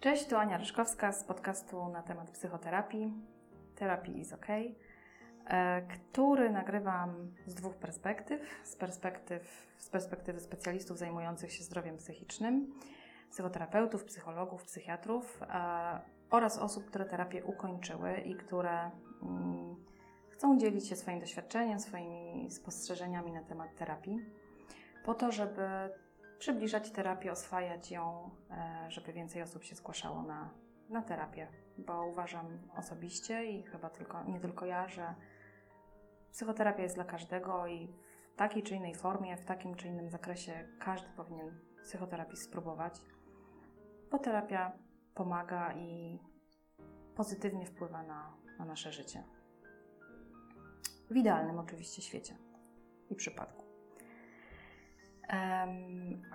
Cześć, 0.00 0.26
tu 0.26 0.36
Ania 0.36 0.56
Ryszkowska 0.58 1.12
z 1.12 1.24
podcastu 1.24 1.88
na 1.88 2.02
temat 2.02 2.30
psychoterapii, 2.30 3.12
Terapii 3.74 4.20
is 4.20 4.32
OK, 4.32 4.46
e, 5.46 5.82
który 5.82 6.50
nagrywam 6.50 7.32
z 7.46 7.54
dwóch 7.54 7.74
perspektyw. 7.74 8.40
Z, 8.64 8.76
perspektyw. 8.76 9.66
z 9.78 9.88
perspektywy 9.88 10.40
specjalistów 10.40 10.98
zajmujących 10.98 11.52
się 11.52 11.64
zdrowiem 11.64 11.96
psychicznym, 11.96 12.74
psychoterapeutów, 13.30 14.04
psychologów, 14.04 14.64
psychiatrów 14.64 15.42
e, 15.42 16.00
oraz 16.30 16.58
osób, 16.58 16.86
które 16.86 17.04
terapię 17.04 17.44
ukończyły 17.44 18.16
i 18.16 18.34
które 18.34 18.90
mm, 19.22 19.76
chcą 20.30 20.58
dzielić 20.58 20.88
się 20.88 20.96
swoim 20.96 21.20
doświadczeniem, 21.20 21.80
swoimi 21.80 22.50
spostrzeżeniami 22.50 23.32
na 23.32 23.42
temat 23.42 23.76
terapii, 23.76 24.20
po 25.04 25.14
to, 25.14 25.32
żeby 25.32 25.68
przybliżać 26.38 26.90
terapię, 26.90 27.32
oswajać 27.32 27.90
ją, 27.90 28.30
e, 28.50 28.90
żeby 28.90 29.12
więcej 29.12 29.42
osób 29.42 29.64
się 29.64 29.74
zgłaszało 29.74 30.22
na, 30.22 30.50
na 30.88 31.02
terapię, 31.02 31.48
bo 31.78 32.06
uważam 32.06 32.58
osobiście 32.76 33.44
i 33.44 33.62
chyba 33.62 33.90
tylko, 33.90 34.24
nie 34.24 34.40
tylko 34.40 34.66
ja, 34.66 34.88
że 34.88 35.14
psychoterapia 36.32 36.82
jest 36.82 36.94
dla 36.94 37.04
każdego 37.04 37.66
i 37.66 37.94
w 38.32 38.36
takiej 38.36 38.62
czy 38.62 38.74
innej 38.74 38.94
formie, 38.94 39.36
w 39.36 39.44
takim 39.44 39.74
czy 39.74 39.88
innym 39.88 40.10
zakresie 40.10 40.68
każdy 40.78 41.08
powinien 41.16 41.60
psychoterapii 41.82 42.36
spróbować, 42.36 43.00
bo 44.10 44.18
terapia 44.18 44.72
pomaga 45.14 45.72
i 45.72 46.18
pozytywnie 47.16 47.66
wpływa 47.66 48.02
na, 48.02 48.36
na 48.58 48.64
nasze 48.64 48.92
życie. 48.92 49.24
W 51.10 51.16
idealnym 51.16 51.58
oczywiście 51.58 52.02
świecie 52.02 52.36
i 53.10 53.14
przypadku. 53.14 53.67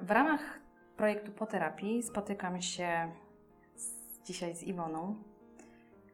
W 0.02 0.12
ramach 0.12 0.60
projektu 0.98 1.32
Po 1.32 1.46
Terapii 1.46 2.04
spotykam 2.04 2.62
się 2.62 3.12
z, 3.76 4.22
dzisiaj 4.24 4.56
z 4.56 4.64
Iwoną, 4.64 5.24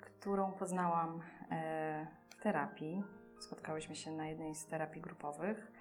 którą 0.02 0.52
poznałam 0.52 1.22
e, 1.52 2.08
w 2.30 2.36
terapii. 2.36 3.04
Spotkałyśmy 3.40 3.96
się 3.96 4.12
na 4.12 4.28
jednej 4.28 4.56
z 4.56 4.66
terapii 4.66 5.02
grupowych. 5.02 5.72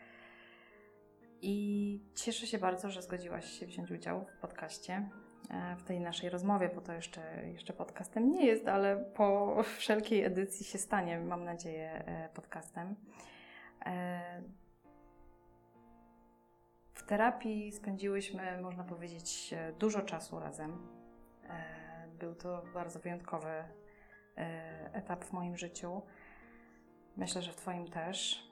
I 1.42 2.00
cieszę 2.14 2.46
się 2.46 2.58
bardzo, 2.58 2.90
że 2.90 3.02
zgodziłaś 3.02 3.44
się 3.44 3.66
wziąć 3.66 3.90
udział 3.90 4.24
w 4.24 4.40
podcaście, 4.40 5.08
e, 5.50 5.76
w 5.76 5.82
tej 5.82 6.00
naszej 6.00 6.30
rozmowie, 6.30 6.70
bo 6.74 6.80
to 6.80 6.92
jeszcze, 6.92 7.48
jeszcze 7.52 7.72
podcastem 7.72 8.30
nie 8.30 8.46
jest, 8.46 8.68
ale 8.68 8.96
po 8.96 9.56
wszelkiej 9.78 10.24
edycji 10.24 10.66
się 10.66 10.78
stanie, 10.78 11.20
mam 11.20 11.44
nadzieję, 11.44 12.04
e, 12.06 12.28
podcastem. 12.34 12.94
W 16.98 17.02
terapii 17.02 17.72
spędziłyśmy, 17.72 18.62
można 18.62 18.84
powiedzieć, 18.84 19.54
dużo 19.78 20.02
czasu 20.02 20.40
razem. 20.40 20.88
E, 21.48 22.08
był 22.18 22.34
to 22.34 22.62
bardzo 22.74 22.98
wyjątkowy 22.98 23.48
e, 23.48 24.90
etap 24.92 25.24
w 25.24 25.32
moim 25.32 25.56
życiu. 25.56 26.02
Myślę, 27.16 27.42
że 27.42 27.52
w 27.52 27.56
Twoim 27.56 27.88
też. 27.88 28.48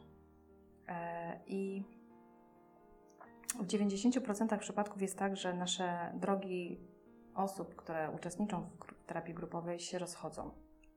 E, 0.89 1.41
I 1.47 1.85
w 3.61 3.67
90% 3.67 4.59
przypadków 4.59 5.03
jest 5.03 5.19
tak, 5.19 5.37
że 5.37 5.55
nasze 5.55 6.13
drogi 6.15 6.81
osób, 7.35 7.77
które 7.77 8.11
uczestniczą 8.11 8.71
w 9.03 9.05
terapii 9.07 9.35
grupowej, 9.35 9.81
się 9.81 9.99
rozchodzą 9.99 10.51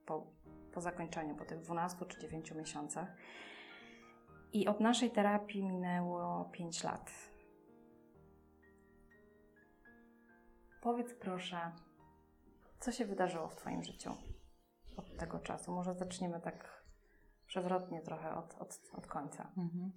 po, 0.05 0.27
po 0.73 0.81
zakończeniu, 0.81 1.35
po 1.35 1.45
tych 1.45 1.59
12 1.59 2.05
czy 2.05 2.19
9 2.19 2.51
miesiącach. 2.51 3.15
I 4.53 4.67
od 4.67 4.79
naszej 4.79 5.11
terapii 5.11 5.63
minęło 5.63 6.49
5 6.51 6.83
lat. 6.83 7.28
Powiedz 10.81 11.13
proszę, 11.13 11.71
co 12.79 12.91
się 12.91 13.05
wydarzyło 13.05 13.47
w 13.47 13.55
Twoim 13.55 13.83
życiu 13.83 14.15
od 14.97 15.17
tego 15.17 15.39
czasu? 15.39 15.71
Może 15.71 15.95
zaczniemy 15.95 16.41
tak 16.41 16.83
przewrotnie 17.47 18.01
trochę 18.01 18.35
od, 18.35 18.55
od, 18.59 18.81
od 18.93 19.07
końca. 19.07 19.51
Mhm. 19.57 19.91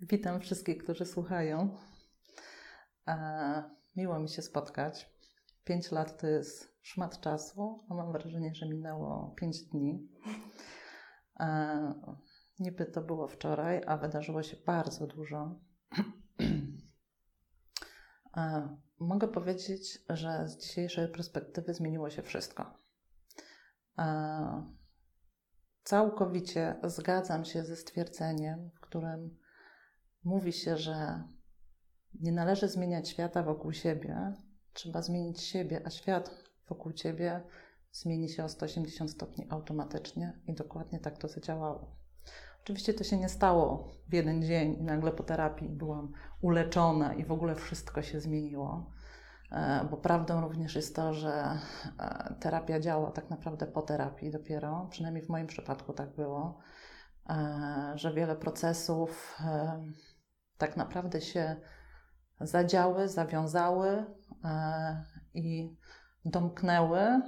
Witam 0.00 0.40
wszystkich, 0.40 0.82
którzy 0.82 1.06
słuchają. 1.06 1.76
E, 3.08 3.70
miło 3.96 4.18
mi 4.18 4.28
się 4.28 4.42
spotkać. 4.42 5.10
Pięć 5.64 5.90
lat 5.90 6.20
to 6.20 6.26
jest 6.26 6.78
szmat 6.82 7.20
czasu, 7.20 7.84
a 7.90 7.94
mam 7.94 8.12
wrażenie, 8.12 8.54
że 8.54 8.68
minęło 8.68 9.34
pięć 9.36 9.62
dni. 9.62 10.08
E, 11.40 11.94
niby 12.58 12.86
to 12.86 13.02
było 13.02 13.28
wczoraj, 13.28 13.82
a 13.86 13.96
wydarzyło 13.96 14.42
się 14.42 14.56
bardzo 14.66 15.06
dużo. 15.06 15.60
e, 18.36 18.76
Mogę 19.02 19.28
powiedzieć, 19.28 19.98
że 20.08 20.48
z 20.48 20.56
dzisiejszej 20.56 21.08
perspektywy 21.08 21.74
zmieniło 21.74 22.10
się 22.10 22.22
wszystko. 22.22 22.78
E, 23.98 24.72
całkowicie 25.84 26.76
zgadzam 26.84 27.44
się 27.44 27.64
ze 27.64 27.76
stwierdzeniem, 27.76 28.70
w 28.74 28.80
którym 28.80 29.38
mówi 30.24 30.52
się, 30.52 30.76
że 30.76 31.22
nie 32.20 32.32
należy 32.32 32.68
zmieniać 32.68 33.08
świata 33.08 33.42
wokół 33.42 33.72
siebie, 33.72 34.32
trzeba 34.72 35.02
zmienić 35.02 35.40
siebie, 35.40 35.82
a 35.84 35.90
świat 35.90 36.44
wokół 36.68 36.92
ciebie 36.92 37.40
zmieni 37.92 38.28
się 38.28 38.44
o 38.44 38.48
180 38.48 39.10
stopni 39.10 39.46
automatycznie 39.50 40.40
i 40.46 40.54
dokładnie 40.54 41.00
tak 41.00 41.18
to 41.18 41.28
zadziałało. 41.28 42.01
Oczywiście 42.62 42.94
to 42.94 43.04
się 43.04 43.16
nie 43.16 43.28
stało 43.28 43.88
w 44.08 44.14
jeden 44.14 44.42
dzień 44.42 44.76
i 44.80 44.82
nagle 44.82 45.12
po 45.12 45.22
terapii 45.22 45.68
byłam 45.68 46.12
uleczona 46.40 47.14
i 47.14 47.24
w 47.24 47.32
ogóle 47.32 47.54
wszystko 47.54 48.02
się 48.02 48.20
zmieniło. 48.20 48.90
E, 49.52 49.84
bo 49.90 49.96
prawdą 49.96 50.40
również 50.40 50.74
jest 50.74 50.96
to, 50.96 51.14
że 51.14 51.58
e, 51.98 52.34
terapia 52.40 52.80
działa 52.80 53.10
tak 53.10 53.30
naprawdę 53.30 53.66
po 53.66 53.82
terapii 53.82 54.30
dopiero, 54.30 54.88
przynajmniej 54.90 55.24
w 55.24 55.28
moim 55.28 55.46
przypadku 55.46 55.92
tak 55.92 56.14
było, 56.14 56.58
e, 57.28 57.92
że 57.94 58.14
wiele 58.14 58.36
procesów 58.36 59.38
tak 60.58 60.76
naprawdę 60.76 61.20
się 61.20 61.56
zadziały, 62.40 63.08
zawiązały 63.08 64.04
i 65.34 65.76
domknęły 66.24 67.22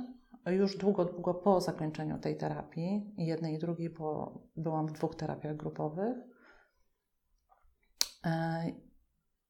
już 0.53 0.77
długo, 0.77 1.05
długo 1.05 1.35
po 1.35 1.61
zakończeniu 1.61 2.19
tej 2.19 2.37
terapii, 2.37 3.15
jednej 3.17 3.55
i 3.55 3.59
drugiej, 3.59 3.91
bo 3.91 4.39
byłam 4.57 4.87
w 4.87 4.93
dwóch 4.93 5.15
terapiach 5.15 5.57
grupowych. 5.57 6.17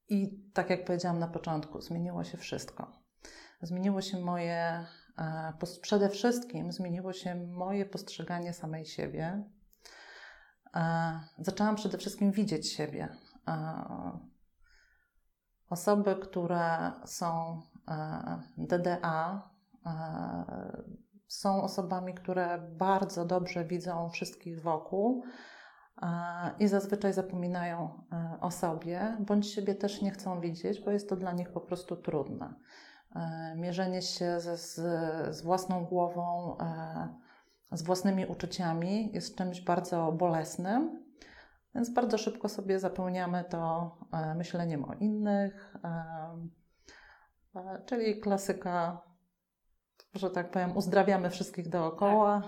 I 0.09 0.51
tak 0.55 0.71
jak 0.71 0.85
powiedziałam 0.85 1.19
na 1.19 1.29
początku, 1.29 1.81
zmieniło 1.81 2.25
się 2.25 2.39
wszystko. 2.39 2.93
Zmieniło 3.63 4.01
się 4.01 4.21
moje, 4.21 4.87
e, 5.19 5.53
przede 5.83 6.09
wszystkim 6.09 6.73
zmieniło 6.73 7.13
się 7.13 7.35
moje 7.35 7.87
postrzeganie 7.87 8.53
samej 8.53 8.85
siebie. 8.85 9.45
E, 10.75 11.21
zaczęłam 11.39 11.77
przede 11.77 11.99
wszystkim 11.99 12.33
widzieć 12.33 12.73
siebie. 12.73 13.09
E, 13.49 14.19
osoby, 15.69 16.17
które 16.17 16.93
są 17.05 17.63
DDA, 18.59 19.51
są 21.29 21.63
osobami, 21.63 22.15
które 22.15 22.59
bardzo 22.59 23.25
dobrze 23.25 23.65
widzą 23.65 24.09
wszystkich 24.09 24.63
wokół 24.63 25.25
i 26.59 26.69
zazwyczaj 26.69 27.13
zapominają 27.13 28.03
e, 28.13 28.39
o 28.41 28.51
sobie, 28.51 29.17
bądź 29.21 29.51
siebie 29.51 29.75
też 29.75 30.03
nie 30.03 30.11
chcą 30.11 30.41
widzieć, 30.41 30.81
bo 30.81 30.91
jest 30.91 31.09
to 31.09 31.17
dla 31.17 31.33
nich 31.33 31.53
po 31.53 31.61
prostu 31.61 31.97
trudne. 31.97 32.55
E, 33.17 33.55
mierzenie 33.57 34.03
się 34.03 34.41
ze, 34.41 34.57
z, 34.57 34.75
z 35.37 35.43
własną 35.43 35.85
głową, 35.85 36.57
e, 36.59 37.09
z 37.73 37.83
własnymi 37.83 38.27
uczuciami 38.27 39.13
jest 39.13 39.37
czymś 39.37 39.61
bardzo 39.61 40.13
bolesnym, 40.13 41.05
więc 41.75 41.91
bardzo 41.91 42.19
szybko 42.19 42.49
sobie 42.49 42.79
zapełniamy 42.79 43.45
to 43.45 43.91
myśleniem 44.37 44.85
o 44.85 44.95
innych, 44.95 45.77
czyli 47.87 48.21
klasyka 48.21 49.01
że 50.15 50.31
tak 50.31 50.51
powiem, 50.51 50.77
uzdrawiamy 50.77 51.31
wszystkich 51.31 51.69
dookoła. 51.69 52.43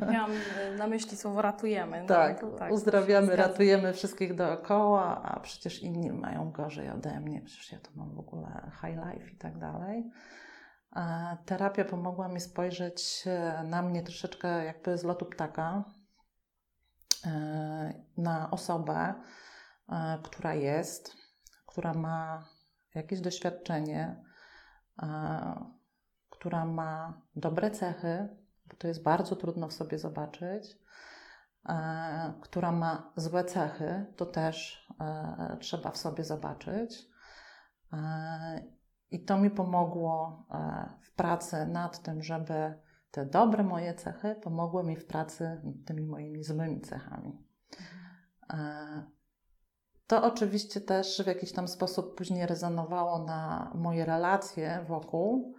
Tak. 0.00 0.10
Miałam 0.10 0.30
na 0.78 0.86
myśli 0.86 1.16
słowo 1.16 1.42
ratujemy. 1.42 2.00
No, 2.00 2.08
tak, 2.08 2.46
tak, 2.58 2.72
uzdrawiamy, 2.72 3.36
ratujemy 3.36 3.92
wszystkich 3.92 4.34
dookoła, 4.34 5.22
a 5.22 5.40
przecież 5.40 5.82
inni 5.82 6.12
mają 6.12 6.52
gorzej 6.52 6.90
ode 6.90 7.20
mnie, 7.20 7.42
przecież 7.42 7.72
ja 7.72 7.78
to 7.78 7.90
mam 7.94 8.14
w 8.14 8.18
ogóle 8.18 8.70
high 8.80 8.96
life 8.96 9.30
i 9.30 9.36
tak 9.36 9.58
dalej. 9.58 10.10
Terapia 11.46 11.84
pomogła 11.84 12.28
mi 12.28 12.40
spojrzeć 12.40 13.24
e, 13.26 13.62
na 13.64 13.82
mnie 13.82 14.02
troszeczkę 14.02 14.64
jakby 14.64 14.98
z 14.98 15.04
lotu 15.04 15.26
ptaka, 15.26 15.84
e, 17.26 17.94
na 18.16 18.50
osobę, 18.50 19.14
która 20.22 20.54
jest, 20.54 21.16
która 21.66 21.94
ma 21.94 22.48
jakieś 22.94 23.20
doświadczenie, 23.20 24.24
która 26.44 26.64
ma 26.64 27.22
dobre 27.36 27.70
cechy, 27.70 28.28
bo 28.66 28.76
to 28.76 28.88
jest 28.88 29.02
bardzo 29.02 29.36
trudno 29.36 29.68
w 29.68 29.72
sobie 29.72 29.98
zobaczyć, 29.98 30.78
e, 31.68 32.34
która 32.40 32.72
ma 32.72 33.12
złe 33.16 33.44
cechy, 33.44 34.06
to 34.16 34.26
też 34.26 34.86
e, 35.00 35.56
trzeba 35.60 35.90
w 35.90 35.96
sobie 35.96 36.24
zobaczyć. 36.24 37.08
E, 37.92 38.62
I 39.10 39.24
to 39.24 39.38
mi 39.38 39.50
pomogło 39.50 40.46
w 41.00 41.14
pracy 41.14 41.66
nad 41.66 42.02
tym, 42.02 42.22
żeby 42.22 42.74
te 43.10 43.26
dobre 43.26 43.64
moje 43.64 43.94
cechy 43.94 44.34
pomogły 44.42 44.84
mi 44.84 44.96
w 44.96 45.06
pracy 45.06 45.60
nad 45.64 45.74
tymi 45.86 46.06
moimi 46.06 46.44
złymi 46.44 46.80
cechami. 46.80 47.44
To 50.06 50.24
oczywiście 50.24 50.80
też 50.80 51.22
w 51.22 51.26
jakiś 51.26 51.52
tam 51.52 51.68
sposób 51.68 52.16
później 52.16 52.46
rezonowało 52.46 53.18
na 53.18 53.72
moje 53.74 54.04
relacje 54.04 54.84
wokół. 54.88 55.54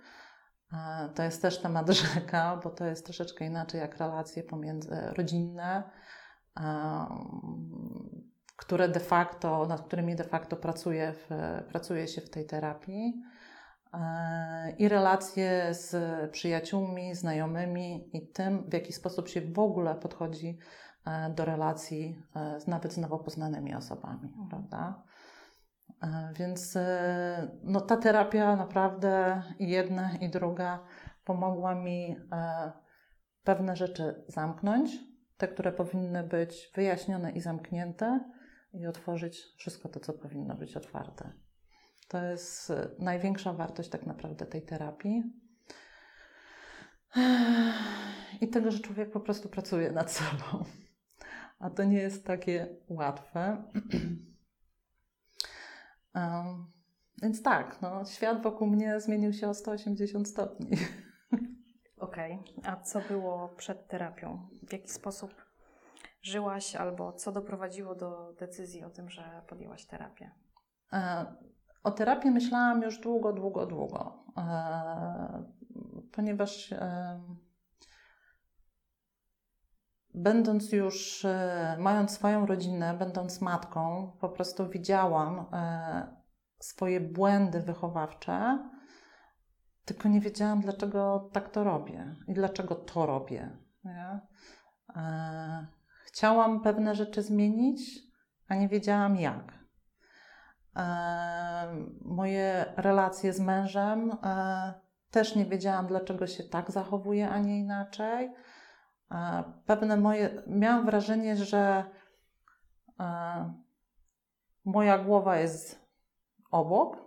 To 1.16 1.24
jest 1.24 1.42
też 1.42 1.62
temat 1.62 1.90
rzeka, 2.14 2.60
bo 2.64 2.70
to 2.70 2.86
jest 2.86 3.06
troszeczkę 3.06 3.46
inaczej 3.46 3.82
jak 3.82 3.98
relacje 3.98 4.44
pomiędzy 4.44 4.96
rodzinne, 5.18 5.84
które 8.56 8.90
de 8.90 9.00
facto, 9.00 9.66
nad 9.66 9.82
którymi 9.82 10.16
de 10.16 10.24
facto 10.24 10.56
pracuje, 10.56 11.14
w, 11.14 11.30
pracuje 11.70 12.08
się 12.08 12.22
w 12.22 12.30
tej 12.30 12.46
terapii. 12.46 13.24
I 14.78 14.88
relacje 14.90 15.74
z 15.74 15.96
przyjaciółmi, 16.32 17.16
znajomymi 17.16 18.10
i 18.18 18.28
tym, 18.28 18.70
w 18.70 18.74
jaki 18.74 18.94
sposób 18.94 19.28
się 19.28 19.42
w 19.42 19.60
ogóle 19.60 19.96
podchodzi 19.96 20.60
E, 21.06 21.30
do 21.30 21.46
relacji 21.46 22.24
e, 22.36 22.60
z 22.60 22.68
nawet 22.68 22.94
z 22.94 22.98
nowo 22.98 23.20
poznanymi 23.20 23.76
osobami, 23.76 24.28
mhm. 24.28 24.50
prawda? 24.50 25.04
E, 26.04 26.34
więc 26.40 26.78
no, 27.64 27.82
ta 27.82 27.98
terapia 27.98 28.56
naprawdę 28.56 29.42
i 29.60 29.70
jedna, 29.70 30.18
i 30.18 30.30
druga 30.30 30.84
pomogła 31.26 31.76
mi 31.76 32.16
pewne 33.44 33.76
rzeczy 33.76 34.24
zamknąć, 34.28 34.92
te, 35.38 35.48
które 35.48 35.72
powinny 35.72 36.24
być 36.24 36.72
wyjaśnione 36.76 37.32
i 37.32 37.42
zamknięte, 37.42 38.20
i 38.74 38.88
otworzyć 38.88 39.44
wszystko 39.58 39.90
to, 39.90 40.00
co 40.00 40.14
powinno 40.14 40.56
być 40.56 40.78
otwarte. 40.78 41.32
To 42.08 42.24
jest 42.24 42.74
największa 43.00 43.54
wartość 43.54 43.90
tak 43.90 44.06
naprawdę 44.06 44.46
tej 44.46 44.62
terapii. 44.62 45.24
I 48.42 48.48
tego, 48.48 48.72
że 48.72 48.80
człowiek 48.80 49.12
po 49.12 49.20
prostu 49.20 49.50
pracuje 49.50 49.92
nad 49.92 50.12
sobą 50.12 50.66
a 51.60 51.70
to 51.70 51.84
nie 51.84 51.98
jest 51.98 52.26
takie 52.26 52.68
łatwe. 52.88 53.64
um, 56.16 56.72
więc 57.22 57.44
tak, 57.44 57.82
no, 57.82 58.06
świat 58.06 58.44
wokół 58.44 58.68
mnie 58.68 59.00
zmienił 59.00 59.34
się 59.34 59.50
o 59.50 59.54
180 59.54 60.28
stopni. 60.28 60.70
Okej, 61.98 62.40
okay. 62.58 62.72
a 62.72 62.76
co 62.82 63.02
było 63.02 63.50
przed 63.50 63.88
terapią? 63.88 64.48
W 64.68 64.74
jaki 64.74 64.90
sposób 64.90 65.46
żyłaś 66.22 66.76
albo 66.76 67.14
co 67.14 67.32
doprowadziło 67.32 67.96
do 67.96 68.34
decyzji 68.40 68.84
o 68.84 68.90
tym, 68.90 69.10
że 69.10 69.42
podjęłaś 69.48 69.86
terapię? 69.86 70.32
E, 70.94 71.26
o 71.84 71.92
terapii 71.92 72.32
myślałam 72.32 72.82
już 72.82 73.00
długo, 73.00 73.34
długo, 73.34 73.66
długo, 73.66 74.24
e, 74.38 75.44
ponieważ 76.12 76.72
e, 76.72 77.20
będąc 80.16 80.72
już, 80.72 81.26
e, 81.26 81.78
mając 81.80 82.12
swoją 82.12 82.46
rodzinę, 82.46 82.94
będąc 82.94 83.42
matką, 83.42 84.12
po 84.20 84.30
prostu 84.30 84.70
widziałam 84.70 85.46
e, 85.54 86.16
swoje 86.60 87.00
błędy 87.00 87.60
wychowawcze, 87.60 88.60
tylko 89.86 90.10
nie 90.10 90.22
wiedziałam, 90.22 90.62
dlaczego 90.62 91.30
tak 91.34 91.50
to 91.50 91.64
robię 91.64 92.16
i 92.28 92.34
dlaczego 92.34 92.76
to 92.76 93.06
robię. 93.06 93.58
Nie? 93.84 94.20
E, 94.96 95.68
chciałam 96.06 96.62
pewne 96.62 96.96
rzeczy 96.96 97.22
zmienić, 97.22 97.82
a 98.48 98.56
nie 98.56 98.68
wiedziałam 98.68 99.16
jak. 99.16 99.66
Moje 102.02 102.66
relacje 102.78 103.34
z 103.34 103.40
mężem 103.40 104.12
też 105.12 105.36
nie 105.36 105.46
wiedziałam, 105.46 105.88
dlaczego 105.88 106.28
się 106.28 106.44
tak 106.44 106.72
zachowuje, 106.72 107.30
a 107.30 107.40
nie 107.40 107.60
inaczej 107.60 108.34
pewne 109.66 109.98
moje. 109.98 110.44
Miałam 110.48 110.86
wrażenie, 110.86 111.36
że 111.36 111.86
moja 114.66 114.98
głowa 114.98 115.38
jest 115.38 115.86
obok, 116.52 116.98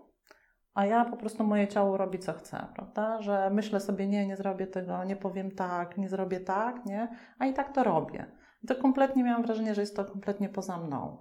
a 0.75 0.87
ja 0.87 1.05
po 1.05 1.17
prostu 1.17 1.45
moje 1.45 1.69
ciało 1.69 1.97
robi 1.97 2.19
co 2.19 2.33
chce, 2.33 2.67
prawda? 2.75 3.23
Że 3.23 3.51
myślę 3.51 3.81
sobie, 3.81 4.07
nie, 4.07 4.27
nie 4.27 4.37
zrobię 4.37 4.67
tego, 4.67 5.05
nie 5.05 5.17
powiem 5.17 5.51
tak, 5.51 5.99
nie 5.99 6.09
zrobię 6.09 6.41
tak, 6.41 6.87
nie, 6.87 7.09
a 7.39 7.47
i 7.47 7.55
tak 7.55 7.75
to 7.75 7.85
robię. 7.85 8.27
I 8.63 8.67
to 8.67 8.75
kompletnie 8.75 9.25
miałam 9.25 9.43
wrażenie, 9.43 9.75
że 9.75 9.81
jest 9.81 9.97
to 9.97 10.05
kompletnie 10.05 10.49
poza 10.49 10.77
mną. 10.77 11.19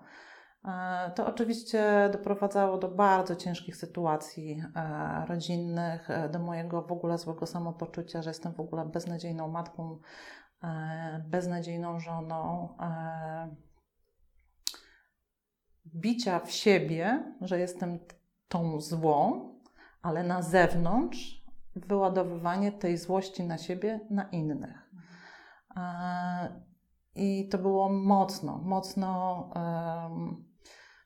To 1.16 1.28
oczywiście 1.28 2.10
doprowadzało 2.12 2.78
do 2.78 2.88
bardzo 2.88 3.36
ciężkich 3.36 3.76
sytuacji 3.76 4.64
e, 4.76 5.26
rodzinnych, 5.26 6.10
e, 6.10 6.30
do 6.30 6.40
mojego 6.40 6.82
w 6.82 6.92
ogóle 6.92 7.18
złego 7.18 7.46
samopoczucia, 7.46 8.22
że 8.22 8.30
jestem 8.30 8.54
w 8.54 8.60
ogóle 8.60 8.86
beznadziejną 8.86 9.48
matką, 9.48 10.00
E, 10.00 10.47
beznadziejną 11.30 12.00
żoną, 12.00 12.70
e, 12.80 13.56
bicia 15.96 16.40
w 16.40 16.52
siebie, 16.52 17.34
że 17.42 17.60
jestem 17.60 18.00
tą 18.48 18.82
złą, 18.82 19.50
ale 20.02 20.24
na 20.24 20.42
zewnątrz 20.42 21.46
wyładowywanie 21.76 22.72
tej 22.72 22.98
złości 22.98 23.44
na 23.44 23.58
siebie, 23.58 24.00
na 24.10 24.24
innych. 24.24 24.92
E, 25.78 26.62
I 27.16 27.50
to 27.50 27.58
było 27.58 27.90
mocno, 27.90 28.58
mocno 28.58 29.50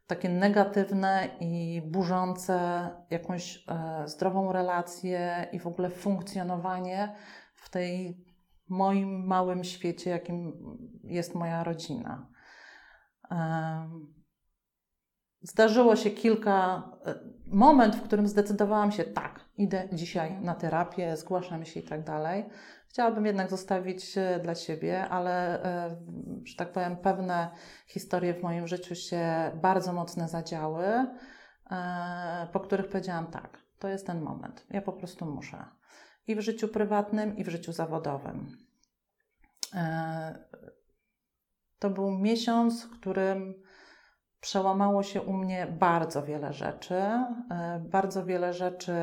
takie 0.07 0.29
negatywne 0.29 1.29
i 1.39 1.81
burzące 1.85 2.89
jakąś 3.09 3.65
zdrową 4.05 4.51
relację 4.51 5.47
i 5.51 5.59
w 5.59 5.67
ogóle 5.67 5.89
funkcjonowanie 5.89 7.15
w 7.55 7.69
tej 7.69 8.25
moim 8.71 9.25
małym 9.25 9.63
świecie, 9.63 10.09
jakim 10.09 10.53
jest 11.03 11.35
moja 11.35 11.63
rodzina. 11.63 12.27
Zdarzyło 15.41 15.95
się 15.95 16.09
kilka, 16.09 16.83
e, 17.05 17.15
moment, 17.45 17.95
w 17.95 18.01
którym 18.01 18.27
zdecydowałam 18.27 18.91
się, 18.91 19.03
tak, 19.03 19.39
idę 19.57 19.89
dzisiaj 19.93 20.41
na 20.41 20.55
terapię, 20.55 21.17
zgłaszam 21.17 21.65
się 21.65 21.79
i 21.79 21.83
tak 21.83 22.03
dalej. 22.03 22.45
Chciałabym 22.87 23.25
jednak 23.25 23.49
zostawić 23.49 24.15
dla 24.43 24.55
siebie, 24.55 25.09
ale, 25.09 25.63
e, 25.63 25.95
że 26.43 26.55
tak 26.55 26.71
powiem, 26.71 26.97
pewne 26.97 27.51
historie 27.87 28.33
w 28.33 28.43
moim 28.43 28.67
życiu 28.67 28.95
się 28.95 29.51
bardzo 29.61 29.93
mocno 29.93 30.27
zadziały, 30.27 30.85
e, 30.85 32.47
po 32.53 32.59
których 32.59 32.87
powiedziałam, 32.87 33.27
tak, 33.27 33.57
to 33.79 33.87
jest 33.87 34.07
ten 34.07 34.21
moment, 34.21 34.65
ja 34.69 34.81
po 34.81 34.93
prostu 34.93 35.25
muszę 35.25 35.80
i 36.27 36.35
w 36.35 36.39
życiu 36.39 36.67
prywatnym, 36.67 37.37
i 37.37 37.43
w 37.43 37.49
życiu 37.49 37.71
zawodowym. 37.71 38.57
E, 39.73 40.45
to 41.79 41.89
był 41.89 42.11
miesiąc, 42.11 42.83
w 42.83 42.99
którym 42.99 43.53
przełamało 44.41 45.03
się 45.03 45.21
u 45.21 45.33
mnie 45.33 45.67
bardzo 45.79 46.23
wiele 46.23 46.53
rzeczy. 46.53 46.95
E, 46.95 47.85
bardzo 47.89 48.25
wiele 48.25 48.53
rzeczy, 48.53 48.93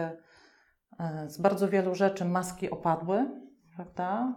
e, 0.99 1.29
z 1.29 1.41
bardzo 1.41 1.69
wielu 1.69 1.95
rzeczy 1.95 2.25
maski 2.25 2.71
opadły, 2.71 3.31
prawda? 3.77 4.35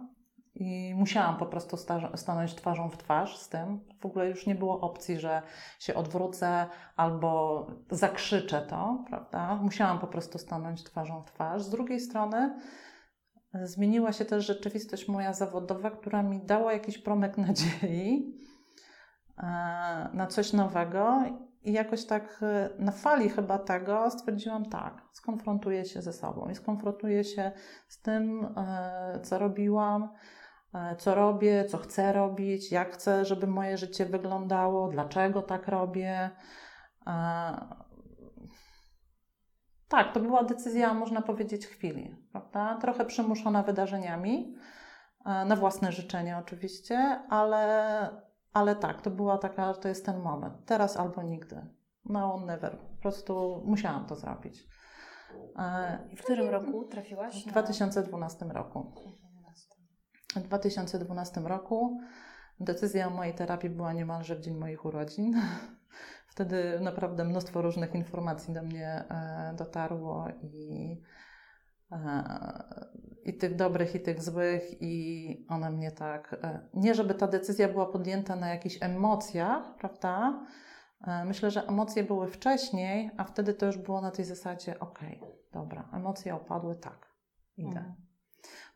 I 0.54 0.94
musiałam 0.94 1.36
po 1.36 1.46
prostu 1.46 1.76
stanąć 2.14 2.54
twarzą 2.54 2.88
w 2.88 2.96
twarz 2.96 3.38
z 3.38 3.48
tym. 3.48 3.80
W 4.00 4.06
ogóle 4.06 4.28
już 4.28 4.46
nie 4.46 4.54
było 4.54 4.80
opcji, 4.80 5.20
że 5.20 5.42
się 5.78 5.94
odwrócę 5.94 6.66
albo 6.96 7.66
zakrzyczę 7.90 8.62
to, 8.62 9.04
prawda? 9.08 9.54
Musiałam 9.54 9.98
po 9.98 10.06
prostu 10.06 10.38
stanąć 10.38 10.84
twarzą 10.84 11.22
w 11.22 11.24
twarz. 11.24 11.62
Z 11.62 11.70
drugiej 11.70 12.00
strony 12.00 12.60
zmieniła 13.54 14.12
się 14.12 14.24
też 14.24 14.46
rzeczywistość 14.46 15.08
moja 15.08 15.32
zawodowa, 15.32 15.90
która 15.90 16.22
mi 16.22 16.46
dała 16.46 16.72
jakiś 16.72 16.98
promyk 16.98 17.38
nadziei 17.38 18.38
e, 19.38 19.42
na 20.12 20.26
coś 20.26 20.52
nowego. 20.52 21.22
I 21.64 21.72
jakoś 21.72 22.04
tak 22.04 22.40
e, 22.42 22.70
na 22.78 22.92
fali 22.92 23.28
chyba 23.28 23.58
tego 23.58 24.10
stwierdziłam 24.10 24.64
tak, 24.64 25.02
skonfrontuję 25.12 25.84
się 25.84 26.02
ze 26.02 26.12
sobą 26.12 26.48
i 26.50 26.54
skonfrontuję 26.54 27.24
się 27.24 27.52
z 27.88 28.00
tym, 28.00 28.48
e, 28.56 29.20
co 29.22 29.38
robiłam, 29.38 30.08
co 30.98 31.14
robię, 31.14 31.64
co 31.64 31.78
chcę 31.78 32.12
robić, 32.12 32.72
jak 32.72 32.92
chcę, 32.92 33.24
żeby 33.24 33.46
moje 33.46 33.78
życie 33.78 34.06
wyglądało, 34.06 34.88
dlaczego 34.88 35.42
tak 35.42 35.68
robię. 35.68 36.30
Tak, 39.88 40.12
to 40.14 40.20
była 40.20 40.44
decyzja, 40.44 40.94
można 40.94 41.22
powiedzieć, 41.22 41.66
chwili, 41.66 42.16
prawda? 42.32 42.78
Trochę 42.80 43.04
przymuszona 43.04 43.62
wydarzeniami, 43.62 44.56
na 45.24 45.56
własne 45.56 45.92
życzenie 45.92 46.38
oczywiście, 46.38 46.96
ale, 47.28 48.08
ale 48.52 48.76
tak, 48.76 49.00
to 49.00 49.10
była 49.10 49.38
taka, 49.38 49.74
to 49.74 49.88
jest 49.88 50.06
ten 50.06 50.20
moment. 50.20 50.54
Teraz 50.66 50.96
albo 50.96 51.22
nigdy. 51.22 51.66
No, 52.04 52.40
never. 52.46 52.78
Po 52.78 53.02
prostu 53.02 53.62
musiałam 53.64 54.06
to 54.06 54.16
zrobić. 54.16 54.68
I 56.10 56.16
w 56.16 56.22
którym 56.22 56.48
roku 56.48 56.84
trafiłaś? 56.84 57.44
W 57.44 57.48
2012 57.48 58.44
roku. 58.44 58.92
W 60.36 60.42
2012 60.42 61.40
roku 61.40 62.00
decyzja 62.60 63.06
o 63.06 63.10
mojej 63.10 63.34
terapii 63.34 63.70
była 63.70 63.92
niemalże 63.92 64.36
w 64.36 64.40
dzień 64.40 64.56
moich 64.56 64.84
urodzin. 64.84 65.34
Wtedy 66.28 66.80
naprawdę 66.80 67.24
mnóstwo 67.24 67.62
różnych 67.62 67.94
informacji 67.94 68.54
do 68.54 68.62
mnie 68.62 69.04
e, 69.10 69.54
dotarło 69.56 70.28
i, 70.42 71.00
e, 71.92 72.64
i 73.24 73.36
tych 73.36 73.56
dobrych, 73.56 73.94
i 73.94 74.00
tych 74.00 74.22
złych, 74.22 74.82
i 74.82 75.46
one 75.48 75.70
mnie 75.70 75.90
tak. 75.90 76.36
E, 76.42 76.68
nie, 76.74 76.94
żeby 76.94 77.14
ta 77.14 77.26
decyzja 77.26 77.68
była 77.68 77.86
podjęta 77.86 78.36
na 78.36 78.48
jakichś 78.48 78.78
emocjach, 78.80 79.76
prawda? 79.76 80.46
Myślę, 81.24 81.50
że 81.50 81.66
emocje 81.66 82.04
były 82.04 82.28
wcześniej, 82.28 83.10
a 83.16 83.24
wtedy 83.24 83.54
to 83.54 83.66
już 83.66 83.78
było 83.78 84.00
na 84.00 84.10
tej 84.10 84.24
zasadzie: 84.24 84.80
okej, 84.80 85.20
okay, 85.20 85.32
dobra, 85.52 85.88
emocje 85.92 86.34
opadły, 86.34 86.76
tak, 86.76 87.06
idę. 87.56 87.78
Mhm. 87.78 88.11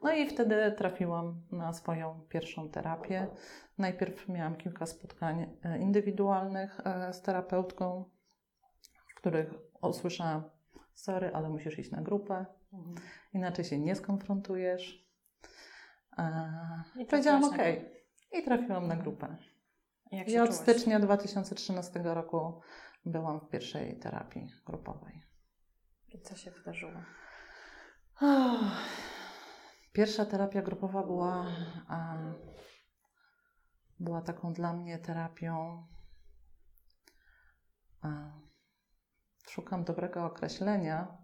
No 0.02 0.12
i 0.12 0.28
wtedy 0.28 0.72
trafiłam 0.72 1.42
na 1.52 1.72
swoją 1.72 2.20
pierwszą 2.28 2.68
terapię. 2.68 3.26
Najpierw 3.78 4.28
miałam 4.28 4.56
kilka 4.56 4.86
spotkań 4.86 5.56
e, 5.64 5.78
indywidualnych 5.78 6.80
e, 6.84 7.12
z 7.12 7.22
terapeutką, 7.22 8.04
w 9.08 9.14
których 9.14 9.54
usłyszałam: 9.82 10.50
Sorry, 10.94 11.30
ale 11.34 11.48
musisz 11.48 11.78
iść 11.78 11.90
na 11.90 12.02
grupę, 12.02 12.46
mhm. 12.72 12.96
inaczej 13.32 13.64
się 13.64 13.78
nie 13.78 13.96
skonfrontujesz. 13.96 15.06
I 16.98 17.06
powiedziałam: 17.06 17.44
OK. 17.44 17.58
I 18.32 18.42
trafiłam 18.42 18.88
na 18.88 18.96
grupę. 18.96 19.36
Jak 20.12 20.28
I 20.28 20.38
od 20.38 20.50
czułaś? 20.50 20.60
stycznia 20.60 21.00
2013 21.00 22.00
roku 22.04 22.60
byłam 23.04 23.40
w 23.40 23.48
pierwszej 23.48 23.98
terapii 23.98 24.50
grupowej. 24.66 25.22
I 26.08 26.20
co 26.20 26.36
się 26.36 26.50
wydarzyło? 26.50 26.92
Oh. 28.20 28.60
Pierwsza 29.96 30.24
terapia 30.24 30.62
grupowa 30.62 31.02
była, 31.02 31.46
a, 31.88 32.16
była 34.00 34.22
taką 34.22 34.52
dla 34.52 34.72
mnie 34.72 34.98
terapią. 34.98 35.86
A, 38.02 38.08
szukam 39.48 39.84
dobrego 39.84 40.24
określenia. 40.24 41.16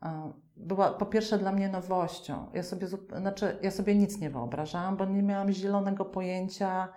A, 0.00 0.32
była 0.56 0.90
po 0.90 1.06
pierwsze 1.06 1.38
dla 1.38 1.52
mnie 1.52 1.68
nowością. 1.68 2.50
Ja 2.54 2.62
sobie, 2.62 2.86
znaczy, 3.16 3.58
ja 3.62 3.70
sobie 3.70 3.94
nic 3.94 4.18
nie 4.18 4.30
wyobrażałam, 4.30 4.96
bo 4.96 5.04
nie 5.04 5.22
miałam 5.22 5.52
zielonego 5.52 6.04
pojęcia, 6.04 6.92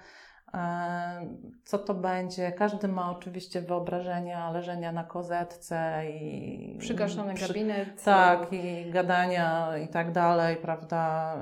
co 1.63 1.77
to 1.77 1.93
będzie? 1.93 2.51
Każdy 2.51 2.87
ma 2.87 3.11
oczywiście 3.11 3.61
wyobrażenia 3.61 4.51
leżenia 4.51 4.91
na 4.91 5.03
kozetce 5.03 6.01
i. 6.09 6.77
Przygaszony 6.79 7.33
przy, 7.33 7.47
gabinet. 7.47 8.03
Tak, 8.03 8.53
i 8.53 8.91
gadania 8.91 9.77
i 9.77 9.87
tak 9.87 10.11
dalej, 10.11 10.55
prawda? 10.55 11.35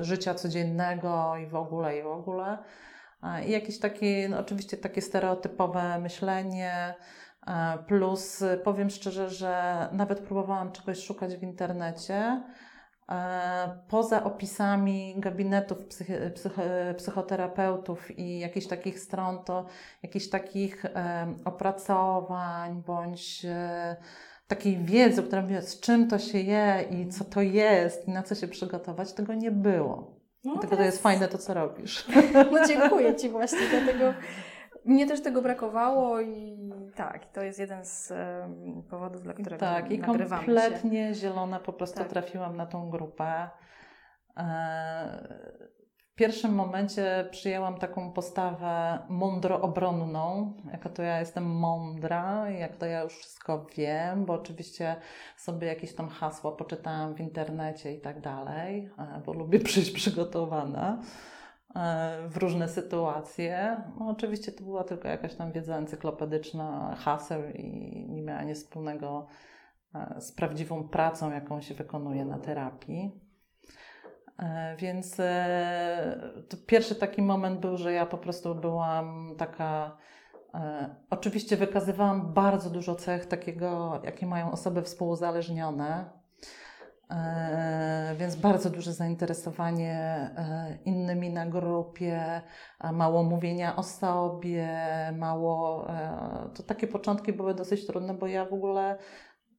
Życia 0.00 0.34
codziennego 0.34 1.36
i 1.36 1.46
w 1.46 1.54
ogóle, 1.54 1.98
i 1.98 2.02
w 2.02 2.06
ogóle. 2.06 2.58
I 3.46 3.50
jakieś 3.50 3.78
takie, 3.78 4.28
no 4.28 4.38
oczywiście 4.38 4.76
takie 4.76 5.02
stereotypowe 5.02 5.98
myślenie. 5.98 6.94
Plus 7.86 8.44
powiem 8.64 8.90
szczerze, 8.90 9.30
że 9.30 9.88
nawet 9.92 10.20
próbowałam 10.20 10.72
czegoś 10.72 11.04
szukać 11.04 11.36
w 11.36 11.42
internecie 11.42 12.14
E, 12.14 12.40
poza 13.88 14.24
opisami 14.24 15.14
gabinetów 15.18 15.78
psychi- 15.78 16.30
psych- 16.30 16.94
psychoterapeutów 16.94 18.18
i 18.18 18.38
jakichś 18.38 18.66
takich 18.66 19.00
stron, 19.00 19.44
to 19.44 19.66
jakichś 20.02 20.28
takich 20.28 20.84
e, 20.84 21.34
opracowań 21.44 22.82
bądź 22.86 23.44
e, 23.44 23.96
takiej 24.48 24.78
wiedzy, 24.78 25.22
która 25.22 25.42
mówi, 25.42 25.54
z 25.60 25.80
czym 25.80 26.08
to 26.08 26.18
się 26.18 26.38
je 26.38 26.84
i 26.90 27.08
co 27.08 27.24
to 27.24 27.42
jest 27.42 28.08
i 28.08 28.10
na 28.10 28.22
co 28.22 28.34
się 28.34 28.48
przygotować, 28.48 29.12
tego 29.12 29.34
nie 29.34 29.50
było. 29.50 30.16
No 30.44 30.52
Dlatego 30.52 30.76
to 30.76 30.82
jest 30.82 31.02
fajne 31.02 31.28
to, 31.28 31.38
co 31.38 31.54
robisz. 31.54 32.06
No 32.52 32.66
dziękuję 32.66 33.16
Ci 33.16 33.28
właśnie, 33.28 33.60
dlatego 33.70 34.14
mnie 34.86 35.06
też 35.06 35.22
tego 35.22 35.42
brakowało 35.42 36.20
i 36.20 36.58
tak, 36.94 37.26
to 37.26 37.42
jest 37.42 37.58
jeden 37.58 37.84
z 37.84 38.10
um, 38.10 38.82
powodów, 38.90 39.22
dla 39.22 39.32
którego 39.32 39.56
Tak, 39.56 39.90
i 39.90 39.98
kompletnie 39.98 41.08
się. 41.08 41.20
zielona 41.20 41.60
po 41.60 41.72
prostu 41.72 41.98
tak. 41.98 42.08
trafiłam 42.08 42.56
na 42.56 42.66
tą 42.66 42.90
grupę. 42.90 43.48
E, 44.36 45.28
w 46.12 46.14
pierwszym 46.18 46.54
momencie 46.54 47.28
przyjęłam 47.30 47.78
taką 47.78 48.12
postawę 48.12 48.98
mądroobronną, 49.08 50.54
jako 50.72 50.88
to 50.88 51.02
ja 51.02 51.20
jestem 51.20 51.44
mądra, 51.44 52.50
jak 52.50 52.76
to 52.76 52.86
ja 52.86 53.02
już 53.02 53.12
wszystko 53.18 53.66
wiem, 53.76 54.24
bo 54.24 54.32
oczywiście 54.32 54.96
sobie 55.36 55.66
jakieś 55.66 55.94
tam 55.94 56.08
hasła 56.08 56.52
poczytałam 56.52 57.14
w 57.14 57.20
internecie 57.20 57.92
i 57.92 58.00
tak 58.00 58.20
dalej, 58.20 58.90
e, 58.98 59.22
bo 59.26 59.32
lubię 59.32 59.58
przyjść 59.68 59.90
przygotowana. 59.90 61.02
E, 61.76 62.28
w 62.28 62.36
różne 62.36 62.68
sytuacje. 62.68 63.82
No, 64.00 64.08
oczywiście 64.08 64.52
to 64.52 64.64
była 64.64 64.84
tylko 64.84 65.08
jakaś 65.08 65.34
tam 65.34 65.52
wiedza 65.52 65.76
encyklopedyczna, 65.76 66.96
haseł 66.98 67.42
i 67.54 68.06
nie 68.08 68.22
miała 68.22 68.42
nic 68.42 68.58
wspólnego 68.58 69.26
e, 69.94 70.20
z 70.20 70.32
prawdziwą 70.32 70.88
pracą, 70.88 71.32
jaką 71.32 71.60
się 71.60 71.74
wykonuje 71.74 72.24
na 72.24 72.38
terapii. 72.38 73.20
E, 74.38 74.76
więc 74.76 75.16
pierwszy 76.66 76.94
taki 76.94 77.22
moment 77.22 77.60
był, 77.60 77.76
że 77.76 77.92
ja 77.92 78.06
po 78.06 78.18
prostu 78.18 78.54
byłam 78.54 79.34
taka. 79.38 79.96
Oczywiście 81.10 81.56
wykazywałam 81.56 82.32
bardzo 82.32 82.70
dużo 82.70 82.94
cech 82.94 83.26
takiego, 83.26 84.00
jakie 84.04 84.26
mają 84.26 84.52
osoby 84.52 84.82
współuzależnione, 84.82 86.10
więc 88.16 88.36
bardzo 88.36 88.70
duże 88.70 88.92
zainteresowanie 88.92 89.94
e, 90.36 90.78
innymi 90.84 91.30
na 91.30 91.46
grupie, 91.46 92.42
mało 92.92 93.22
mówienia 93.22 93.76
o 93.76 93.82
sobie, 93.82 94.68
mało. 95.16 95.90
E, 95.90 96.50
to 96.54 96.62
takie 96.62 96.86
początki 96.86 97.32
były 97.32 97.54
dosyć 97.54 97.86
trudne, 97.86 98.14
bo 98.14 98.26
ja 98.26 98.44
w 98.44 98.52
ogóle. 98.52 98.98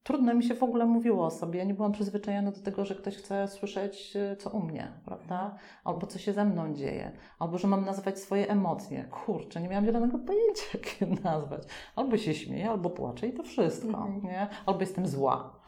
Trudno 0.02 0.34
mi 0.34 0.44
się 0.44 0.54
w 0.54 0.62
ogóle 0.62 0.86
mówiło 0.86 1.26
o 1.26 1.30
sobie. 1.30 1.58
Ja 1.58 1.64
nie 1.64 1.74
byłam 1.74 1.92
przyzwyczajona 1.92 2.50
do 2.50 2.60
tego, 2.60 2.84
że 2.84 2.94
ktoś 2.94 3.16
chce 3.16 3.48
słyszeć, 3.48 4.16
co 4.38 4.50
u 4.50 4.62
mnie, 4.62 4.92
prawda? 5.04 5.58
Albo 5.84 6.06
co 6.06 6.18
się 6.18 6.32
ze 6.32 6.44
mną 6.44 6.74
dzieje, 6.74 7.12
albo 7.38 7.58
że 7.58 7.68
mam 7.68 7.84
nazwać 7.84 8.18
swoje 8.18 8.48
emocje. 8.48 9.04
Kurczę, 9.04 9.60
nie 9.60 9.68
miałam 9.68 9.84
zielonego 9.84 10.18
pojęcia, 10.18 10.62
jak 10.74 11.00
je 11.00 11.06
nazwać. 11.24 11.62
Albo 11.96 12.16
się 12.16 12.34
śmieję, 12.34 12.70
albo 12.70 12.90
płaczę 12.90 13.26
i 13.26 13.32
to 13.32 13.42
wszystko, 13.42 13.88
mhm. 13.88 14.22
nie? 14.22 14.48
Albo 14.66 14.80
jestem 14.80 15.06
zła. 15.06 15.60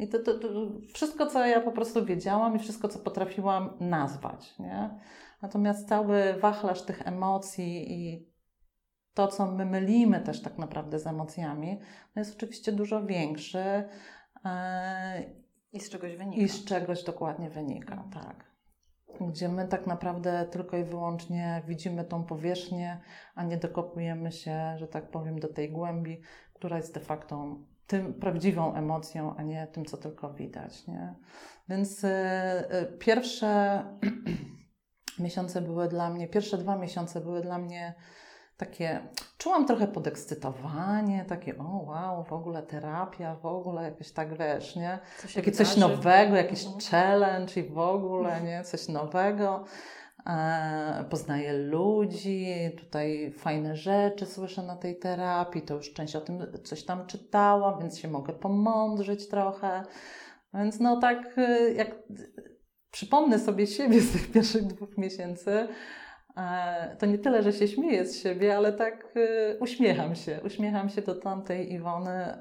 I 0.00 0.08
to, 0.08 0.18
to, 0.18 0.38
to, 0.38 0.48
wszystko, 0.94 1.26
co 1.26 1.46
ja 1.46 1.60
po 1.60 1.72
prostu 1.72 2.04
wiedziałam 2.04 2.56
i 2.56 2.58
wszystko, 2.58 2.88
co 2.88 2.98
potrafiłam 2.98 3.76
nazwać. 3.80 4.58
Nie? 4.58 4.90
Natomiast 5.42 5.88
cały 5.88 6.34
wachlarz 6.34 6.82
tych 6.82 7.08
emocji 7.08 7.92
i 7.92 8.28
to, 9.14 9.28
co 9.28 9.46
my 9.46 9.66
mylimy 9.66 10.20
też 10.20 10.42
tak 10.42 10.58
naprawdę 10.58 10.98
z 10.98 11.06
emocjami, 11.06 11.80
no 12.16 12.20
jest 12.20 12.36
oczywiście 12.36 12.72
dużo 12.72 13.06
większy. 13.06 13.88
E, 14.44 15.24
I 15.72 15.80
z 15.80 15.90
czegoś 15.90 16.16
wynika. 16.16 16.42
I 16.42 16.48
z 16.48 16.64
czegoś 16.64 17.04
dokładnie 17.04 17.50
wynika, 17.50 17.94
mhm. 17.94 18.10
tak. 18.10 18.54
Gdzie 19.20 19.48
my 19.48 19.68
tak 19.68 19.86
naprawdę 19.86 20.46
tylko 20.50 20.76
i 20.76 20.84
wyłącznie 20.84 21.62
widzimy 21.66 22.04
tą 22.04 22.24
powierzchnię, 22.24 23.00
a 23.34 23.44
nie 23.44 23.56
dokopujemy 23.56 24.32
się, 24.32 24.74
że 24.78 24.88
tak 24.88 25.10
powiem, 25.10 25.40
do 25.40 25.48
tej 25.48 25.72
głębi, 25.72 26.20
która 26.54 26.76
jest 26.76 26.94
de 26.94 27.00
facto 27.00 27.56
tym 27.86 28.14
prawdziwą 28.14 28.74
emocją, 28.74 29.36
a 29.36 29.42
nie 29.42 29.66
tym, 29.66 29.84
co 29.84 29.96
tylko 29.96 30.32
widać. 30.32 30.86
Nie? 30.86 31.14
Więc 31.68 32.04
y, 32.04 32.08
y, 32.08 32.98
pierwsze 32.98 33.82
miesiące 35.18 35.60
były 35.60 35.88
dla 35.88 36.10
mnie, 36.10 36.28
pierwsze 36.28 36.58
dwa 36.58 36.76
miesiące 36.76 37.20
były 37.20 37.42
dla 37.42 37.58
mnie 37.58 37.94
takie, 38.56 39.08
czułam 39.38 39.66
trochę 39.66 39.88
podekscytowanie, 39.88 41.24
takie 41.24 41.58
o 41.58 41.84
wow, 41.86 42.24
w 42.24 42.32
ogóle 42.32 42.62
terapia, 42.62 43.36
w 43.36 43.46
ogóle 43.46 43.82
jakieś 43.82 44.12
tak 44.12 44.38
wiesz, 44.38 44.76
nie? 44.76 44.98
Takie 45.34 45.52
coś 45.52 45.76
nowego, 45.76 46.36
jakiś 46.36 46.64
mhm. 46.64 46.80
challenge 46.80 47.60
i 47.60 47.68
w 47.68 47.78
ogóle, 47.78 48.40
nie? 48.40 48.64
Coś 48.64 48.88
nowego. 48.88 49.64
E, 50.26 51.04
poznaję 51.10 51.52
ludzi, 51.52 52.46
tutaj 52.78 53.32
fajne 53.38 53.76
rzeczy 53.76 54.26
słyszę 54.26 54.62
na 54.62 54.76
tej 54.76 54.98
terapii, 54.98 55.62
to 55.62 55.74
już 55.74 55.92
część 55.92 56.16
o 56.16 56.20
tym 56.20 56.46
coś 56.64 56.84
tam 56.84 57.06
czytałam, 57.06 57.80
więc 57.80 57.98
się 57.98 58.08
mogę 58.08 58.32
pomądrzyć 58.32 59.28
trochę. 59.28 59.82
Więc 60.54 60.80
no 60.80 61.00
tak, 61.00 61.38
e, 61.38 61.72
jak 61.72 61.94
przypomnę 62.90 63.38
sobie 63.38 63.66
siebie 63.66 64.00
z 64.00 64.12
tych 64.12 64.32
pierwszych 64.32 64.66
dwóch 64.66 64.98
miesięcy, 64.98 65.68
to 66.98 67.06
nie 67.06 67.18
tyle, 67.18 67.42
że 67.42 67.52
się 67.52 67.68
śmieję 67.68 68.06
z 68.06 68.22
siebie, 68.22 68.56
ale 68.56 68.72
tak 68.72 69.14
uśmiecham 69.60 70.14
się. 70.14 70.40
Uśmiecham 70.44 70.88
się 70.88 71.02
do 71.02 71.14
tamtej 71.14 71.72
Iwony, 71.72 72.40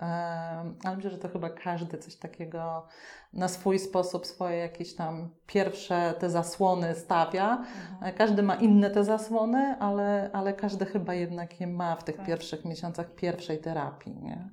ale 0.84 0.96
myślę, 0.96 1.12
że 1.12 1.18
to 1.18 1.30
chyba 1.30 1.50
każdy 1.50 1.98
coś 1.98 2.16
takiego 2.16 2.88
na 3.34 3.48
swój 3.48 3.80
sposób 3.80 4.26
swoje 4.26 4.58
jakieś 4.58 4.96
tam 4.96 5.30
pierwsze 5.48 6.14
te 6.20 6.30
zasłony 6.30 6.96
stawia. 6.96 7.58
Mhm. 7.58 8.14
Każdy 8.18 8.44
ma 8.44 8.56
inne 8.56 8.90
te 8.90 9.04
zasłony, 9.04 9.76
ale, 9.80 10.30
ale 10.34 10.54
każdy 10.54 10.86
chyba 10.86 11.14
jednak 11.14 11.60
je 11.60 11.68
ma 11.68 11.96
w 11.96 12.04
tych 12.04 12.18
tak. 12.18 12.26
pierwszych 12.26 12.66
miesiącach 12.66 13.16
pierwszej 13.16 13.60
terapii. 13.60 14.16
Nie? 14.16 14.50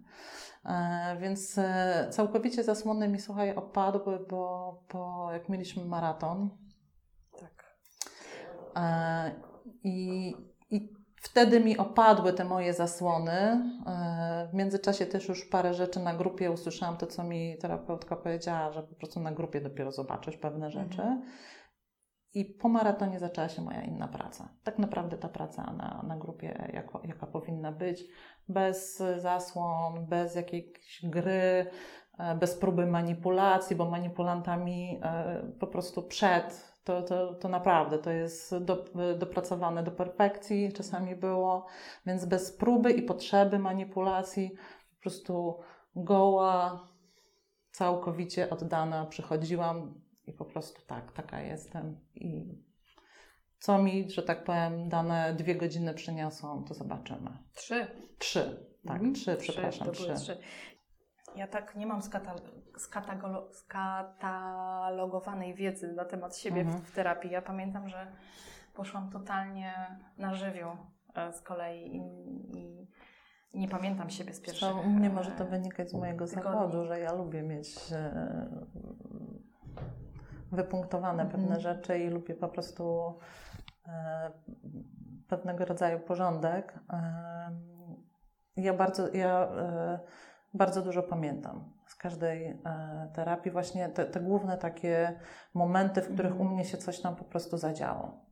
E, 0.65 1.17
więc 1.21 1.59
e, 1.59 2.07
całkowicie 2.11 2.65
zasłony 2.65 3.09
mi, 3.09 3.21
słuchaj, 3.21 3.55
opadły, 3.55 4.27
bo, 4.31 4.75
bo 4.93 5.33
jak 5.33 5.49
mieliśmy 5.49 5.85
maraton. 5.85 6.51
E, 8.77 9.31
I, 9.85 10.35
i 10.71 11.01
Wtedy 11.21 11.61
mi 11.61 11.79
opadły 11.79 12.33
te 12.33 12.45
moje 12.45 12.75
zasłony. 12.75 13.33
E, 13.33 14.49
w 14.53 14.55
międzyczasie 14.55 15.07
też 15.07 15.29
już 15.29 15.45
parę 15.45 15.75
rzeczy 15.75 16.01
na 16.01 16.15
grupie 16.15 16.51
usłyszałam 16.51 16.97
to, 16.97 17.07
co 17.07 17.25
mi 17.25 17.59
terapeutka 17.59 18.17
powiedziała, 18.17 18.73
że 18.73 18.83
po 18.83 18.95
prostu 18.95 19.21
na 19.21 19.33
grupie 19.33 19.61
dopiero 19.61 19.93
zobaczysz 19.93 20.37
pewne 20.37 20.71
rzeczy. 20.71 21.03
Mhm. 21.03 21.23
I 22.35 22.45
po 22.45 22.69
maratonie 22.69 23.19
zaczęła 23.19 23.49
się 23.49 23.63
moja 23.63 23.83
inna 23.83 24.09
praca. 24.09 24.49
Tak 24.65 24.79
naprawdę 24.79 25.19
ta 25.19 25.29
praca 25.29 25.73
na, 25.73 26.03
na 26.07 26.17
grupie, 26.17 26.71
jak, 26.73 26.87
jaka 27.05 27.27
powinna 27.27 27.73
być, 27.73 28.05
bez 28.49 29.03
zasłon, 29.17 30.07
bez 30.07 30.35
jakiejś 30.35 31.01
gry, 31.05 31.67
e, 32.19 32.35
bez 32.35 32.55
próby 32.57 32.87
manipulacji, 32.87 33.77
bo 33.77 33.91
manipulantami 33.91 35.01
po 35.61 35.67
prostu 35.67 36.03
przed 36.03 36.70
to, 36.85 37.03
to, 37.03 37.35
to 37.35 37.49
naprawdę 37.49 37.99
to 37.99 38.11
jest 38.11 38.59
do, 38.59 38.85
dopracowane 39.19 39.83
do 39.83 39.91
perfekcji, 39.91 40.73
czasami 40.73 41.17
było, 41.17 41.67
więc 42.07 42.25
bez 42.25 42.53
próby 42.53 42.93
i 42.93 43.03
potrzeby 43.03 43.59
manipulacji, 43.59 44.51
po 44.97 45.01
prostu 45.03 45.59
goła, 45.97 46.89
całkowicie 47.71 48.51
oddana, 48.51 49.07
przychodziłam 49.07 50.01
i 50.27 50.33
po 50.33 50.45
prostu 50.45 50.83
tak, 50.87 51.13
taka 51.13 51.41
jestem. 51.41 52.01
I 52.15 52.59
co 53.59 53.83
mi, 53.83 54.11
że 54.11 54.23
tak 54.23 54.45
powiem, 54.45 54.89
dane 54.89 55.35
dwie 55.35 55.55
godziny 55.55 55.95
przyniosą, 55.95 56.65
to 56.69 56.75
zobaczymy. 56.75 57.31
Trzy. 57.55 57.87
Trzy, 58.19 58.67
tak, 58.87 58.97
mhm. 58.97 59.15
trzy, 59.15 59.37
przepraszam, 59.37 59.93
trzy. 59.93 60.15
trzy. 60.15 60.39
Ja 61.37 61.47
tak 61.47 61.77
nie 61.77 61.87
mam 61.87 62.01
skatalogowanej 63.53 65.55
wiedzy 65.55 65.93
na 65.93 66.05
temat 66.05 66.37
siebie 66.37 66.61
mhm. 66.61 66.83
w, 66.83 66.89
w, 66.89 66.95
terapii. 66.95 67.31
Ja 67.31 67.43
pamiętam, 67.43 67.89
że 67.89 68.07
poszłam 68.75 69.11
totalnie 69.11 69.75
na 70.19 70.35
żywioł 70.35 70.77
e, 71.15 71.33
z 71.33 71.43
kolei 71.43 71.97
i, 71.97 72.01
i 73.53 73.59
nie 73.59 73.69
pamiętam 73.69 74.11
siebie 74.11 74.35
z 74.35 74.41
pierwszego. 74.41 74.81
U 74.81 74.89
mnie 74.89 75.11
może 75.11 75.31
to 75.31 75.45
wynikać 75.45 75.91
z 75.91 75.95
mojego 75.95 76.27
tygodni. 76.27 76.53
zawodu, 76.53 76.85
że 76.85 77.01
ja 77.01 77.13
lubię 77.13 77.43
mieć 77.43 77.93
e, 77.93 78.47
wypunktowane 80.53 81.23
mhm. 81.23 81.31
pewne 81.31 81.61
rzeczy 81.61 81.99
i 81.99 82.09
lubię 82.09 82.35
po 82.35 82.49
prostu 82.49 83.15
e, 83.89 84.31
pewnego 85.29 85.65
rodzaju 85.65 86.01
porządek. 86.01 86.79
Ja 88.57 88.75
bardzo, 88.75 89.13
ja 89.13 89.49
bardzo 90.55 90.83
dużo 90.83 91.03
pamiętam 91.03 91.73
z 91.87 91.95
każdej 91.95 92.47
e, 92.47 93.11
terapii, 93.15 93.51
właśnie 93.51 93.89
te, 93.89 94.05
te, 94.05 94.21
główne 94.21 94.59
takie 94.59 95.21
momenty, 95.55 96.03
w 96.03 96.15
których 96.15 96.41
u 96.41 96.45
mnie 96.45 96.65
się 96.65 96.79
coś 96.79 97.01
tam 97.01 97.17
po 97.17 97.25
prostu 97.25 97.59
zadziało. 97.59 98.25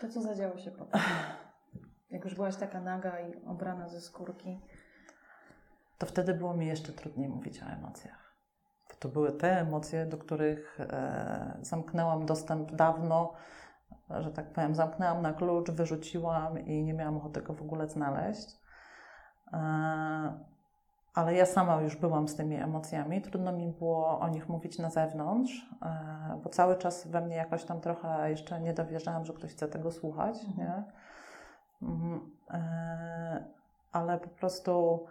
To 0.00 0.08
co 0.08 0.22
zadziało 0.22 0.58
się 0.58 0.70
potem? 0.70 1.00
Jak 2.10 2.24
już 2.24 2.34
byłaś 2.34 2.56
taka 2.56 2.80
naga 2.80 3.20
i 3.20 3.44
obrana 3.46 3.88
ze 3.88 4.00
skórki? 4.00 4.60
To 5.98 6.06
wtedy 6.06 6.34
było 6.34 6.54
mi 6.54 6.66
jeszcze 6.66 6.92
trudniej 6.92 7.28
mówić 7.28 7.62
o 7.62 7.66
emocjach. 7.66 8.34
To 8.98 9.08
były 9.08 9.32
te 9.32 9.60
emocje, 9.60 10.06
do 10.06 10.18
których 10.18 10.80
e, 10.80 11.58
zamknęłam 11.62 12.26
dostęp 12.26 12.72
dawno, 12.72 13.32
że 14.20 14.30
tak 14.30 14.52
powiem, 14.52 14.74
zamknęłam 14.74 15.22
na 15.22 15.32
klucz, 15.32 15.70
wyrzuciłam 15.70 16.58
i 16.58 16.82
nie 16.82 16.94
miałam 16.94 17.16
ochoty 17.16 17.42
go 17.42 17.54
w 17.54 17.62
ogóle 17.62 17.88
znaleźć. 17.88 18.56
E, 19.52 20.50
ale 21.14 21.34
ja 21.34 21.46
sama 21.46 21.80
już 21.80 21.96
byłam 21.96 22.28
z 22.28 22.36
tymi 22.36 22.56
emocjami. 22.56 23.22
Trudno 23.22 23.52
mi 23.52 23.68
było 23.68 24.20
o 24.20 24.28
nich 24.28 24.48
mówić 24.48 24.78
na 24.78 24.90
zewnątrz, 24.90 25.70
e, 25.82 26.40
bo 26.44 26.50
cały 26.50 26.76
czas 26.76 27.06
we 27.06 27.20
mnie 27.20 27.36
jakoś 27.36 27.64
tam 27.64 27.80
trochę 27.80 28.30
jeszcze 28.30 28.60
nie 28.60 28.74
dowierzałam, 28.74 29.24
że 29.24 29.32
ktoś 29.32 29.50
chce 29.50 29.68
tego 29.68 29.92
słuchać. 29.92 30.36
Mhm. 30.44 30.56
Nie? 30.58 30.84
Mhm. 31.88 32.30
E, 32.50 33.44
ale 33.92 34.18
po 34.18 34.28
prostu 34.28 35.06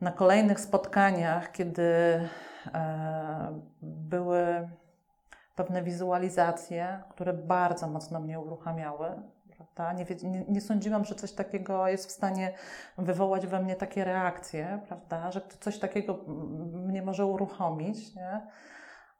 na 0.00 0.12
kolejnych 0.12 0.60
spotkaniach, 0.60 1.52
kiedy 1.52 1.82
e, 2.74 3.60
były 3.82 4.68
pewne 5.56 5.82
wizualizacje, 5.82 7.02
które 7.10 7.32
bardzo 7.32 7.88
mocno 7.88 8.20
mnie 8.20 8.40
uruchamiały, 8.40 9.22
prawda? 9.78 9.92
Nie, 9.92 10.30
nie, 10.30 10.44
nie, 10.48 10.60
sądziłam, 10.60 11.04
że 11.04 11.14
coś 11.14 11.32
takiego 11.32 11.88
jest 11.88 12.06
w 12.06 12.10
stanie 12.10 12.52
wywołać 12.98 13.46
we 13.46 13.60
mnie 13.60 13.76
takie 13.76 14.04
reakcje, 14.04 14.80
prawda? 14.86 15.30
Że 15.30 15.40
coś 15.60 15.78
takiego 15.78 16.18
mnie 16.72 17.02
może 17.02 17.26
uruchomić, 17.26 18.14
nie? 18.14 18.46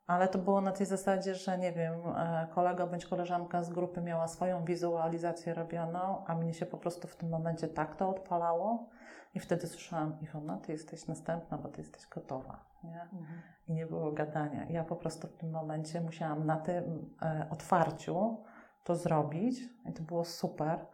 Ale 0.06 0.28
to 0.28 0.38
było 0.38 0.60
na 0.60 0.72
tej 0.72 0.86
zasadzie, 0.86 1.34
że 1.34 1.58
nie 1.58 1.72
wiem, 1.72 1.94
e, 2.16 2.46
kolega 2.54 2.86
bądź 2.86 3.06
koleżanka 3.06 3.62
z 3.62 3.70
grupy 3.70 4.00
miała 4.00 4.28
swoją 4.28 4.64
wizualizację 4.64 5.54
robioną, 5.54 6.24
a 6.26 6.34
mnie 6.34 6.54
się 6.54 6.66
po 6.66 6.78
prostu 6.78 7.08
w 7.08 7.16
tym 7.16 7.28
momencie 7.28 7.68
tak 7.68 7.96
to 7.96 8.08
odpalało. 8.08 8.88
I 9.34 9.40
wtedy 9.40 9.66
słyszałam, 9.66 10.20
Iwona, 10.20 10.56
ty 10.56 10.72
jesteś 10.72 11.06
następna, 11.06 11.58
bo 11.58 11.68
ty 11.68 11.80
jesteś 11.80 12.06
gotowa. 12.06 12.64
Nie? 12.84 13.02
Mhm. 13.02 13.40
I 13.68 13.72
nie 13.72 13.86
było 13.86 14.12
gadania. 14.12 14.66
Ja 14.70 14.84
po 14.84 14.96
prostu 14.96 15.26
w 15.26 15.36
tym 15.36 15.50
momencie 15.50 16.00
musiałam 16.00 16.46
na 16.46 16.56
tym 16.56 17.14
e, 17.22 17.46
otwarciu 17.50 18.44
to 18.88 18.96
zrobić 18.96 19.60
i 19.86 19.92
to 19.92 20.02
było 20.02 20.24
super, 20.24 20.86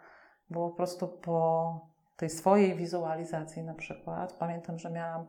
bo 0.51 0.71
po 0.71 0.77
prostu 0.77 1.09
po 1.09 1.81
tej 2.17 2.31
swojej 2.31 2.77
wizualizacji 2.77 3.63
na 3.63 3.75
przykład, 3.75 4.33
pamiętam, 4.33 4.79
że 4.79 4.91
miałam 4.91 5.27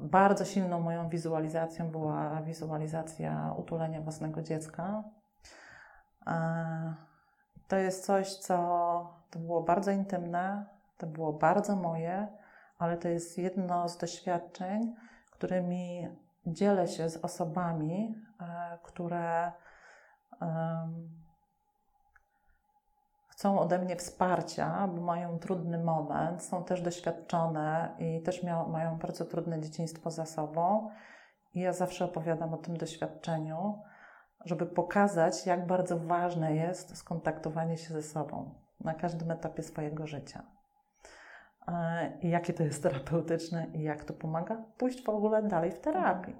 bardzo 0.00 0.44
silną 0.44 0.80
moją 0.80 1.08
wizualizacją 1.08 1.90
była 1.90 2.42
wizualizacja 2.42 3.54
utulenia 3.58 4.00
własnego 4.00 4.42
dziecka. 4.42 5.04
To 7.68 7.76
jest 7.76 8.04
coś, 8.04 8.34
co 8.34 8.56
to 9.30 9.38
było 9.38 9.62
bardzo 9.62 9.90
intymne, 9.90 10.66
to 10.98 11.06
było 11.06 11.32
bardzo 11.32 11.76
moje, 11.76 12.28
ale 12.78 12.96
to 12.96 13.08
jest 13.08 13.38
jedno 13.38 13.88
z 13.88 13.98
doświadczeń, 13.98 14.94
którymi 15.30 16.08
dzielę 16.46 16.88
się 16.88 17.08
z 17.08 17.16
osobami, 17.16 18.14
e, 18.40 18.78
które 18.82 19.52
chcą 23.36 23.58
ode 23.58 23.78
mnie 23.78 23.96
wsparcia, 23.96 24.88
bo 24.88 25.00
mają 25.00 25.38
trudny 25.38 25.78
moment, 25.78 26.42
są 26.42 26.64
też 26.64 26.80
doświadczone 26.80 27.96
i 27.98 28.22
też 28.22 28.42
mają 28.68 28.98
bardzo 28.98 29.24
trudne 29.24 29.60
dzieciństwo 29.60 30.10
za 30.10 30.26
sobą. 30.26 30.90
I 31.54 31.60
ja 31.60 31.72
zawsze 31.72 32.04
opowiadam 32.04 32.54
o 32.54 32.56
tym 32.56 32.76
doświadczeniu, 32.76 33.82
żeby 34.44 34.66
pokazać, 34.66 35.46
jak 35.46 35.66
bardzo 35.66 35.98
ważne 35.98 36.54
jest 36.54 36.96
skontaktowanie 36.96 37.76
się 37.76 37.94
ze 37.94 38.02
sobą 38.02 38.54
na 38.80 38.94
każdym 38.94 39.30
etapie 39.30 39.62
swojego 39.62 40.06
życia. 40.06 40.42
E, 41.68 42.12
I 42.20 42.30
jakie 42.30 42.52
to 42.52 42.62
jest 42.62 42.82
terapeutyczne 42.82 43.66
i 43.74 43.82
jak 43.82 44.04
to 44.04 44.14
pomaga 44.14 44.64
pójść 44.78 45.04
w 45.04 45.08
ogóle 45.08 45.42
dalej 45.42 45.72
w 45.72 45.80
terapii. 45.80 46.36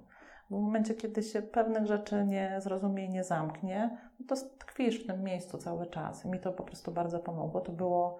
W 0.50 0.50
momencie, 0.50 0.94
kiedy 0.94 1.22
się 1.22 1.42
pewnych 1.42 1.86
rzeczy 1.86 2.24
nie 2.24 2.60
zrozumie 2.60 3.04
i 3.04 3.10
nie 3.10 3.24
zamknie, 3.24 3.98
no 4.20 4.26
to 4.28 4.36
tkwisz 4.58 5.04
w 5.04 5.06
tym 5.06 5.22
miejscu 5.22 5.58
cały 5.58 5.86
czas. 5.86 6.24
I 6.24 6.28
mi 6.28 6.40
to 6.40 6.52
po 6.52 6.64
prostu 6.64 6.92
bardzo 6.92 7.18
pomogło. 7.18 7.60
To 7.60 7.72
było 7.72 8.18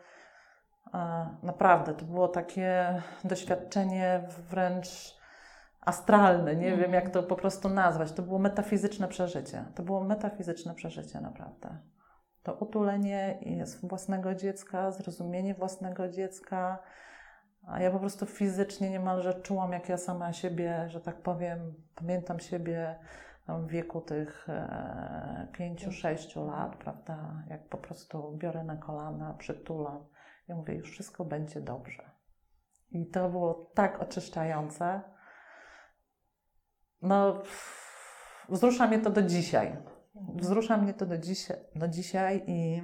e, 0.95 1.29
naprawdę, 1.43 1.95
to 1.95 2.05
było 2.05 2.29
takie 2.29 3.03
doświadczenie 3.25 4.29
wręcz 4.51 5.17
astralne, 5.81 6.57
nie 6.57 6.77
wiem 6.77 6.93
jak 6.93 7.11
to 7.11 7.23
po 7.23 7.37
prostu 7.37 7.69
nazwać. 7.69 8.13
To 8.13 8.23
było 8.23 8.39
metafizyczne 8.39 9.09
przeżycie. 9.09 9.65
To 9.75 9.83
było 9.83 10.05
metafizyczne 10.05 10.75
przeżycie, 10.75 11.21
naprawdę. 11.21 11.79
To 12.43 12.55
utulenie 12.55 13.39
własnego 13.83 14.35
dziecka, 14.35 14.91
zrozumienie 14.91 15.55
własnego 15.55 16.09
dziecka, 16.09 16.79
a 17.67 17.81
ja 17.81 17.91
po 17.91 17.99
prostu 17.99 18.27
fizycznie 18.27 18.91
niemalże 18.91 19.35
czułam, 19.35 19.73
jak 19.73 19.89
ja 19.89 19.97
sama 19.97 20.33
siebie, 20.33 20.85
że 20.89 21.01
tak 21.01 21.23
powiem, 21.23 21.75
pamiętam 21.95 22.41
siebie 22.41 22.99
w 23.49 23.67
wieku 23.67 24.01
tych 24.01 24.49
e, 24.49 25.49
pięciu, 25.53 25.93
sześciu 25.93 26.47
lat, 26.47 26.77
prawda? 26.77 27.45
Jak 27.49 27.69
po 27.69 27.79
prostu 27.79 28.37
biorę 28.37 28.65
na 28.65 28.77
kolana, 28.77 29.35
przytulam. 29.35 30.07
Ja 30.49 30.57
mówię, 30.57 30.75
już 30.75 30.91
wszystko 30.91 31.25
będzie 31.25 31.61
dobrze. 31.61 32.11
I 32.91 33.07
to 33.07 33.29
było 33.29 33.71
tak 33.75 34.03
oczyszczające. 34.03 35.01
No, 37.03 37.43
wzrusza 38.49 38.87
mnie 38.87 38.99
to 38.99 39.11
do 39.11 39.23
dzisiaj. 39.23 39.77
Wzrusza 40.35 40.77
mnie 40.77 40.95
to 40.95 41.07
do, 41.07 41.19
dzisiaj, 41.19 41.57
do 41.75 41.89
dzisiaj 41.89 42.43
i 42.47 42.83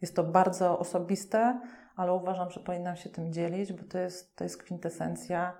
jest 0.00 0.16
to 0.16 0.24
bardzo 0.24 0.78
osobiste, 0.78 1.60
ale 2.00 2.12
uważam, 2.12 2.50
że 2.50 2.60
powinnam 2.60 2.96
się 2.96 3.10
tym 3.10 3.32
dzielić, 3.32 3.72
bo 3.72 3.84
to 3.84 3.98
jest, 3.98 4.36
to 4.36 4.44
jest 4.44 4.62
kwintesencja 4.62 5.58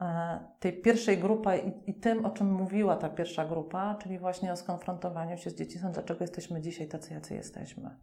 e, 0.00 0.40
tej 0.60 0.82
pierwszej 0.82 1.18
grupy 1.18 1.58
i, 1.58 1.90
i, 1.90 1.94
tym, 1.94 2.26
o 2.26 2.30
czym 2.30 2.52
mówiła 2.52 2.96
ta 2.96 3.08
pierwsza 3.08 3.44
grupa, 3.44 3.94
czyli 4.02 4.18
właśnie 4.18 4.52
o 4.52 4.56
skonfrontowaniu 4.56 5.38
się 5.38 5.50
z 5.50 5.54
dzieciństwem, 5.54 5.92
dlaczego 5.92 6.24
jesteśmy 6.24 6.60
dzisiaj 6.60 6.88
tacy, 6.88 7.14
jacy 7.14 7.34
jesteśmy. 7.34 7.96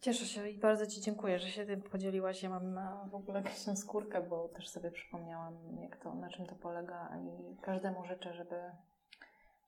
Cieszę 0.00 0.26
się 0.26 0.48
i 0.48 0.58
bardzo 0.58 0.86
Ci 0.86 1.00
dziękuję, 1.00 1.38
że 1.38 1.50
się 1.50 1.66
tym 1.66 1.82
podzieliłaś. 1.82 2.42
Ja 2.42 2.50
mam 2.50 2.74
w 3.10 3.14
ogóle 3.14 3.38
jakąś 3.38 3.78
skórkę, 3.78 4.22
bo 4.22 4.48
też 4.48 4.68
sobie 4.68 4.90
przypomniałam, 4.90 5.78
jak 5.80 5.96
to, 5.96 6.14
na 6.14 6.30
czym 6.30 6.46
to 6.46 6.54
polega 6.54 7.16
i 7.16 7.56
każdemu 7.62 8.04
życzę, 8.04 8.34
żeby, 8.34 8.56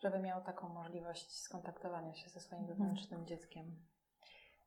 żeby 0.03 0.19
miał 0.19 0.45
taką 0.45 0.69
możliwość 0.69 1.41
skontaktowania 1.41 2.15
się 2.15 2.31
ze 2.31 2.41
swoim 2.41 2.63
mhm. 2.63 2.79
wewnętrznym 2.79 3.27
dzieckiem. 3.27 3.77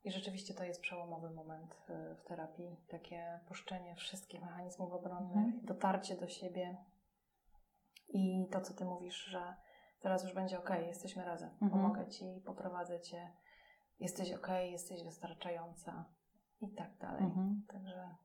I 0.04 0.12
rzeczywiście 0.12 0.54
to 0.54 0.64
jest 0.64 0.82
przełomowy 0.82 1.30
moment 1.30 1.74
y, 1.90 2.16
w 2.16 2.24
terapii. 2.24 2.78
Takie 2.90 3.40
puszczenie 3.48 3.96
wszystkich 3.96 4.42
mechanizmów 4.42 4.94
obronnych, 4.94 5.46
mhm. 5.46 5.66
dotarcie 5.66 6.16
do 6.16 6.28
siebie 6.28 6.78
i 8.10 8.48
to, 8.52 8.62
co 8.62 8.74
ty 8.74 8.86
mówisz, 8.86 9.24
że 9.24 9.56
teraz 10.00 10.24
już 10.24 10.34
będzie 10.34 10.60
ok, 10.60 10.70
jesteśmy 10.88 11.26
razem, 11.26 11.50
mhm. 11.50 11.72
pomogę 11.72 12.08
ci, 12.08 12.42
poprowadzę 12.46 13.02
cię, 13.02 13.32
jesteś 14.00 14.34
ok, 14.34 14.48
jesteś 14.72 15.04
wystarczająca 15.04 16.06
i 16.62 16.70
tak 16.70 16.98
dalej. 16.98 17.24
Mhm. 17.24 17.64
Także 17.68 18.16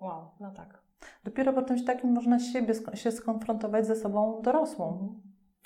wow, 0.00 0.30
no 0.40 0.50
tak. 0.50 0.82
Dopiero 1.24 1.52
po 1.52 1.62
czymś 1.62 1.84
takim 1.84 2.12
można 2.12 2.38
siebie 2.38 2.74
się 2.94 3.12
skonfrontować 3.12 3.86
ze 3.86 3.96
sobą 3.96 4.42
dorosłą. 4.42 5.14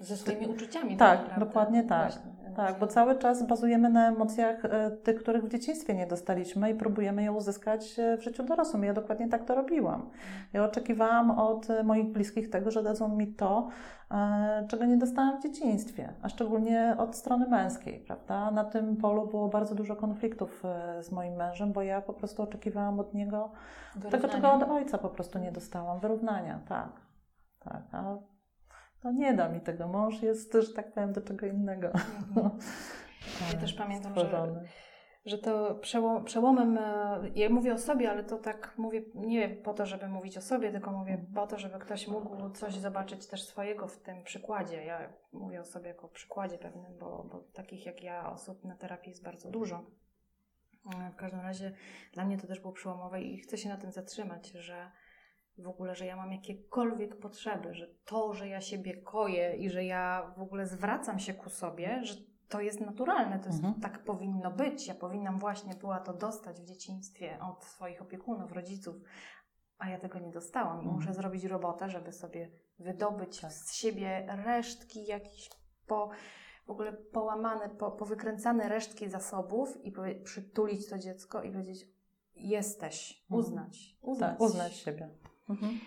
Ze 0.00 0.16
swoimi 0.16 0.46
uczuciami. 0.46 0.96
Tak, 0.96 1.28
tak 1.28 1.38
dokładnie 1.38 1.84
tak. 1.84 2.12
Właśnie. 2.12 2.31
Tak, 2.56 2.78
bo 2.78 2.86
cały 2.86 3.18
czas 3.18 3.46
bazujemy 3.46 3.90
na 3.90 4.08
emocjach 4.08 4.64
e, 4.64 4.90
tych, 4.90 5.22
których 5.22 5.44
w 5.44 5.48
dzieciństwie 5.48 5.94
nie 5.94 6.06
dostaliśmy 6.06 6.70
i 6.70 6.74
próbujemy 6.74 7.22
je 7.22 7.32
uzyskać 7.32 7.98
e, 7.98 8.16
w 8.16 8.22
życiu 8.22 8.42
dorosłym. 8.42 8.84
Ja 8.84 8.92
dokładnie 8.92 9.28
tak 9.28 9.44
to 9.44 9.54
robiłam. 9.54 10.10
Ja 10.52 10.64
oczekiwałam 10.64 11.30
od 11.30 11.70
e, 11.70 11.82
moich 11.82 12.12
bliskich 12.12 12.50
tego, 12.50 12.70
że 12.70 12.82
dadzą 12.82 13.08
mi 13.08 13.26
to, 13.26 13.68
czego 14.68 14.84
nie 14.84 14.96
dostałam 14.96 15.38
w 15.38 15.42
dzieciństwie, 15.42 16.12
a 16.22 16.28
szczególnie 16.28 16.94
od 16.98 17.16
strony 17.16 17.48
męskiej, 17.48 18.00
prawda? 18.06 18.50
Na 18.50 18.64
tym 18.64 18.96
polu 18.96 19.26
było 19.26 19.48
bardzo 19.48 19.74
dużo 19.74 19.96
konfliktów 19.96 20.62
z 21.00 21.12
moim 21.12 21.34
mężem, 21.34 21.72
bo 21.72 21.82
ja 21.82 22.00
po 22.00 22.12
prostu 22.12 22.42
oczekiwałam 22.42 23.00
od 23.00 23.14
niego 23.14 23.50
tego, 24.10 24.28
czego 24.28 24.52
od 24.52 24.62
ojca 24.62 24.98
po 24.98 25.08
prostu 25.08 25.38
nie 25.38 25.52
dostałam, 25.52 26.00
wyrównania, 26.00 26.60
tak. 26.68 26.88
Tak, 27.64 27.82
a 27.92 28.16
no 29.04 29.12
nie 29.12 29.34
da 29.34 29.48
mi 29.48 29.60
tego. 29.60 29.88
Mąż 29.88 30.22
jest, 30.22 30.52
że 30.52 30.74
tak 30.74 30.92
powiem, 30.92 31.12
do 31.12 31.20
czego 31.20 31.46
innego. 31.46 31.86
Mhm. 31.86 32.50
Ja 33.52 33.58
też 33.60 33.74
pamiętam, 33.74 34.14
że, 34.14 34.64
że 35.24 35.38
to 35.38 35.74
przełom, 35.74 36.24
przełomem, 36.24 36.78
e, 36.78 37.20
ja 37.34 37.48
mówię 37.50 37.74
o 37.74 37.78
sobie, 37.78 38.10
ale 38.10 38.24
to 38.24 38.38
tak 38.38 38.74
mówię 38.78 39.02
nie 39.14 39.48
po 39.48 39.74
to, 39.74 39.86
żeby 39.86 40.08
mówić 40.08 40.38
o 40.38 40.40
sobie, 40.40 40.72
tylko 40.72 40.92
mówię 40.92 41.26
po 41.34 41.46
to, 41.46 41.58
żeby 41.58 41.78
ktoś 41.78 42.08
mógł 42.08 42.50
coś 42.50 42.74
zobaczyć 42.74 43.26
też 43.26 43.44
swojego 43.44 43.88
w 43.88 43.98
tym 43.98 44.22
przykładzie. 44.22 44.84
Ja 44.84 45.12
mówię 45.32 45.60
o 45.60 45.64
sobie 45.64 45.88
jako 45.88 46.08
przykładzie 46.08 46.58
pewnym, 46.58 46.98
bo, 46.98 47.24
bo 47.32 47.38
takich 47.52 47.86
jak 47.86 48.02
ja 48.02 48.32
osób 48.32 48.64
na 48.64 48.76
terapii 48.76 49.10
jest 49.10 49.24
bardzo 49.24 49.50
dużo. 49.50 49.84
E, 50.96 51.10
w 51.10 51.16
każdym 51.16 51.40
razie 51.40 51.72
dla 52.12 52.24
mnie 52.24 52.38
to 52.38 52.46
też 52.46 52.60
było 52.60 52.72
przełomowe 52.72 53.22
i 53.22 53.38
chcę 53.38 53.58
się 53.58 53.68
na 53.68 53.76
tym 53.76 53.92
zatrzymać, 53.92 54.48
że 54.48 54.90
w 55.62 55.68
ogóle, 55.68 55.94
że 55.94 56.06
ja 56.06 56.16
mam 56.16 56.32
jakiekolwiek 56.32 57.16
potrzeby, 57.16 57.74
że 57.74 57.88
to, 58.04 58.34
że 58.34 58.48
ja 58.48 58.60
siebie 58.60 58.96
koję 58.96 59.56
i 59.56 59.70
że 59.70 59.84
ja 59.84 60.32
w 60.36 60.42
ogóle 60.42 60.66
zwracam 60.66 61.18
się 61.18 61.34
ku 61.34 61.50
sobie, 61.50 62.04
że 62.04 62.14
to 62.48 62.60
jest 62.60 62.80
naturalne, 62.80 63.38
to 63.38 63.46
jest, 63.46 63.64
mhm. 63.64 63.80
tak 63.80 64.04
powinno 64.04 64.50
być. 64.50 64.86
Ja 64.86 64.94
powinnam 64.94 65.38
właśnie 65.38 65.74
była 65.74 66.00
to 66.00 66.12
dostać 66.12 66.60
w 66.60 66.64
dzieciństwie 66.64 67.38
od 67.40 67.64
swoich 67.64 68.02
opiekunów, 68.02 68.52
rodziców, 68.52 68.96
a 69.78 69.88
ja 69.88 69.98
tego 69.98 70.18
nie 70.18 70.30
dostałam 70.30 70.76
i 70.76 70.80
mhm. 70.80 70.94
muszę 70.94 71.14
zrobić 71.14 71.44
robotę, 71.44 71.90
żeby 71.90 72.12
sobie 72.12 72.50
wydobyć 72.78 73.40
tak. 73.40 73.52
z 73.52 73.74
siebie 73.74 74.26
resztki 74.44 75.06
jakichś 75.06 75.50
po, 75.86 76.10
w 76.66 76.70
ogóle 76.70 76.92
połamane, 76.92 77.68
po, 77.68 77.90
powykręcane 77.90 78.68
resztki 78.68 79.10
zasobów 79.10 79.84
i 79.84 79.92
przytulić 80.24 80.88
to 80.88 80.98
dziecko 80.98 81.42
i 81.42 81.52
powiedzieć 81.52 81.86
jesteś, 82.34 83.22
mhm. 83.22 83.40
uznać. 83.40 83.96
Uznać, 84.02 84.30
tak, 84.30 84.40
uznać 84.40 84.76
siebie. 84.76 85.10
Mhm. 85.48 85.78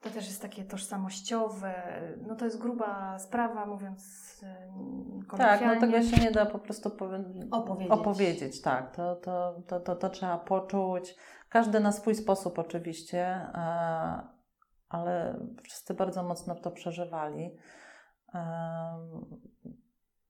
To 0.00 0.10
też 0.10 0.26
jest 0.26 0.42
takie 0.42 0.64
tożsamościowe, 0.64 1.74
no 2.26 2.36
to 2.36 2.44
jest 2.44 2.58
gruba 2.58 3.18
sprawa, 3.18 3.66
mówiąc 3.66 4.04
kolokwialnie. 5.28 5.58
Tak, 5.66 5.74
no 5.74 5.80
tego 5.80 6.02
się 6.02 6.22
nie 6.22 6.30
da 6.30 6.46
po 6.46 6.58
prostu 6.58 6.90
opowiedzieć. 7.50 7.92
opowiedzieć 7.92 8.62
tak, 8.62 8.96
to, 8.96 9.16
to, 9.16 9.62
to, 9.66 9.80
to, 9.80 9.96
to 9.96 10.10
trzeba 10.10 10.38
poczuć. 10.38 11.16
Każdy 11.48 11.80
na 11.80 11.92
swój 11.92 12.14
sposób 12.14 12.58
oczywiście, 12.58 13.46
ale 14.88 15.40
wszyscy 15.62 15.94
bardzo 15.94 16.22
mocno 16.22 16.54
to 16.54 16.70
przeżywali. 16.70 17.56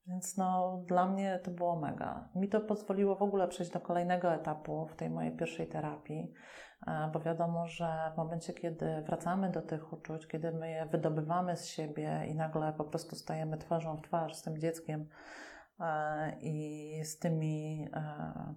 Więc 0.06 0.36
no, 0.36 0.82
dla 0.86 1.06
mnie 1.08 1.40
to 1.44 1.50
było 1.50 1.80
mega. 1.80 2.28
Mi 2.34 2.48
to 2.48 2.60
pozwoliło 2.60 3.16
w 3.16 3.22
ogóle 3.22 3.48
przejść 3.48 3.72
do 3.72 3.80
kolejnego 3.80 4.34
etapu 4.34 4.86
w 4.86 4.96
tej 4.96 5.10
mojej 5.10 5.36
pierwszej 5.36 5.68
terapii, 5.68 6.32
E, 6.32 6.71
bo 7.12 7.20
wiadomo, 7.20 7.66
że 7.66 8.12
w 8.14 8.16
momencie, 8.16 8.52
kiedy 8.52 9.02
wracamy 9.02 9.50
do 9.50 9.62
tych 9.62 9.92
uczuć, 9.92 10.26
kiedy 10.26 10.52
my 10.52 10.70
je 10.70 10.86
wydobywamy 10.86 11.56
z 11.56 11.66
siebie 11.66 12.26
i 12.28 12.34
nagle 12.34 12.72
po 12.72 12.84
prostu 12.84 13.16
stajemy 13.16 13.58
twarzą 13.58 13.96
w 13.96 14.02
twarz 14.02 14.36
z 14.36 14.42
tym 14.42 14.58
dzieckiem 14.58 15.08
e, 15.80 16.36
i 16.40 17.04
z 17.04 17.18
tymi 17.18 17.88
e, 17.94 18.54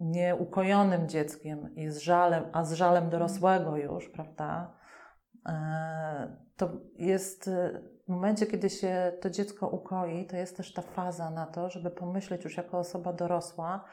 nieukojonym 0.00 1.08
dzieckiem 1.08 1.74
i 1.74 1.88
z 1.88 1.98
żalem, 1.98 2.44
a 2.52 2.64
z 2.64 2.72
żalem 2.72 3.10
dorosłego 3.10 3.76
już, 3.76 4.08
prawda? 4.08 4.76
To 6.56 6.70
jest 6.94 7.50
w 8.06 8.08
momencie, 8.08 8.46
kiedy 8.46 8.70
się 8.70 9.12
to 9.20 9.30
dziecko 9.30 9.68
ukoi, 9.68 10.26
to 10.26 10.36
jest 10.36 10.56
też 10.56 10.72
ta 10.72 10.82
faza 10.82 11.30
na 11.30 11.46
to, 11.46 11.70
żeby 11.70 11.90
pomyśleć 11.90 12.44
już 12.44 12.56
jako 12.56 12.78
osoba 12.78 13.12
dorosła, 13.12 13.84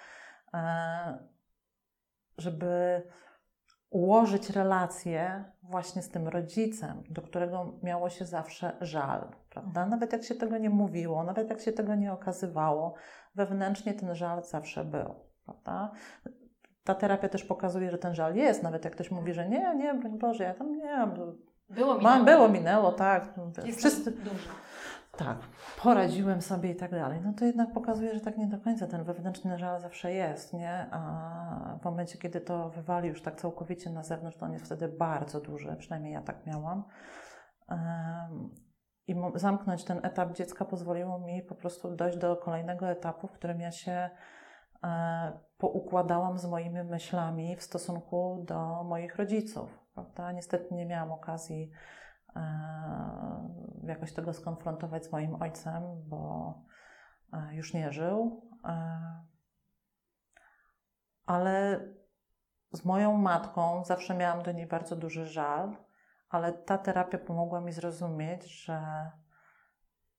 żeby 2.37 3.01
ułożyć 3.89 4.49
relacje 4.49 5.45
właśnie 5.63 6.01
z 6.01 6.09
tym 6.09 6.27
rodzicem, 6.27 7.03
do 7.09 7.21
którego 7.21 7.79
miało 7.83 8.09
się 8.09 8.25
zawsze 8.25 8.77
żal, 8.81 9.31
prawda? 9.49 9.85
Nawet 9.85 10.13
jak 10.13 10.23
się 10.23 10.35
tego 10.35 10.57
nie 10.57 10.69
mówiło, 10.69 11.23
nawet 11.23 11.49
jak 11.49 11.61
się 11.61 11.71
tego 11.71 11.95
nie 11.95 12.13
okazywało, 12.13 12.93
wewnętrznie 13.35 13.93
ten 13.93 14.15
żal 14.15 14.43
zawsze 14.43 14.85
był, 14.85 15.15
prawda? 15.45 15.91
Ta 16.83 16.95
terapia 16.95 17.29
też 17.29 17.43
pokazuje, 17.43 17.91
że 17.91 17.97
ten 17.97 18.15
żal 18.15 18.35
jest, 18.35 18.63
nawet 18.63 18.85
jak 18.85 18.93
ktoś 18.93 19.11
mówi, 19.11 19.33
że 19.33 19.49
nie, 19.49 19.75
nie, 19.75 19.93
broń 19.93 20.17
Boże, 20.17 20.43
ja 20.43 20.53
tam 20.53 20.77
nie. 20.77 21.07
Było 21.69 21.95
minęło. 21.95 22.01
Mam, 22.01 22.25
było, 22.25 22.49
minęło, 22.49 22.91
tak. 22.91 23.35
Wszyscy, 23.77 24.11
dużo 24.11 24.49
tak, 25.17 25.37
poradziłem 25.81 26.41
sobie 26.41 26.71
i 26.71 26.75
tak 26.75 26.91
dalej, 26.91 27.21
no 27.23 27.33
to 27.33 27.45
jednak 27.45 27.73
pokazuje, 27.73 28.13
że 28.13 28.21
tak 28.21 28.37
nie 28.37 28.47
do 28.47 28.59
końca 28.59 28.87
ten 28.87 29.03
wewnętrzny 29.03 29.57
żal 29.57 29.81
zawsze 29.81 30.13
jest, 30.13 30.53
nie? 30.53 30.87
A 30.91 31.77
w 31.81 31.85
momencie, 31.85 32.17
kiedy 32.17 32.41
to 32.41 32.69
wywali 32.69 33.09
już 33.09 33.21
tak 33.21 33.35
całkowicie 33.35 33.89
na 33.89 34.03
zewnątrz, 34.03 34.37
to 34.37 34.45
on 34.45 34.53
jest 34.53 34.65
wtedy 34.65 34.87
bardzo 34.87 35.41
duży, 35.41 35.75
przynajmniej 35.79 36.13
ja 36.13 36.21
tak 36.21 36.45
miałam. 36.45 36.83
I 39.07 39.15
zamknąć 39.35 39.83
ten 39.83 39.99
etap 40.05 40.33
dziecka 40.33 40.65
pozwoliło 40.65 41.19
mi 41.19 41.41
po 41.41 41.55
prostu 41.55 41.95
dojść 41.95 42.17
do 42.17 42.37
kolejnego 42.37 42.89
etapu, 42.89 43.27
w 43.27 43.31
którym 43.31 43.61
ja 43.61 43.71
się 43.71 44.09
e, 44.83 45.39
poukładałam 45.57 46.37
z 46.37 46.45
moimi 46.45 46.83
myślami 46.83 47.55
w 47.55 47.63
stosunku 47.63 48.43
do 48.47 48.83
moich 48.83 49.15
rodziców. 49.15 49.79
Prawda? 49.93 50.31
Niestety 50.31 50.75
nie 50.75 50.85
miałam 50.85 51.11
okazji 51.11 51.71
jakoś 53.87 54.13
tego 54.13 54.33
skonfrontować 54.33 55.05
z 55.05 55.11
moim 55.11 55.41
ojcem, 55.41 55.83
bo 56.09 56.53
e, 57.33 57.55
już 57.55 57.73
nie 57.73 57.91
żył. 57.91 58.49
E, 58.65 59.23
ale 61.25 61.79
z 62.71 62.85
moją 62.85 63.17
matką 63.17 63.85
zawsze 63.85 64.15
miałam 64.15 64.43
do 64.43 64.51
niej 64.51 64.67
bardzo 64.67 64.95
duży 64.95 65.25
żal, 65.25 65.77
ale 66.29 66.53
ta 66.53 66.77
terapia 66.77 67.17
pomogła 67.17 67.61
mi 67.61 67.71
zrozumieć, 67.71 68.63
że 68.63 69.11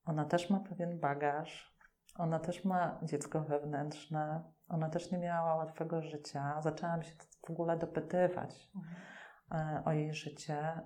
ona 0.05 0.24
też 0.24 0.50
ma 0.50 0.61
pewien 0.61 1.00
bagaż, 1.00 1.79
ona 2.18 2.38
też 2.38 2.64
ma 2.64 3.00
dziecko 3.03 3.40
wewnętrzne, 3.40 4.53
ona 4.68 4.90
też 4.90 5.11
nie 5.11 5.18
miała 5.18 5.55
łatwego 5.55 6.03
życia. 6.03 6.61
Zaczęłam 6.62 7.03
się 7.03 7.14
w 7.46 7.50
ogóle 7.50 7.79
dopytywać 7.79 8.70
mhm. 8.77 9.83
o 9.85 9.92
jej 9.92 10.14
życie 10.14 10.81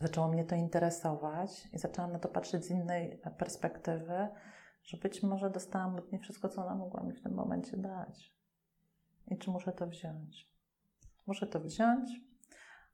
zaczęło 0.00 0.28
mnie 0.28 0.44
to 0.44 0.54
interesować 0.54 1.68
i 1.72 1.78
zaczęłam 1.78 2.12
na 2.12 2.18
to 2.18 2.28
patrzeć 2.28 2.64
z 2.64 2.70
innej 2.70 3.20
perspektywy, 3.38 4.28
że 4.84 4.96
być 4.96 5.22
może 5.22 5.50
dostałam 5.50 5.96
od 5.96 6.12
niej 6.12 6.20
wszystko, 6.20 6.48
co 6.48 6.62
ona 6.62 6.74
mogła 6.74 7.02
mi 7.02 7.12
w 7.12 7.22
tym 7.22 7.34
momencie 7.34 7.76
dać. 7.76 8.34
I 9.26 9.38
czy 9.38 9.50
muszę 9.50 9.72
to 9.72 9.86
wziąć? 9.86 10.54
Muszę 11.26 11.46
to 11.46 11.60
wziąć, 11.60 12.10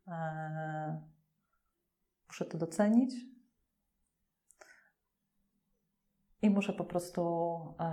e, 0.09 1.03
muszę 2.29 2.45
to 2.45 2.59
docenić 2.59 3.15
i 6.43 6.51
muszę 6.51 6.73
po 6.73 6.85
prostu 6.85 7.23
e, 7.81 7.85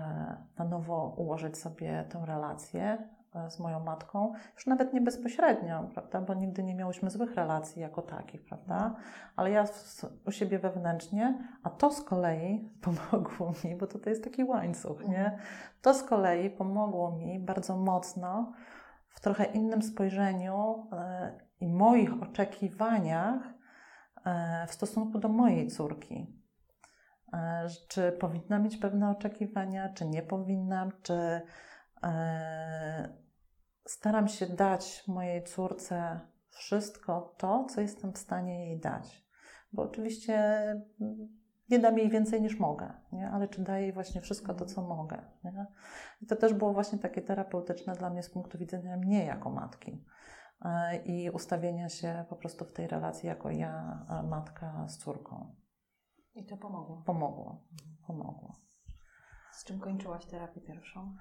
na 0.57 0.65
nowo 0.65 1.15
ułożyć 1.17 1.57
sobie 1.57 2.07
tę 2.09 2.25
relację 2.25 3.16
z 3.49 3.59
moją 3.59 3.79
matką, 3.79 4.33
już 4.55 4.65
nawet 4.65 4.93
nie 4.93 5.01
bezpośrednio, 5.01 5.83
prawda, 5.93 6.21
bo 6.21 6.33
nigdy 6.33 6.63
nie 6.63 6.75
miałyśmy 6.75 7.09
złych 7.09 7.35
relacji 7.35 7.81
jako 7.81 8.01
takich, 8.01 8.45
prawda, 8.45 8.95
ale 9.35 9.51
ja 9.51 9.65
u 10.25 10.31
siebie 10.31 10.59
wewnętrznie, 10.59 11.47
a 11.63 11.69
to 11.69 11.91
z 11.91 12.01
kolei 12.01 12.69
pomogło 12.85 13.53
mi, 13.63 13.75
bo 13.75 13.87
to 13.87 14.09
jest 14.09 14.23
taki 14.23 14.43
łańcuch, 14.43 15.07
nie? 15.07 15.39
To 15.81 15.93
z 15.93 16.03
kolei 16.03 16.49
pomogło 16.49 17.11
mi 17.11 17.39
bardzo 17.39 17.77
mocno 17.77 18.53
w 19.09 19.19
trochę 19.19 19.45
innym 19.45 19.81
spojrzeniu 19.81 20.87
e, 20.91 21.39
i 21.59 21.67
moich 21.67 22.23
oczekiwaniach 22.23 23.41
e, 24.25 24.67
w 24.67 24.73
stosunku 24.73 25.19
do 25.19 25.29
mojej 25.29 25.67
córki. 25.67 26.37
E, 27.33 27.67
czy 27.87 28.11
powinnam 28.11 28.63
mieć 28.63 28.77
pewne 28.77 29.09
oczekiwania, 29.09 29.93
czy 29.93 30.05
nie 30.05 30.21
powinnam, 30.21 30.91
czy 31.03 31.41
e, 32.03 33.09
staram 33.87 34.27
się 34.27 34.45
dać 34.45 35.03
mojej 35.07 35.43
córce 35.43 36.19
wszystko 36.49 37.35
to, 37.37 37.65
co 37.65 37.81
jestem 37.81 38.13
w 38.13 38.17
stanie 38.17 38.65
jej 38.65 38.79
dać. 38.79 39.27
Bo 39.73 39.83
oczywiście 39.83 40.35
mm, 41.01 41.37
nie 41.69 41.79
dam 41.79 41.97
jej 41.97 42.09
więcej 42.09 42.41
niż 42.41 42.59
mogę, 42.59 42.93
nie? 43.11 43.29
ale 43.29 43.47
czy 43.47 43.63
daję 43.63 43.83
jej 43.83 43.93
właśnie 43.93 44.21
wszystko 44.21 44.53
to, 44.53 44.65
co 44.65 44.81
mogę. 44.81 45.25
Nie? 45.43 45.65
I 46.21 46.25
to 46.25 46.35
też 46.35 46.53
było 46.53 46.73
właśnie 46.73 46.99
takie 46.99 47.21
terapeutyczne 47.21 47.93
dla 47.93 48.09
mnie 48.09 48.23
z 48.23 48.29
punktu 48.29 48.57
widzenia 48.57 48.97
mnie 48.97 49.25
jako 49.25 49.49
matki 49.49 50.05
e, 50.61 50.97
i 50.97 51.29
ustawienia 51.29 51.89
się 51.89 52.25
po 52.29 52.35
prostu 52.35 52.65
w 52.65 52.73
tej 52.73 52.87
relacji 52.87 53.27
jako 53.27 53.51
ja, 53.51 54.05
matka 54.29 54.87
z 54.87 54.97
córką. 54.97 55.55
I 56.35 56.45
to 56.45 56.57
pomogło? 56.57 57.03
Pomogło, 57.05 57.63
pomogło. 58.07 58.55
Z 59.51 59.63
czym 59.63 59.79
kończyłaś 59.79 60.25
terapię 60.25 60.61
pierwszą? 60.61 61.15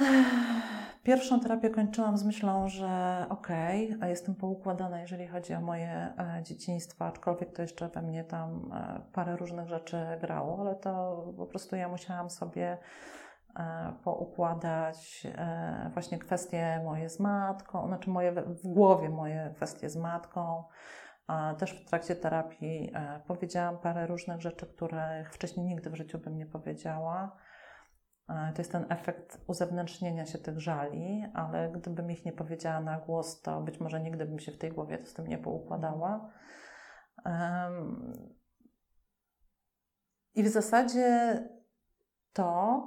Pierwszą 1.02 1.40
terapię 1.40 1.70
kończyłam 1.70 2.18
z 2.18 2.24
myślą, 2.24 2.68
że 2.68 3.26
okej, 3.28 3.94
okay, 3.94 4.08
jestem 4.08 4.34
poukładana, 4.34 5.00
jeżeli 5.00 5.26
chodzi 5.26 5.54
o 5.54 5.60
moje 5.60 5.88
e, 5.88 6.42
dzieciństwo, 6.42 7.04
aczkolwiek 7.04 7.52
to 7.52 7.62
jeszcze 7.62 7.88
we 7.88 8.02
mnie 8.02 8.24
tam 8.24 8.72
e, 8.72 9.00
parę 9.12 9.36
różnych 9.36 9.68
rzeczy 9.68 9.96
grało, 10.20 10.60
ale 10.60 10.74
to 10.74 11.24
po 11.36 11.46
prostu 11.46 11.76
ja 11.76 11.88
musiałam 11.88 12.30
sobie 12.30 12.78
e, 13.56 13.92
poukładać 14.04 15.26
właśnie 15.92 16.18
kwestie 16.18 16.80
moje 16.84 17.10
z 17.10 17.20
matką, 17.20 17.86
znaczy 17.86 18.10
moje 18.10 18.32
w 18.32 18.62
głowie 18.62 19.08
moje 19.08 19.52
kwestie 19.56 19.90
z 19.90 19.96
matką. 19.96 20.64
Też 21.58 21.72
w 21.72 21.88
trakcie 21.88 22.16
terapii 22.16 22.92
powiedziałam 23.26 23.78
parę 23.78 24.06
różnych 24.06 24.40
rzeczy, 24.40 24.66
których 24.66 25.32
wcześniej 25.32 25.66
nigdy 25.66 25.90
w 25.90 25.94
życiu 25.94 26.18
bym 26.18 26.36
nie 26.36 26.46
powiedziała. 26.46 27.36
E, 28.28 28.52
to 28.52 28.60
jest 28.60 28.72
ten 28.72 28.86
efekt 28.88 29.40
uzewnętrznienia 29.46 30.26
się 30.26 30.38
tych 30.38 30.60
żali, 30.60 31.24
ale 31.34 31.72
gdybym 31.72 32.10
ich 32.10 32.24
nie 32.24 32.32
powiedziała 32.32 32.80
na 32.80 33.00
głos, 33.00 33.42
to 33.42 33.60
być 33.60 33.80
może 33.80 34.00
nigdy 34.00 34.26
bym 34.26 34.38
się 34.38 34.52
w 34.52 34.58
tej 34.58 34.72
głowie 34.72 35.06
z 35.06 35.14
tym 35.14 35.26
nie 35.26 35.38
poukładała. 35.38 36.30
I 40.34 40.42
w 40.42 40.48
zasadzie 40.48 41.38
to 42.32 42.82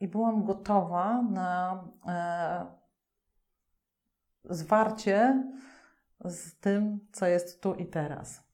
i 0.00 0.08
byłam 0.08 0.44
gotowa 0.44 1.22
na 1.22 1.84
e, 2.06 2.66
zwarcie 4.44 5.44
z 6.24 6.60
tym, 6.60 7.08
co 7.12 7.26
jest 7.26 7.62
tu 7.62 7.74
i 7.74 7.86
teraz. 7.86 8.44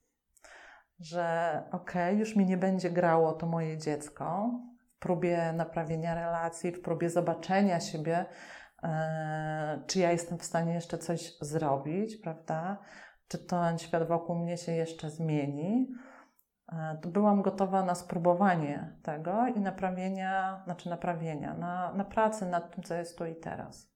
Że 0.98 1.62
okej, 1.72 2.12
okay, 2.12 2.14
już 2.14 2.36
mi 2.36 2.46
nie 2.46 2.56
będzie 2.56 2.90
grało 2.90 3.32
to 3.32 3.46
moje 3.46 3.78
dziecko, 3.78 4.60
próbie 5.00 5.52
naprawienia 5.52 6.14
relacji, 6.14 6.72
w 6.72 6.82
próbie 6.82 7.10
zobaczenia 7.10 7.80
siebie, 7.80 8.26
e, 8.82 9.82
czy 9.86 9.98
ja 9.98 10.12
jestem 10.12 10.38
w 10.38 10.44
stanie 10.44 10.74
jeszcze 10.74 10.98
coś 10.98 11.38
zrobić, 11.40 12.16
prawda? 12.16 12.78
Czy 13.28 13.38
ten 13.38 13.78
świat 13.78 14.08
wokół 14.08 14.38
mnie 14.38 14.56
się 14.56 14.72
jeszcze 14.72 15.10
zmieni. 15.10 15.88
E, 16.72 16.98
to 17.02 17.08
byłam 17.08 17.42
gotowa 17.42 17.84
na 17.84 17.94
spróbowanie 17.94 18.96
tego 19.02 19.46
i 19.46 19.60
naprawienia, 19.60 20.62
znaczy 20.64 20.90
naprawienia, 20.90 21.54
na, 21.54 21.92
na 21.92 22.04
pracę 22.04 22.46
nad 22.46 22.74
tym, 22.74 22.84
co 22.84 22.94
jest 22.94 23.18
tu 23.18 23.26
i 23.26 23.36
teraz. 23.36 23.89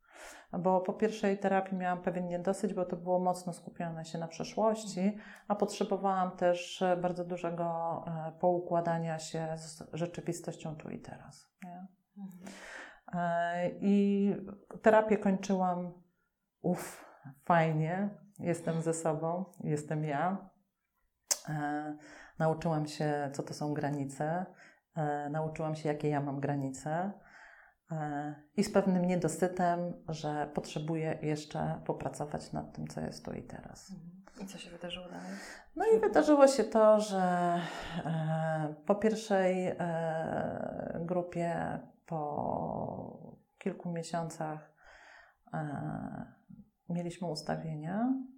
Bo 0.58 0.80
po 0.80 0.92
pierwszej 0.92 1.38
terapii 1.38 1.78
miałam 1.78 2.02
pewien 2.02 2.26
niedosyć, 2.26 2.74
bo 2.74 2.84
to 2.84 2.96
było 2.96 3.18
mocno 3.18 3.52
skupione 3.52 4.04
się 4.04 4.18
na 4.18 4.28
przeszłości, 4.28 5.16
a 5.48 5.54
potrzebowałam 5.54 6.36
też 6.36 6.84
bardzo 7.02 7.24
dużego 7.24 7.64
e, 8.06 8.32
poukładania 8.40 9.18
się 9.18 9.48
z 9.56 9.84
rzeczywistością 9.92 10.76
tu 10.76 10.90
i 10.90 10.98
teraz. 10.98 11.48
Nie? 11.62 11.86
E, 13.14 13.70
I 13.80 14.36
terapię 14.82 15.18
kończyłam, 15.18 15.92
uff, 16.62 17.04
fajnie, 17.44 18.08
jestem 18.38 18.82
ze 18.82 18.94
sobą, 18.94 19.44
jestem 19.60 20.04
ja. 20.04 20.50
E, 21.48 21.96
nauczyłam 22.38 22.86
się, 22.86 23.30
co 23.32 23.42
to 23.42 23.54
są 23.54 23.74
granice, 23.74 24.46
nauczyłam 25.30 25.74
się, 25.74 25.88
jakie 25.88 26.08
ja 26.08 26.20
mam 26.20 26.40
granice 26.40 27.12
i 28.56 28.64
z 28.64 28.72
pewnym 28.72 29.04
niedosytem, 29.04 29.92
że 30.08 30.50
potrzebuję 30.54 31.18
jeszcze 31.22 31.80
popracować 31.86 32.52
nad 32.52 32.72
tym, 32.72 32.86
co 32.86 33.00
jest 33.00 33.24
tu 33.24 33.32
i 33.32 33.42
teraz. 33.42 33.90
Mhm. 33.90 34.24
I 34.42 34.46
co 34.46 34.58
się 34.58 34.70
wydarzyło 34.70 35.06
dalej? 35.08 35.30
No 35.76 35.84
i 35.86 36.00
wydarzyło 36.00 36.46
się 36.46 36.64
to, 36.64 37.00
że 37.00 37.20
e, 38.04 38.74
po 38.86 38.94
pierwszej 38.94 39.66
e, 39.66 41.00
grupie, 41.00 41.80
po 42.06 43.38
kilku 43.58 43.92
miesiącach 43.92 44.74
e, 45.52 46.34
mieliśmy 46.88 47.28
ustawienia 47.28 48.08
E, 48.08 48.33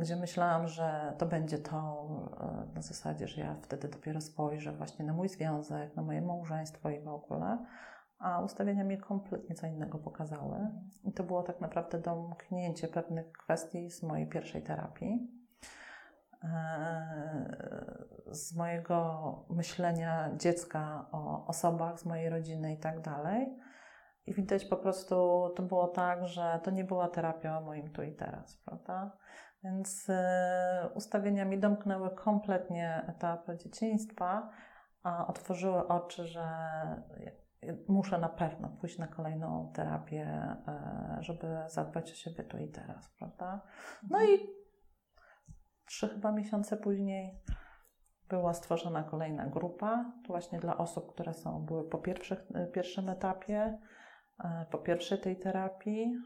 gdzie 0.00 0.16
myślałam, 0.16 0.68
że 0.68 1.14
to 1.18 1.26
będzie 1.26 1.58
to 1.58 2.06
e, 2.40 2.74
na 2.74 2.82
zasadzie, 2.82 3.28
że 3.28 3.40
ja 3.40 3.56
wtedy 3.62 3.88
dopiero 3.88 4.20
spojrzę 4.20 4.72
właśnie 4.72 5.04
na 5.04 5.12
mój 5.12 5.28
związek, 5.28 5.96
na 5.96 6.02
moje 6.02 6.22
małżeństwo 6.22 6.90
i 6.90 7.00
w 7.00 7.08
ogóle, 7.08 7.58
a 8.18 8.40
ustawienia 8.40 8.84
mi 8.84 8.98
kompletnie 8.98 9.54
co 9.54 9.66
innego 9.66 9.98
pokazały. 9.98 10.58
I 11.04 11.12
to 11.12 11.24
było 11.24 11.42
tak 11.42 11.60
naprawdę 11.60 11.98
domknięcie 11.98 12.88
pewnych 12.88 13.32
kwestii 13.32 13.90
z 13.90 14.02
mojej 14.02 14.28
pierwszej 14.28 14.62
terapii, 14.62 15.30
e, 16.44 17.56
z 18.30 18.56
mojego 18.56 19.46
myślenia 19.50 20.30
dziecka 20.36 21.06
o 21.12 21.46
osobach 21.46 22.00
z 22.00 22.04
mojej 22.04 22.28
rodziny 22.28 22.72
i 22.72 22.78
tak 22.78 23.00
dalej. 23.00 23.58
I 24.26 24.34
widać 24.34 24.64
po 24.64 24.76
prostu, 24.76 25.48
to 25.56 25.62
było 25.62 25.88
tak, 25.88 26.26
że 26.26 26.60
to 26.62 26.70
nie 26.70 26.84
była 26.84 27.08
terapia 27.08 27.58
o 27.58 27.60
moim 27.60 27.92
tu 27.92 28.02
i 28.02 28.14
teraz, 28.14 28.56
prawda? 28.56 29.16
Więc 29.66 30.06
e, 30.10 30.90
ustawienia 30.94 31.44
mi 31.44 31.58
domknęły 31.58 32.10
kompletnie 32.10 33.04
etap 33.08 33.46
dzieciństwa, 33.56 34.50
a 35.02 35.26
otworzyły 35.26 35.88
oczy, 35.88 36.26
że 36.26 36.48
muszę 37.88 38.18
na 38.18 38.28
pewno 38.28 38.68
pójść 38.68 38.98
na 38.98 39.06
kolejną 39.06 39.72
terapię, 39.74 40.22
e, 40.68 41.16
żeby 41.20 41.46
zadbać 41.68 42.12
o 42.12 42.14
siebie 42.14 42.44
tu 42.44 42.58
i 42.58 42.68
teraz, 42.68 43.08
prawda? 43.18 43.60
No 44.10 44.24
i 44.24 44.38
trzy 45.86 46.08
chyba 46.08 46.32
miesiące 46.32 46.76
później 46.76 47.42
była 48.28 48.54
stworzona 48.54 49.02
kolejna 49.02 49.46
grupa, 49.46 50.12
właśnie 50.26 50.60
dla 50.60 50.78
osób, 50.78 51.12
które 51.12 51.34
są, 51.34 51.64
były 51.64 51.88
po 51.88 51.98
pierwszych, 51.98 52.46
pierwszym 52.72 53.08
etapie, 53.08 53.56
e, 53.56 53.78
po 54.70 54.78
pierwszej 54.78 55.20
tej 55.20 55.38
terapii, 55.38 56.18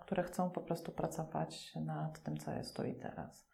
które 0.00 0.22
chcą 0.22 0.50
po 0.50 0.60
prostu 0.60 0.92
pracować 0.92 1.74
nad 1.74 2.22
tym, 2.22 2.36
co 2.36 2.52
jest 2.52 2.76
tu 2.76 2.84
i 2.84 2.94
teraz. 2.94 3.48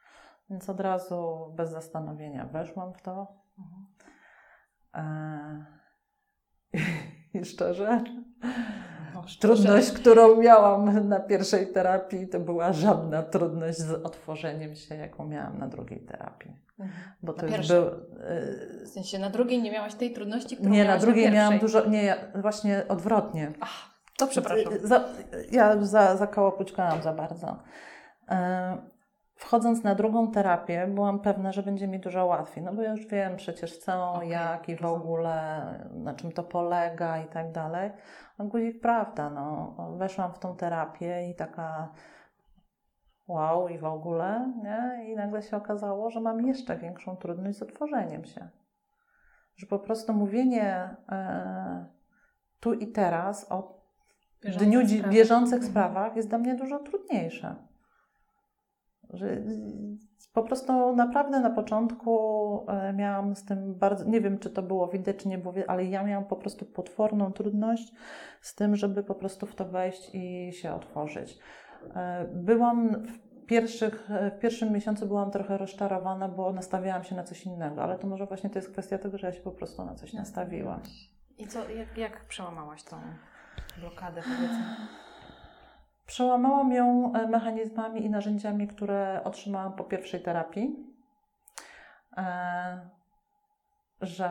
Więc 0.51 0.71
od 0.71 0.81
razu, 0.81 1.53
bez 1.57 1.71
zastanowienia, 1.71 2.47
weszłam 2.47 2.95
w 2.95 3.03
to. 3.03 3.43
Mhm. 3.59 3.87
E, 4.95 5.83
szczerze, 7.45 8.05
no, 9.15 9.25
trudność, 9.41 9.93
którą 9.93 10.37
miałam 10.37 11.09
na 11.09 11.21
pierwszej 11.21 11.67
terapii, 11.67 12.29
to 12.29 12.41
była 12.41 12.73
żadna 12.73 13.23
trudność 13.23 13.79
z 13.79 13.93
otworzeniem 13.93 14.75
się, 14.75 14.95
jaką 14.95 15.27
miałam 15.27 15.59
na 15.59 15.69
drugiej 15.69 16.01
terapii. 16.01 16.51
Mhm. 16.81 17.01
Bo 17.23 17.33
to 17.33 17.47
już 17.47 17.69
był. 17.69 17.85
W 18.85 18.89
sensie 18.89 19.19
na 19.19 19.31
drugiej 19.31 19.63
nie 19.63 19.73
miałaś 19.73 19.95
tej 19.95 20.13
trudności, 20.13 20.57
którą 20.57 20.71
Nie, 20.71 20.85
na 20.85 20.99
drugiej 20.99 21.27
na 21.27 21.33
miałam 21.33 21.59
dużo. 21.59 21.89
Nie, 21.89 22.03
ja, 22.05 22.17
właśnie 22.35 22.83
odwrotnie. 22.89 23.53
Ach. 23.61 23.93
To 24.19 24.27
przepraszam. 24.27 24.73
Za, 24.83 25.05
ja 25.51 25.85
za, 25.85 26.17
zakołopućkałam 26.17 27.03
za 27.03 27.13
bardzo. 27.13 27.57
Wchodząc 29.43 29.85
na 29.85 29.95
drugą 29.95 30.31
terapię, 30.31 30.87
byłam 30.87 31.21
pewna, 31.21 31.53
że 31.53 31.63
będzie 31.63 31.89
mi 31.89 32.01
dużo 32.01 32.27
łatwiej. 32.27 32.65
No 32.65 32.73
bo 32.73 32.83
ja 32.83 32.91
już 32.91 33.07
wiem 33.07 33.37
przecież 33.37 33.79
co, 33.79 34.13
okay, 34.13 34.29
jak 34.29 34.69
i 34.69 34.77
w 34.77 34.85
ogóle, 34.85 35.65
na 35.95 36.15
czym 36.15 36.33
to 36.33 36.43
polega 36.43 37.19
i 37.19 37.27
tak 37.27 37.53
dalej. 37.53 37.91
A 38.39 38.45
guzik 38.45 38.81
prawda, 38.81 39.31
no. 39.31 39.75
Weszłam 39.99 40.33
w 40.33 40.39
tą 40.39 40.57
terapię 40.57 41.31
i 41.31 41.35
taka 41.35 41.93
wow 43.29 43.69
i 43.69 43.79
w 43.79 43.85
ogóle, 43.85 44.53
nie? 44.63 45.13
I 45.13 45.17
nagle 45.17 45.43
się 45.43 45.57
okazało, 45.57 46.11
że 46.11 46.21
mam 46.21 46.47
jeszcze 46.47 46.77
większą 46.77 47.17
trudność 47.17 47.59
z 47.59 47.63
otworzeniem 47.63 48.25
się. 48.25 48.49
Że 49.57 49.67
po 49.67 49.79
prostu 49.79 50.13
mówienie 50.13 50.97
e, 51.09 51.87
tu 52.61 52.73
i 52.73 52.93
teraz 52.93 53.53
o 53.53 53.83
w 54.45 54.57
dniu 54.57 54.87
sprawach. 54.87 55.13
bieżących 55.13 55.55
mhm. 55.55 55.71
sprawach 55.71 56.17
jest 56.17 56.29
dla 56.29 56.39
mnie 56.39 56.55
dużo 56.55 56.79
trudniejsze. 56.79 57.72
Że 59.13 59.43
po 60.33 60.43
prostu 60.43 60.97
naprawdę 60.97 61.41
na 61.41 61.51
początku 61.51 62.65
e, 62.69 62.93
miałam 62.93 63.37
z 63.37 63.45
tym 63.45 63.75
bardzo, 63.75 64.05
nie 64.05 64.21
wiem 64.21 64.39
czy 64.39 64.51
to 64.51 64.63
było 64.63 64.89
widać, 64.89 65.17
czy 65.17 65.29
nie 65.29 65.39
było, 65.39 65.55
ale 65.67 65.85
ja 65.85 66.03
miałam 66.03 66.25
po 66.25 66.37
prostu 66.37 66.65
potworną 66.65 67.33
trudność 67.33 67.93
z 68.41 68.55
tym, 68.55 68.77
żeby 68.77 69.03
po 69.03 69.15
prostu 69.15 69.47
w 69.47 69.55
to 69.55 69.65
wejść 69.65 70.11
i 70.15 70.53
się 70.53 70.75
otworzyć. 70.75 71.39
E, 71.95 72.29
byłam 72.35 73.07
w 73.07 73.33
pierwszych, 73.47 74.09
w 74.37 74.39
pierwszym 74.39 74.73
miesiącu 74.73 75.07
byłam 75.07 75.31
trochę 75.31 75.59
rozczarowana, 75.59 76.29
bo 76.29 76.53
nastawiałam 76.53 77.05
się 77.05 77.15
na 77.15 77.23
coś 77.23 77.47
innego, 77.47 77.83
ale 77.83 77.99
to 77.99 78.07
może 78.07 78.27
właśnie 78.27 78.51
to 78.51 78.59
jest 78.59 78.73
kwestia 78.73 78.99
tego, 78.99 79.19
że 79.19 79.27
ja 79.27 79.33
się 79.33 79.43
po 79.43 79.53
prostu 79.53 79.85
na 79.85 79.95
coś 79.95 80.13
nastawiłam. 80.13 80.81
I 81.39 81.47
co, 81.47 81.71
jak, 81.71 81.99
jak 81.99 82.25
przełamałaś 82.25 82.83
tą 82.83 82.97
blokadę, 83.81 84.23
powiedzmy? 84.23 84.65
Przełamałam 86.13 86.73
ją 86.73 87.13
e, 87.13 87.27
mechanizmami 87.27 88.05
i 88.05 88.11
narzędziami, 88.11 88.69
które 88.69 89.21
otrzymałam 89.25 89.73
po 89.73 89.85
pierwszej 89.85 90.23
terapii. 90.23 90.77
E, 92.17 92.81
że 94.01 94.31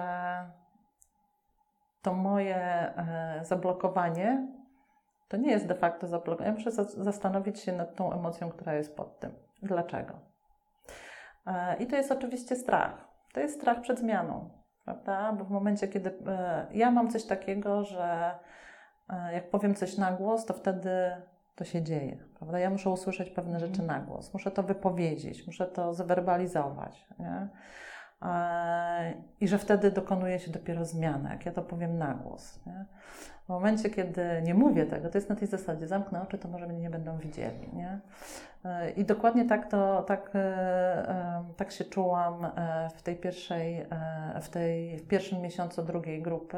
to 2.01 2.13
moje 2.13 2.55
e, 2.55 3.39
zablokowanie 3.43 4.47
to 5.27 5.37
nie 5.37 5.51
jest 5.51 5.67
de 5.67 5.75
facto 5.75 6.07
zablokowanie. 6.07 6.55
Muszę 6.55 6.71
zastanowić 6.97 7.59
się 7.59 7.71
nad 7.71 7.95
tą 7.95 8.13
emocją, 8.13 8.49
która 8.49 8.73
jest 8.73 8.95
pod 8.95 9.19
tym. 9.19 9.31
Dlaczego? 9.63 10.13
I 11.79 11.87
to 11.87 11.95
jest 11.95 12.11
oczywiście 12.11 12.55
strach. 12.55 13.07
To 13.33 13.39
jest 13.39 13.59
strach 13.59 13.81
przed 13.81 13.99
zmianą, 13.99 14.49
prawda? 14.85 15.33
Bo 15.33 15.45
w 15.45 15.51
momencie, 15.51 15.87
kiedy 15.87 16.17
ja 16.71 16.91
mam 16.91 17.09
coś 17.09 17.25
takiego, 17.25 17.83
że 17.83 18.39
jak 19.33 19.49
powiem 19.49 19.75
coś 19.75 19.97
na 19.97 20.11
głos, 20.11 20.45
to 20.45 20.53
wtedy 20.53 20.91
to 21.61 21.65
się 21.65 21.81
dzieje. 21.81 22.17
Prawda? 22.37 22.59
Ja 22.59 22.69
muszę 22.69 22.89
usłyszeć 22.89 23.29
pewne 23.29 23.53
mhm. 23.53 23.71
rzeczy 23.71 23.83
na 23.83 23.99
głos, 23.99 24.33
muszę 24.33 24.51
to 24.51 24.63
wypowiedzieć, 24.63 25.47
muszę 25.47 25.65
to 25.65 25.93
zwerbalizować. 25.93 27.07
Nie? 27.19 27.47
I 29.39 29.47
że 29.47 29.57
wtedy 29.57 29.91
dokonuje 29.91 30.39
się 30.39 30.51
dopiero 30.51 30.85
zmiana, 30.85 31.31
jak 31.31 31.45
ja 31.45 31.51
to 31.51 31.61
powiem 31.61 31.97
na 31.97 32.13
głos. 32.13 32.65
Nie? 32.65 32.85
W 33.45 33.49
momencie, 33.49 33.89
kiedy 33.89 34.41
nie 34.43 34.53
mówię 34.53 34.85
tego, 34.85 35.09
to 35.09 35.17
jest 35.17 35.29
na 35.29 35.35
tej 35.35 35.47
zasadzie, 35.47 35.87
zamknę 35.87 36.21
oczy, 36.21 36.37
to 36.37 36.47
może 36.47 36.67
mnie 36.67 36.79
nie 36.79 36.89
będą 36.89 37.17
widzieli. 37.17 37.69
Nie? 37.73 37.99
E, 38.65 38.89
I 38.89 39.05
dokładnie 39.05 39.45
tak, 39.45 39.71
to, 39.71 40.01
tak, 40.01 40.31
e, 40.35 40.39
e, 40.39 41.43
tak 41.57 41.71
się 41.71 41.85
czułam 41.85 42.47
w 42.95 43.01
tej 43.01 43.15
pierwszej, 43.15 43.85
w, 44.41 44.49
tej, 44.49 44.97
w 44.97 45.07
pierwszym 45.07 45.41
miesiącu 45.41 45.83
drugiej 45.83 46.21
grupy 46.21 46.57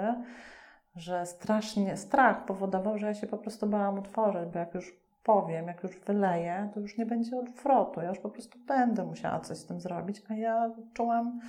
że 0.96 1.26
strasznie, 1.26 1.98
strach 1.98 2.46
powodował, 2.46 2.98
że 2.98 3.08
ja 3.08 3.14
się 3.14 3.28
po 3.28 3.38
prostu 3.38 3.68
bałam 3.68 4.00
otworzyć, 4.00 4.50
bo 4.54 4.60
jak 4.60 4.74
już 4.74 5.04
powiem, 5.24 5.68
jak 5.68 5.84
już 5.84 6.00
wyleję, 6.00 6.70
to 6.74 6.80
już 6.80 6.98
nie 6.98 7.06
będzie 7.06 7.38
odwrotu. 7.38 8.02
Ja 8.02 8.10
już 8.10 8.20
po 8.20 8.30
prostu 8.30 8.60
będę 8.68 9.04
musiała 9.06 9.40
coś 9.40 9.58
z 9.58 9.66
tym 9.66 9.80
zrobić, 9.80 10.22
a 10.30 10.34
ja 10.34 10.72
czułam, 10.94 11.40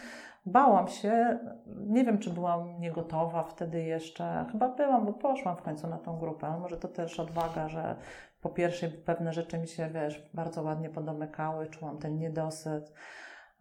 bałam 0.46 0.88
się. 0.88 1.38
Nie 1.66 2.04
wiem, 2.04 2.18
czy 2.18 2.30
byłam 2.30 2.80
niegotowa 2.80 3.42
wtedy 3.42 3.83
jeszcze. 3.83 4.44
Chyba 4.52 4.68
byłam, 4.68 5.07
bo 5.07 5.12
poszłam 5.12 5.57
w 5.57 5.62
końcu 5.62 5.88
na 5.88 5.98
tą 5.98 6.18
grupę, 6.18 6.59
może 6.61 6.76
to 6.76 6.88
też 6.88 7.20
odwaga, 7.20 7.68
że 7.68 7.96
po 8.40 8.50
pierwsze 8.50 8.88
pewne 8.88 9.33
rzeczy 9.33 9.59
mi 9.59 9.68
się, 9.68 9.88
wiesz, 9.90 10.30
bardzo 10.35 10.62
ładnie 10.62 10.90
podomykały, 10.90 11.66
czułam 11.66 11.98
ten 11.98 12.18
niedosyt. 12.18 12.92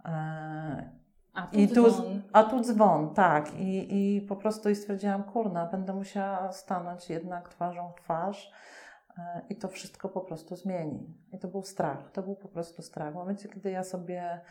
E, 0.05 1.02
a 1.33 1.47
tu 1.47 1.59
I 1.59 1.67
dzwon. 1.67 2.21
a 2.33 2.43
tu 2.43 2.59
dzwon, 2.59 3.13
tak. 3.13 3.59
I, 3.59 3.87
I 4.17 4.21
po 4.21 4.35
prostu 4.35 4.69
i 4.69 4.75
stwierdziłam, 4.75 5.23
kurna, 5.23 5.65
będę 5.65 5.93
musiała 5.93 6.51
stanąć 6.51 7.09
jednak 7.09 7.49
twarzą 7.49 7.91
w 7.91 8.01
twarz 8.01 8.51
e, 9.17 9.41
i 9.49 9.55
to 9.55 9.67
wszystko 9.67 10.09
po 10.09 10.21
prostu 10.21 10.55
zmieni. 10.55 11.17
I 11.31 11.39
to 11.39 11.47
był 11.47 11.63
strach, 11.63 12.11
to 12.11 12.23
był 12.23 12.35
po 12.35 12.47
prostu 12.47 12.81
strach. 12.81 13.11
W 13.11 13.15
momencie, 13.15 13.49
kiedy 13.49 13.71
ja 13.71 13.83
sobie 13.83 14.41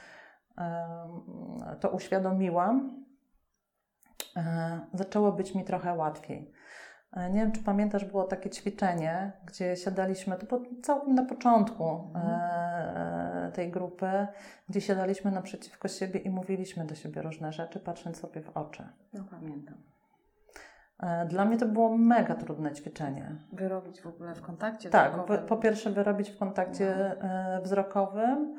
to 1.80 1.90
uświadomiłam, 1.90 3.04
e, 4.36 4.80
zaczęło 4.94 5.32
być 5.32 5.54
mi 5.54 5.64
trochę 5.64 5.94
łatwiej. 5.94 6.52
E, 7.12 7.30
nie 7.30 7.40
wiem, 7.40 7.52
czy 7.52 7.62
pamiętasz, 7.62 8.04
było 8.04 8.24
takie 8.24 8.50
ćwiczenie, 8.50 9.32
gdzie 9.46 9.76
siadaliśmy, 9.76 10.36
to 10.36 10.46
było 10.46 10.60
całkiem 10.82 11.14
na 11.14 11.24
początku 11.24 12.12
mhm. 12.14 12.40
E, 13.52 13.56
tej 13.56 13.70
grupy, 13.70 14.26
gdzie 14.68 14.80
siadaliśmy 14.80 15.30
naprzeciwko 15.30 15.88
siebie 15.88 16.20
i 16.20 16.30
mówiliśmy 16.30 16.84
do 16.84 16.94
siebie 16.94 17.22
różne 17.22 17.52
rzeczy, 17.52 17.80
patrząc 17.80 18.16
sobie 18.16 18.42
w 18.42 18.56
oczy. 18.56 18.88
No 19.12 19.24
pamiętam. 19.30 19.82
E, 21.00 21.26
dla 21.26 21.44
mnie 21.44 21.56
to 21.56 21.66
było 21.66 21.98
mega 21.98 22.34
trudne 22.34 22.72
ćwiczenie. 22.72 23.36
Wyrobić 23.52 24.00
w 24.00 24.06
ogóle 24.06 24.34
w 24.34 24.42
kontakcie 24.42 24.90
tak, 24.90 25.12
wzrokowym? 25.12 25.46
Po 25.46 25.56
pierwsze 25.56 25.90
wyrobić 25.90 26.30
w 26.30 26.38
kontakcie 26.38 27.16
no. 27.22 27.62
wzrokowym 27.62 28.58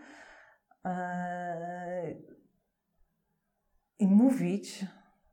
i 4.00 4.08
mówić 4.08 4.86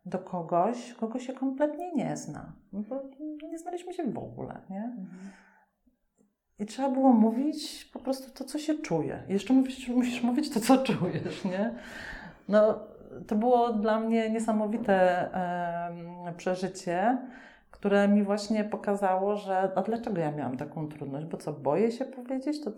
do 0.04 0.18
kogoś, 0.18 0.94
kogo 0.94 1.18
się 1.18 1.32
kompletnie 1.32 1.94
nie 1.94 2.16
zna. 2.16 2.52
Bo 2.72 3.02
nie 3.42 3.58
znaliśmy 3.58 3.94
się 3.94 4.12
w 4.12 4.18
ogóle, 4.18 4.60
nie? 4.70 4.84
Mhm. 4.84 5.30
I 6.60 6.66
trzeba 6.66 6.90
było 6.90 7.12
mówić 7.12 7.90
po 7.92 7.98
prostu 7.98 8.30
to, 8.30 8.44
co 8.44 8.58
się 8.58 8.74
czuje. 8.74 9.22
Jeszcze 9.28 9.52
musisz, 9.52 9.88
musisz 9.88 10.22
mówić 10.22 10.50
to, 10.50 10.60
co 10.60 10.78
czujesz, 10.78 11.44
nie? 11.44 11.74
No, 12.48 12.78
to 13.26 13.36
było 13.36 13.72
dla 13.72 14.00
mnie 14.00 14.30
niesamowite 14.30 15.28
um, 16.26 16.34
przeżycie, 16.34 17.18
które 17.70 18.08
mi 18.08 18.22
właśnie 18.22 18.64
pokazało, 18.64 19.36
że 19.36 19.70
a 19.74 19.82
dlaczego 19.82 20.20
ja 20.20 20.32
miałam 20.32 20.56
taką 20.56 20.88
trudność? 20.88 21.26
Bo 21.26 21.36
co, 21.36 21.52
boję 21.52 21.92
się 21.92 22.04
powiedzieć, 22.04 22.64
to, 22.64 22.70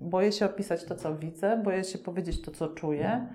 boję 0.00 0.32
się 0.32 0.46
opisać 0.46 0.84
to, 0.84 0.94
co 0.94 1.16
widzę, 1.16 1.56
boję 1.56 1.84
się 1.84 1.98
powiedzieć 1.98 2.42
to, 2.42 2.50
co 2.50 2.68
czuję. 2.68 3.26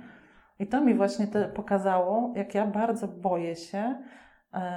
I 0.59 0.67
to 0.67 0.81
mi 0.81 0.93
właśnie 0.93 1.27
te 1.27 1.47
pokazało, 1.47 2.33
jak 2.35 2.55
ja 2.55 2.67
bardzo 2.67 3.07
boję 3.07 3.55
się 3.55 3.77
e, 3.77 4.01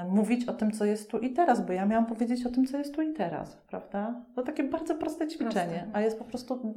mówić 0.09 0.49
o 0.49 0.53
tym, 0.53 0.73
co 0.73 0.85
jest 0.85 1.11
tu 1.11 1.19
i 1.19 1.33
teraz, 1.33 1.67
bo 1.67 1.73
ja 1.73 1.87
miałam 1.87 2.07
powiedzieć 2.07 2.47
o 2.47 2.51
tym, 2.51 2.67
co 2.67 2.79
jest 2.79 2.95
tu 2.95 3.03
i 3.03 3.13
teraz, 3.13 3.57
prawda? 3.57 4.15
To 4.35 4.43
takie 4.43 4.65
bardzo 4.65 4.95
proste 4.95 5.29
ćwiczenie, 5.29 5.79
proste. 5.79 5.91
a 5.93 6.01
jest 6.01 6.19
po 6.19 6.25
prostu 6.25 6.75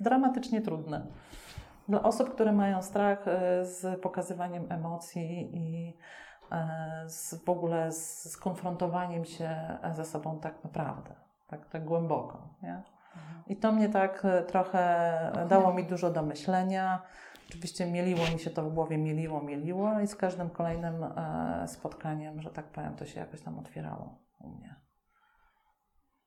dramatycznie 0.00 0.60
trudne. 0.60 1.06
Dla 1.88 2.02
osób, 2.02 2.34
które 2.34 2.52
mają 2.52 2.82
strach 2.82 3.28
e, 3.28 3.64
z 3.64 4.00
pokazywaniem 4.00 4.66
emocji 4.68 5.50
i 5.56 5.96
e, 6.52 7.04
z, 7.08 7.44
w 7.44 7.48
ogóle 7.48 7.92
z 7.92 8.36
konfrontowaniem 8.36 9.24
się 9.24 9.78
ze 9.92 10.04
sobą 10.04 10.40
tak 10.40 10.64
naprawdę, 10.64 11.14
tak, 11.46 11.68
tak 11.68 11.84
głęboko. 11.84 12.48
Nie? 12.62 12.82
Mhm. 13.16 13.42
I 13.46 13.56
to 13.56 13.72
mnie 13.72 13.88
tak 13.88 14.24
e, 14.24 14.42
trochę 14.42 15.46
dało 15.48 15.74
mi 15.74 15.84
dużo 15.84 16.10
do 16.10 16.22
myślenia. 16.22 17.02
Oczywiście 17.50 17.86
mieliło 17.86 18.20
mi 18.32 18.38
się 18.38 18.50
to 18.50 18.62
w 18.62 18.74
głowie, 18.74 18.98
mieliło, 18.98 19.42
mieliło 19.42 20.00
i 20.00 20.06
z 20.06 20.16
każdym 20.16 20.50
kolejnym 20.50 21.04
e, 21.04 21.68
spotkaniem, 21.68 22.42
że 22.42 22.50
tak 22.50 22.66
powiem, 22.66 22.96
to 22.96 23.04
się 23.06 23.20
jakoś 23.20 23.42
tam 23.42 23.58
otwierało 23.58 24.18
u 24.40 24.48
mnie. 24.48 24.74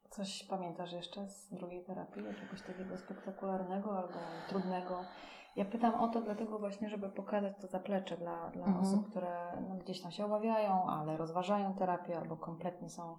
Coś 0.09 0.43
pamiętasz 0.43 0.91
jeszcze 0.91 1.27
z 1.27 1.53
drugiej 1.53 1.83
terapii, 1.83 2.23
czegoś 2.39 2.61
takiego 2.61 2.97
spektakularnego 2.97 3.97
albo 3.97 4.19
trudnego? 4.49 4.99
Ja 5.55 5.65
pytam 5.65 5.95
o 5.95 6.07
to 6.07 6.21
dlatego 6.21 6.59
właśnie, 6.59 6.89
żeby 6.89 7.09
pokazać 7.09 7.53
to 7.61 7.67
zaplecze 7.67 8.17
dla, 8.17 8.49
dla 8.49 8.65
mhm. 8.65 8.85
osób, 8.85 9.09
które 9.09 9.61
no, 9.69 9.75
gdzieś 9.75 10.01
tam 10.01 10.11
się 10.11 10.25
obawiają, 10.25 10.89
ale 10.89 11.17
rozważają 11.17 11.73
terapię 11.73 12.17
albo 12.17 12.37
kompletnie 12.37 12.89
są 12.89 13.17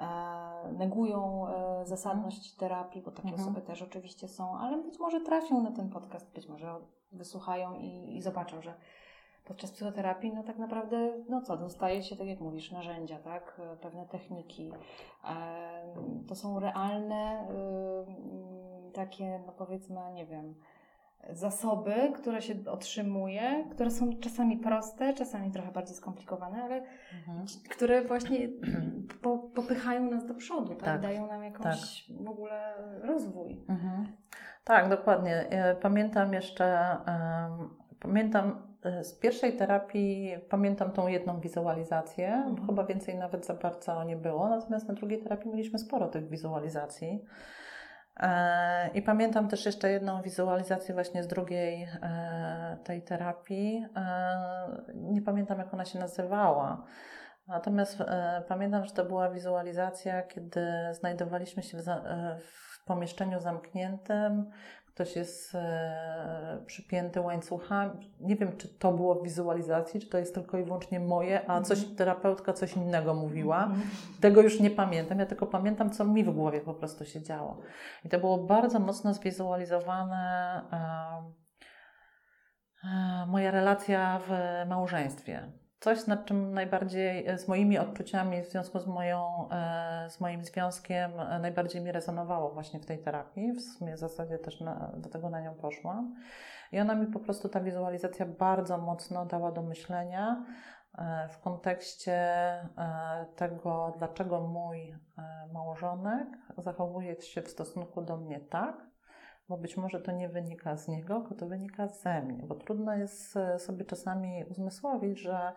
E, 0.00 0.72
negują 0.72 1.48
e, 1.48 1.86
zasadność 1.86 2.56
terapii, 2.56 3.02
bo 3.02 3.10
takie 3.10 3.28
mhm. 3.28 3.42
osoby 3.42 3.62
też 3.66 3.82
oczywiście 3.82 4.28
są, 4.28 4.58
ale 4.58 4.82
być 4.82 4.98
może 4.98 5.20
trafią 5.20 5.62
na 5.62 5.72
ten 5.72 5.90
podcast, 5.90 6.34
być 6.34 6.48
może 6.48 6.80
wysłuchają 7.14 7.74
i, 7.74 8.16
i 8.16 8.22
zobaczą, 8.22 8.62
że 8.62 8.74
podczas 9.44 9.72
psychoterapii, 9.72 10.32
no 10.34 10.42
tak 10.42 10.58
naprawdę, 10.58 11.12
no 11.28 11.40
co, 11.40 11.56
dostaje 11.56 12.02
się, 12.02 12.16
tak 12.16 12.26
jak 12.26 12.40
mówisz, 12.40 12.72
narzędzia, 12.72 13.18
tak, 13.18 13.60
pewne 13.80 14.06
techniki. 14.06 14.72
To 16.28 16.34
są 16.34 16.60
realne, 16.60 17.48
takie, 18.92 19.40
no 19.46 19.52
powiedzmy, 19.52 20.00
nie 20.14 20.26
wiem, 20.26 20.54
zasoby, 21.32 22.12
które 22.14 22.42
się 22.42 22.54
otrzymuje, 22.70 23.64
które 23.70 23.90
są 23.90 24.18
czasami 24.20 24.56
proste, 24.56 25.14
czasami 25.14 25.50
trochę 25.50 25.72
bardziej 25.72 25.96
skomplikowane, 25.96 26.62
ale 26.62 26.76
mhm. 27.18 27.46
które 27.70 28.04
właśnie 28.04 28.48
po, 29.22 29.38
popychają 29.38 30.10
nas 30.10 30.26
do 30.26 30.34
przodu, 30.34 30.74
tak? 30.74 30.84
tak. 30.84 31.00
dają 31.00 31.26
nam 31.26 31.44
jakąś 31.44 32.06
tak. 32.06 32.16
w 32.24 32.28
ogóle 32.28 32.74
rozwój. 33.02 33.64
Mhm. 33.68 34.06
Tak, 34.64 34.88
dokładnie. 34.88 35.48
Pamiętam 35.80 36.32
jeszcze, 36.32 36.96
pamiętam 38.00 38.76
e, 38.84 39.04
z 39.04 39.18
pierwszej 39.18 39.56
terapii, 39.56 40.36
pamiętam 40.50 40.92
tą 40.92 41.06
jedną 41.06 41.40
wizualizację, 41.40 42.28
mhm. 42.34 42.66
chyba 42.66 42.84
więcej 42.84 43.14
nawet 43.18 43.46
za 43.46 43.54
bardzo 43.54 44.04
nie 44.04 44.16
było, 44.16 44.48
natomiast 44.48 44.88
na 44.88 44.94
drugiej 44.94 45.22
terapii 45.22 45.50
mieliśmy 45.50 45.78
sporo 45.78 46.08
tych 46.08 46.28
wizualizacji. 46.28 47.24
E, 48.20 48.90
I 48.94 49.02
pamiętam 49.02 49.48
też 49.48 49.66
jeszcze 49.66 49.90
jedną 49.90 50.22
wizualizację 50.22 50.94
właśnie 50.94 51.22
z 51.22 51.26
drugiej 51.26 51.88
e, 52.02 52.78
tej 52.84 53.02
terapii. 53.02 53.86
E, 53.96 54.84
nie 54.94 55.22
pamiętam, 55.22 55.58
jak 55.58 55.74
ona 55.74 55.84
się 55.84 55.98
nazywała. 55.98 56.84
Natomiast 57.48 57.98
pamiętam, 58.48 58.84
że 58.84 58.92
to 58.92 59.04
była 59.04 59.30
wizualizacja, 59.30 60.22
kiedy 60.22 60.66
znajdowaliśmy 60.92 61.62
się 61.62 61.78
w, 61.78 62.73
w 62.84 62.86
pomieszczeniu 62.86 63.40
zamkniętym, 63.40 64.50
ktoś 64.86 65.16
jest 65.16 65.54
e, 65.54 66.62
przypięty 66.66 67.20
łańcuchami. 67.20 68.14
Nie 68.20 68.36
wiem, 68.36 68.56
czy 68.56 68.68
to 68.68 68.92
było 68.92 69.14
w 69.14 69.22
wizualizacji, 69.22 70.00
czy 70.00 70.08
to 70.08 70.18
jest 70.18 70.34
tylko 70.34 70.58
i 70.58 70.64
wyłącznie 70.64 71.00
moje, 71.00 71.50
a 71.50 71.60
coś 71.60 71.78
Mhm. 71.78 71.96
terapeutka 71.96 72.52
coś 72.52 72.76
innego 72.76 73.14
mówiła. 73.14 73.64
Mhm. 73.64 73.82
Tego 74.20 74.42
już 74.42 74.60
nie 74.60 74.70
pamiętam, 74.70 75.18
ja 75.18 75.26
tylko 75.26 75.46
pamiętam, 75.46 75.90
co 75.90 76.04
mi 76.04 76.24
w 76.24 76.30
głowie 76.30 76.60
po 76.60 76.74
prostu 76.74 77.04
się 77.04 77.22
działo. 77.22 77.60
I 78.04 78.08
to 78.08 78.18
było 78.18 78.38
bardzo 78.38 78.78
mocno 78.78 79.14
zwizualizowane 79.14 80.62
e, 80.72 80.78
e, 82.84 83.26
moja 83.26 83.50
relacja 83.50 84.20
w 84.28 84.30
małżeństwie. 84.68 85.52
Coś, 85.84 86.06
nad 86.06 86.24
czym 86.26 86.54
najbardziej, 86.54 87.26
e, 87.26 87.38
z 87.38 87.48
moimi 87.48 87.78
odczuciami 87.78 88.42
w 88.42 88.48
związku 88.48 88.78
z, 88.78 88.86
moją, 88.86 89.48
e, 89.50 90.10
z 90.10 90.20
moim 90.20 90.44
związkiem, 90.44 91.20
e, 91.20 91.38
najbardziej 91.38 91.82
mi 91.82 91.92
rezonowało 91.92 92.50
właśnie 92.50 92.80
w 92.80 92.86
tej 92.86 92.98
terapii. 92.98 93.52
W 93.52 93.60
sumie 93.60 93.96
w 93.96 93.98
zasadzie 93.98 94.38
też 94.38 94.60
na, 94.60 94.92
do 94.96 95.08
tego 95.08 95.30
na 95.30 95.40
nią 95.40 95.54
poszłam. 95.54 96.14
I 96.72 96.80
ona 96.80 96.94
mi 96.94 97.06
po 97.06 97.20
prostu, 97.20 97.48
ta 97.48 97.60
wizualizacja 97.60 98.26
bardzo 98.26 98.78
mocno 98.78 99.26
dała 99.26 99.52
do 99.52 99.62
myślenia 99.62 100.44
w 101.30 101.38
kontekście 101.38 102.32
tego, 103.36 103.94
dlaczego 103.98 104.40
mój 104.40 104.94
małżonek 105.52 106.28
zachowuje 106.58 107.22
się 107.22 107.42
w 107.42 107.48
stosunku 107.48 108.02
do 108.02 108.16
mnie 108.16 108.40
tak, 108.40 108.86
bo 109.48 109.56
być 109.58 109.76
może 109.76 110.00
to 110.00 110.12
nie 110.12 110.28
wynika 110.28 110.76
z 110.76 110.88
niego, 110.88 111.20
tylko 111.20 111.34
to 111.34 111.46
wynika 111.46 111.88
ze 111.88 112.22
mnie, 112.22 112.42
bo 112.46 112.54
trudno 112.54 112.94
jest 112.94 113.36
e, 113.36 113.58
sobie 113.58 113.84
czasami 113.84 114.44
uzmysłowić, 114.44 115.20
że 115.20 115.52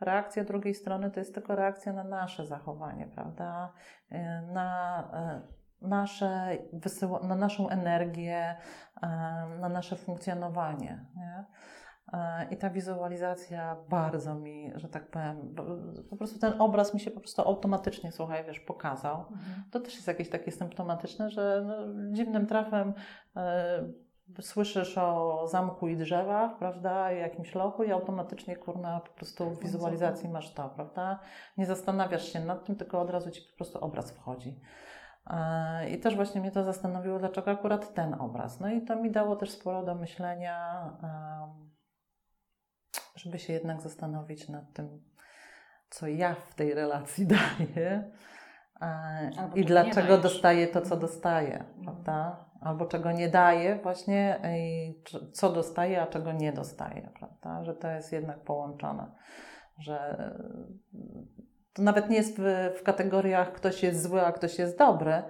reakcja 0.00 0.44
drugiej 0.44 0.74
strony 0.74 1.10
to 1.10 1.20
jest 1.20 1.34
tylko 1.34 1.56
reakcja 1.56 1.92
na 1.92 2.04
nasze 2.04 2.46
zachowanie, 2.46 3.06
prawda? 3.06 3.72
E, 4.10 4.42
Na 4.42 5.00
e, 5.12 5.58
nasze 5.88 6.58
wysyła, 6.72 7.20
na 7.20 7.34
naszą 7.34 7.68
energię, 7.68 8.56
na 9.60 9.68
nasze 9.68 9.96
funkcjonowanie. 9.96 11.06
Nie? 11.16 11.44
E, 12.12 12.46
I 12.50 12.56
ta 12.56 12.70
wizualizacja 12.70 13.76
bardzo 13.88 14.34
mi, 14.34 14.72
że 14.74 14.88
tak 14.88 15.10
powiem, 15.10 15.54
po 16.10 16.16
prostu 16.16 16.38
ten 16.38 16.60
obraz 16.60 16.94
mi 16.94 17.00
się 17.00 17.10
po 17.10 17.20
prostu 17.20 17.42
automatycznie, 17.42 18.12
słuchaj, 18.12 18.44
wiesz, 18.44 18.60
pokazał. 18.60 19.18
Mhm. 19.20 19.64
To 19.70 19.80
też 19.80 19.94
jest 19.94 20.06
jakieś 20.06 20.28
takie 20.28 20.52
symptomatyczne, 20.52 21.30
że 21.30 21.64
no, 21.66 22.12
dziwnym 22.12 22.46
trafem 22.46 22.94
e, 23.36 23.82
słyszysz 24.40 24.98
o 24.98 25.46
zamku 25.48 25.88
i 25.88 25.96
drzewach, 25.96 26.58
prawda, 26.58 27.12
i 27.12 27.18
jakimś 27.18 27.54
lochu 27.54 27.84
i 27.84 27.92
automatycznie, 27.92 28.56
kurna, 28.56 29.00
po 29.00 29.12
prostu 29.12 29.50
w 29.50 29.62
wizualizacji 29.62 30.28
masz 30.28 30.54
to, 30.54 30.68
prawda. 30.68 31.18
Nie 31.56 31.66
zastanawiasz 31.66 32.32
się 32.32 32.40
nad 32.40 32.64
tym, 32.64 32.76
tylko 32.76 33.00
od 33.00 33.10
razu 33.10 33.30
ci 33.30 33.42
po 33.50 33.56
prostu 33.56 33.78
obraz 33.78 34.10
wchodzi. 34.10 34.60
E, 35.26 35.90
I 35.90 36.00
też 36.00 36.16
właśnie 36.16 36.40
mnie 36.40 36.50
to 36.50 36.64
zastanowiło, 36.64 37.18
dlaczego 37.18 37.50
akurat 37.50 37.94
ten 37.94 38.14
obraz. 38.14 38.60
No 38.60 38.70
i 38.70 38.82
to 38.82 38.96
mi 38.96 39.10
dało 39.10 39.36
też 39.36 39.50
sporo 39.50 39.82
do 39.82 39.94
myślenia, 39.94 40.82
em, 41.02 41.67
żeby 43.18 43.38
się 43.38 43.52
jednak 43.52 43.80
zastanowić 43.80 44.48
nad 44.48 44.72
tym, 44.72 45.02
co 45.90 46.06
ja 46.06 46.34
w 46.34 46.54
tej 46.54 46.74
relacji 46.74 47.26
daję 47.36 48.10
Albo 49.38 49.56
i 49.56 49.64
dlaczego 49.64 50.18
dostaję 50.18 50.66
to, 50.66 50.80
co 50.80 50.96
dostaję, 50.96 51.64
prawda? 51.82 52.44
Albo 52.60 52.86
czego 52.86 53.12
nie 53.12 53.28
daję 53.28 53.78
właśnie 53.82 54.40
i 54.58 54.94
co 55.32 55.52
dostaję, 55.52 56.02
a 56.02 56.06
czego 56.06 56.32
nie 56.32 56.52
dostaję, 56.52 57.10
prawda? 57.18 57.64
Że 57.64 57.74
to 57.74 57.90
jest 57.90 58.12
jednak 58.12 58.40
połączone, 58.40 59.06
że 59.78 60.30
to 61.72 61.82
nawet 61.82 62.10
nie 62.10 62.16
jest 62.16 62.40
w, 62.40 62.72
w 62.78 62.82
kategoriach 62.82 63.52
ktoś 63.52 63.82
jest 63.82 64.02
zły, 64.02 64.22
a 64.22 64.32
ktoś 64.32 64.58
jest 64.58 64.78
dobry, 64.78 65.22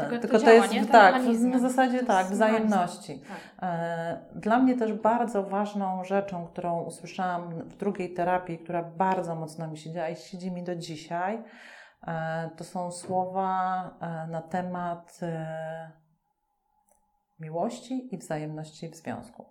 Tylko 0.00 0.16
to 0.16 0.20
tylko 0.20 0.38
to 0.38 0.44
działa, 0.44 0.54
jest 0.54 0.72
nie? 0.72 0.86
Te 0.86 0.92
tak, 0.92 1.22
w, 1.22 1.60
zasadzie 1.60 2.00
To 2.00 2.06
tak, 2.06 2.26
wzajemności. 2.26 3.18
Tak. 3.18 3.68
E, 3.70 4.18
Dla 4.34 4.58
mnie 4.58 4.76
też 4.76 4.92
bardzo 4.92 5.42
ważną 5.42 6.04
rzeczą, 6.04 6.46
którą 6.46 6.82
usłyszałam 6.82 7.54
w 7.54 7.76
drugiej 7.76 8.14
terapii, 8.14 8.58
która 8.58 8.82
bardzo 8.82 9.34
mocno 9.34 9.68
mi 9.68 9.76
siedziała 9.76 10.08
i 10.08 10.16
siedzi 10.16 10.52
mi 10.52 10.62
do 10.62 10.76
dzisiaj, 10.76 11.42
e, 12.06 12.50
to 12.56 12.64
są 12.64 12.90
słowa 12.90 13.90
e, 14.00 14.26
na 14.26 14.42
temat 14.42 15.18
e, 15.22 15.90
miłości 17.40 18.14
i 18.14 18.18
wzajemności 18.18 18.88
w 18.88 18.96
związku. 18.96 19.44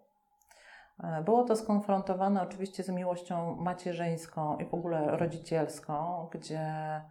E, 1.04 1.22
Było 1.24 1.44
to 1.44 1.56
skonfrontowane 1.56 2.42
oczywiście 2.42 2.84
z 2.84 2.90
miłością 2.90 3.56
macierzyńską 3.56 4.58
i 4.58 4.66
w 4.66 4.74
ogóle 4.74 5.18
rodzicielską, 5.18 6.28
gdzie 6.32 6.60
e, 6.60 7.02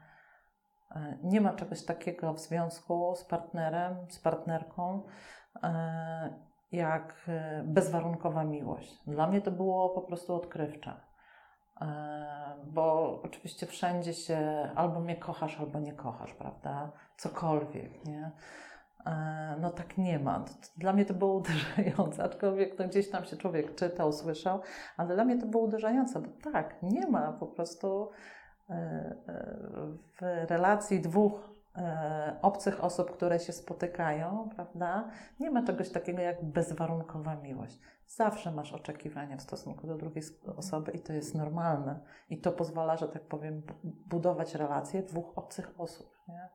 nie 1.23 1.41
ma 1.41 1.53
czegoś 1.53 1.85
takiego 1.85 2.33
w 2.35 2.41
związku 2.41 3.15
z 3.17 3.25
partnerem, 3.25 3.97
z 4.09 4.19
partnerką, 4.19 5.03
e, 5.63 6.53
jak 6.73 7.15
e, 7.29 7.63
bezwarunkowa 7.67 8.45
miłość. 8.45 9.03
Dla 9.07 9.27
mnie 9.27 9.41
to 9.41 9.51
było 9.51 9.91
po 9.91 10.01
prostu 10.01 10.35
odkrywcze. 10.35 11.01
E, 11.81 12.43
Bo 12.67 13.21
oczywiście 13.23 13.67
wszędzie 13.67 14.15
się 14.15 14.71
albo 14.77 15.01
mnie 15.01 15.17
kochasz, 15.17 15.61
albo 15.61 15.81
nie 15.81 15.93
kochasz, 15.93 16.35
prawda? 16.35 16.93
Cokolwiek, 17.17 18.05
nie? 18.05 18.33
E, 19.07 19.57
No 19.61 19.71
tak 19.71 19.99
nie 19.99 20.19
ma. 20.19 20.45
Dla 20.77 20.93
mnie 20.93 21.05
to 21.05 21.15
było 21.15 21.35
uderzające, 21.41 22.25
aczkolwiek 22.25 22.77
to 22.77 22.85
gdzieś 22.85 23.11
tam 23.11 23.25
się 23.25 23.37
człowiek 23.37 23.75
czytał, 23.75 24.13
słyszał, 24.13 24.61
ale 24.97 25.15
dla 25.15 25.25
mnie 25.25 25.39
to 25.39 25.47
było 25.47 25.65
uderzające, 25.65 26.21
bo 26.21 26.53
tak, 26.53 26.83
nie 26.83 27.07
ma 27.07 27.33
po 27.33 27.47
prostu 27.47 28.11
e, 28.11 28.15
e, 28.15 28.42
w 30.21 30.51
relacji 30.51 31.01
dwóch 31.01 31.51
e, 31.77 32.37
obcych 32.43 32.85
osób, 32.85 33.11
które 33.11 33.41
się 33.41 33.53
spotykają, 33.53 34.49
prawda? 34.57 35.09
Nie 35.41 35.51
ma 35.51 35.63
czegoś 35.63 35.91
takiego 35.91 36.23
jak 36.23 36.45
bezwarunkowa 36.45 37.37
miłość. 37.37 37.81
Zawsze 38.07 38.53
masz 38.53 38.73
oczekiwania 38.73 39.37
w 39.37 39.43
stosunku 39.43 39.87
do 39.87 39.97
drugiej 39.97 40.25
osoby 40.57 40.93
i 40.93 41.01
to 41.01 41.13
jest 41.13 41.35
normalne. 41.35 42.01
I 42.31 42.41
to 42.41 42.53
pozwala, 42.53 42.97
że 42.97 43.09
tak 43.09 43.23
powiem, 43.23 43.61
bu- 43.61 43.93
budować 44.07 44.55
relacje 44.55 45.03
dwóch 45.03 45.39
obcych 45.39 45.81
osób. 45.81 46.19
Nie? 46.29 46.49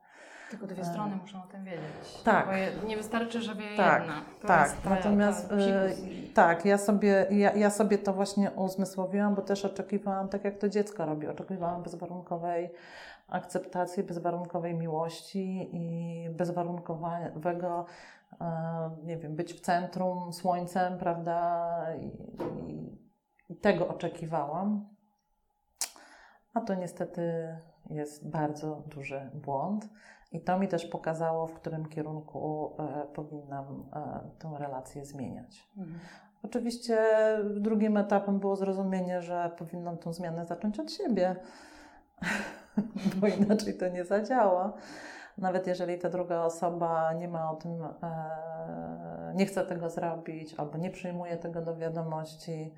Tylko 0.50 0.66
dwie 0.66 0.84
strony 0.84 1.16
muszą 1.16 1.42
o 1.42 1.46
tym 1.46 1.64
wiedzieć. 1.64 2.22
tak. 2.24 2.46
Bo 2.82 2.88
nie 2.88 2.96
wystarczy, 2.96 3.40
że 3.42 3.54
wie 3.54 3.76
Tak, 3.76 4.00
jedna. 4.02 4.20
To 4.40 4.48
tak, 4.48 4.72
ta- 4.72 4.90
natomiast 4.90 5.48
ta 5.48 5.56
psikus. 5.56 6.04
tak, 6.34 6.64
ja 6.64 6.78
sobie, 6.78 7.26
ja, 7.30 7.52
ja 7.52 7.70
sobie 7.70 7.98
to 7.98 8.12
właśnie 8.12 8.50
uzmysłowiłam, 8.50 9.34
bo 9.34 9.42
też 9.42 9.64
oczekiwałam, 9.64 10.28
tak 10.28 10.44
jak 10.44 10.58
to 10.58 10.68
dziecko 10.68 11.06
robi, 11.06 11.28
oczekiwałam 11.28 11.82
bezwarunkowej 11.82 12.70
akceptacji, 13.28 14.02
bezwarunkowej 14.02 14.74
miłości 14.74 15.70
i 15.72 16.30
bezwarunkowego, 16.30 17.84
e, 18.40 18.90
nie 19.04 19.16
wiem, 19.16 19.36
być 19.36 19.54
w 19.54 19.60
centrum, 19.60 20.32
słońcem, 20.32 20.98
prawda, 20.98 21.76
i, 22.00 22.12
i 23.52 23.56
tego 23.56 23.88
oczekiwałam. 23.88 24.88
A 26.54 26.60
to 26.60 26.74
niestety 26.74 27.56
jest 27.90 28.30
bardzo 28.30 28.82
duży 28.86 29.30
błąd. 29.34 29.88
I 30.32 30.40
to 30.40 30.58
mi 30.58 30.68
też 30.68 30.86
pokazało, 30.86 31.46
w 31.46 31.54
którym 31.54 31.86
kierunku 31.86 32.72
e, 32.78 33.06
powinnam 33.14 33.90
e, 33.92 34.30
tę 34.38 34.54
relację 34.58 35.04
zmieniać. 35.04 35.68
Mhm. 35.76 36.00
Oczywiście 36.42 36.98
drugim 37.56 37.96
etapem 37.96 38.38
było 38.38 38.56
zrozumienie, 38.56 39.22
że 39.22 39.50
powinnam 39.58 39.98
tę 39.98 40.12
zmianę 40.12 40.46
zacząć 40.46 40.80
od 40.80 40.92
siebie, 40.92 41.36
bo 43.20 43.26
inaczej 43.26 43.78
to 43.78 43.88
nie 43.88 44.04
zadziała. 44.04 44.72
Nawet 45.38 45.66
jeżeli 45.66 45.98
ta 45.98 46.08
druga 46.08 46.42
osoba 46.42 47.12
nie 47.12 47.28
ma 47.28 47.50
o 47.50 47.56
tym, 47.56 47.82
e, 48.02 49.32
nie 49.34 49.46
chce 49.46 49.66
tego 49.66 49.90
zrobić 49.90 50.54
albo 50.54 50.78
nie 50.78 50.90
przyjmuje 50.90 51.36
tego 51.36 51.62
do 51.62 51.76
wiadomości, 51.76 52.74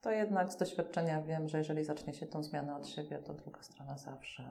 to 0.00 0.10
jednak 0.10 0.52
z 0.52 0.56
doświadczenia 0.56 1.22
wiem, 1.22 1.48
że 1.48 1.58
jeżeli 1.58 1.84
zacznie 1.84 2.14
się 2.14 2.26
tą 2.26 2.42
zmianę 2.42 2.76
od 2.76 2.88
siebie, 2.88 3.18
to 3.18 3.34
druga 3.34 3.62
strona 3.62 3.98
zawsze 3.98 4.42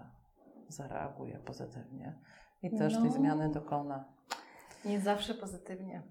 zareaguje 0.72 1.38
pozytywnie 1.39 2.13
i 2.63 2.78
też 2.78 2.93
tej 2.93 3.03
No. 3.03 3.11
zmiany 3.11 3.49
dokona. 3.49 4.05
Nie 4.86 4.99
zawsze 4.99 5.34
pozytywnie. 5.34 6.01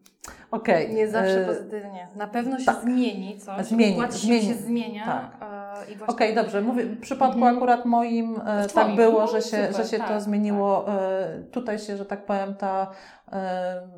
Okej. 0.51 0.95
Nie 0.95 1.09
zawsze 1.09 1.43
e, 1.45 1.47
pozytywnie. 1.47 2.09
Na 2.17 2.27
pewno 2.27 2.59
się 2.59 2.65
tak. 2.65 2.83
zmieni 2.83 3.39
coś. 3.39 3.67
Zmieni, 3.67 3.97
sił 4.01 4.11
zmieni. 4.11 4.47
się 4.47 4.55
zmienia. 4.55 5.05
Tak. 5.05 5.51
e, 5.91 5.95
właśnie 5.97 6.07
Okej, 6.07 6.35
dobrze. 6.35 6.61
Mówię, 6.63 6.85
w 6.85 7.01
przypadku 7.01 7.35
Mhm. 7.39 7.57
akurat 7.57 7.85
moim 7.85 8.41
e, 8.47 8.67
tak 8.75 8.97
było, 8.97 9.21
No, 9.21 9.27
że 9.27 9.43
się, 9.43 9.67
super, 9.67 9.77
że 9.77 9.85
się 9.85 9.99
to 9.99 10.05
tak, 10.09 10.21
zmieniło. 10.21 10.89
E, 10.89 11.43
tutaj 11.51 11.79
się, 11.79 11.97
że 11.97 12.07
tak 12.07 12.27
powiem, 12.27 12.55
ta 12.55 12.91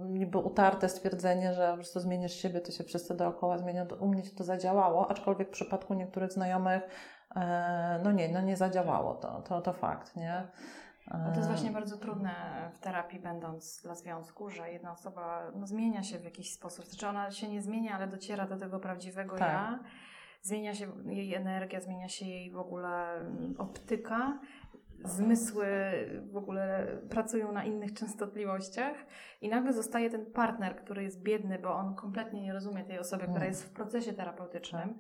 niby 0.00 0.38
utarte 0.38 0.88
stwierdzenie, 0.88 1.54
że 1.54 1.68
po 1.70 1.74
prostu 1.76 2.00
zmienisz 2.00 2.32
siebie, 2.34 2.60
to 2.60 2.72
się 2.72 2.84
wszyscy 2.84 3.16
dookoła 3.16 3.58
zmienią. 3.58 3.86
To 3.86 3.96
U 3.96 4.08
mnie 4.08 4.22
to 4.38 4.44
zadziałało, 4.44 5.10
aczkolwiek 5.10 5.48
w 5.48 5.52
przypadku 5.52 5.94
niektórych 5.94 6.32
znajomych 6.32 6.82
no 8.04 8.12
nie, 8.12 8.28
no 8.28 8.40
nie 8.40 8.56
zadziałało 8.56 9.14
to, 9.14 9.42
to, 9.42 9.60
to 9.60 9.72
fakt, 9.72 10.16
nie? 10.16 10.46
Bo 11.10 11.30
to 11.30 11.36
jest 11.36 11.48
E, 11.50 11.52
właśnie 11.52 11.70
bardzo 11.70 11.96
trudne 11.96 12.30
w 12.74 12.78
terapii, 12.78 13.20
będąc 13.20 13.80
dla 13.82 13.94
związku, 13.94 14.50
że 14.50 14.72
jedna 14.72 14.92
osoba 14.92 15.50
no, 15.54 15.66
zmienia 15.66 16.02
się 16.02 16.18
w 16.18 16.24
jakiś 16.24 16.52
sposób. 16.54 16.84
Znaczy 16.84 17.08
ona 17.08 17.30
się 17.30 17.48
nie 17.48 17.62
zmienia, 17.62 17.94
ale 17.96 18.06
dociera 18.06 18.46
do 18.46 18.56
tego 18.56 18.80
prawdziwego 18.80 19.36
Tak. 19.36 19.48
ja. 19.48 19.78
Zmienia 20.42 20.74
się 20.74 20.86
jej 21.06 21.34
energia, 21.34 21.80
zmienia 21.80 22.08
się 22.08 22.26
jej 22.26 22.50
w 22.50 22.58
ogóle 22.58 23.14
mm, 23.14 23.54
optyka. 23.58 24.38
zmysły 25.04 25.66
w 26.32 26.36
ogóle 26.36 26.86
pracują 27.10 27.52
na 27.52 27.64
innych 27.64 27.92
częstotliwościach 27.94 28.96
i 29.40 29.48
nagle 29.48 29.72
zostaje 29.72 30.10
ten 30.10 30.26
partner, 30.26 30.76
który 30.76 31.02
jest 31.02 31.22
biedny, 31.22 31.58
bo 31.58 31.74
on 31.74 31.94
kompletnie 31.94 32.42
nie 32.42 32.52
rozumie 32.52 32.84
tej 32.84 32.98
osoby, 32.98 33.22
która 33.22 33.36
Mm. 33.36 33.48
jest 33.48 33.64
w 33.64 33.70
procesie 33.72 34.12
terapeutycznym. 34.12 34.98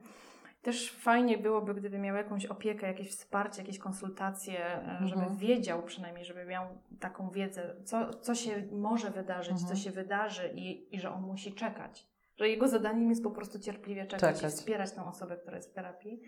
Też 0.62 0.92
fajnie 0.92 1.38
byłoby, 1.38 1.74
gdyby 1.74 1.98
miał 1.98 2.16
jakąś 2.16 2.46
opiekę, 2.46 2.86
jakieś 2.86 3.08
wsparcie, 3.10 3.62
jakieś 3.62 3.78
konsultacje, 3.78 4.58
e, 4.66 4.98
żeby 5.02 5.20
Mhm. 5.20 5.36
wiedział 5.36 5.82
przynajmniej, 5.82 6.24
żeby 6.24 6.44
miał 6.44 6.64
taką 7.00 7.30
wiedzę, 7.30 7.74
co, 7.84 8.14
co 8.14 8.34
się 8.34 8.62
może 8.72 9.10
wydarzyć, 9.10 9.52
Mhm. 9.52 9.68
co 9.68 9.76
się 9.76 9.90
wydarzy 9.90 10.50
i, 10.54 10.96
i 10.96 11.00
że 11.00 11.10
on 11.10 11.22
musi 11.22 11.52
czekać. 11.54 12.06
Że 12.36 12.48
jego 12.48 12.68
zadaniem 12.68 13.10
jest 13.10 13.22
po 13.22 13.30
prostu 13.30 13.58
cierpliwie 13.58 14.06
czekać, 14.06 14.36
Czekać. 14.36 14.54
i 14.54 14.56
wspierać 14.56 14.92
tą 14.92 15.06
osobę, 15.08 15.36
która 15.36 15.56
jest 15.56 15.70
w 15.70 15.74
terapii. 15.74 16.20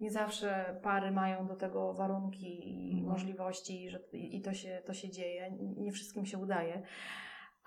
Nie 0.00 0.10
zawsze 0.10 0.80
pary 0.82 1.10
mają 1.10 1.46
do 1.46 1.56
tego 1.56 1.94
warunki 1.94 2.70
i 2.70 2.90
Mhm. 2.92 3.06
możliwości, 3.12 3.90
że, 3.90 4.00
i 4.12 4.36
i 4.36 4.42
to 4.42 4.54
się, 4.54 4.82
to 4.86 4.94
się 4.94 5.10
dzieje. 5.10 5.50
Nie 5.76 5.92
wszystkim 5.92 6.26
się 6.26 6.38
udaje. 6.38 6.82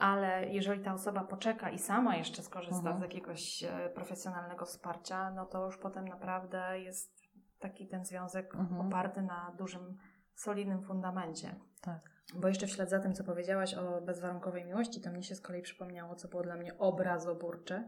Ale 0.01 0.47
jeżeli 0.49 0.83
ta 0.83 0.93
osoba 0.93 1.23
poczeka 1.23 1.69
i 1.69 1.79
sama 1.79 2.15
jeszcze 2.15 2.41
skorzysta 2.43 2.77
Mhm. 2.77 2.99
z 2.99 3.01
jakiegoś 3.01 3.63
e, 3.63 3.89
profesjonalnego 3.95 4.65
wsparcia, 4.65 5.31
no 5.31 5.45
to 5.45 5.65
już 5.65 5.77
potem 5.77 6.07
naprawdę 6.07 6.79
jest 6.79 7.21
taki 7.59 7.87
ten 7.87 8.05
związek 8.05 8.55
Mhm. 8.55 8.87
oparty 8.87 9.21
na 9.21 9.55
dużym, 9.57 9.97
solidnym 10.35 10.81
fundamencie. 10.83 11.55
Tak. 11.81 11.99
Bo 12.35 12.47
jeszcze 12.47 12.67
w 12.67 12.69
ślad 12.71 12.89
za 12.89 12.99
tym, 12.99 13.13
co 13.13 13.23
powiedziałaś 13.23 13.73
o 13.73 14.01
bezwarunkowej 14.01 14.65
miłości, 14.65 15.01
to 15.01 15.09
mnie 15.11 15.23
się 15.23 15.35
z 15.35 15.41
kolei 15.41 15.61
przypomniało, 15.61 16.15
co 16.15 16.27
było 16.27 16.43
dla 16.43 16.55
mnie 16.55 16.77
obrazoburcze, 16.77 17.87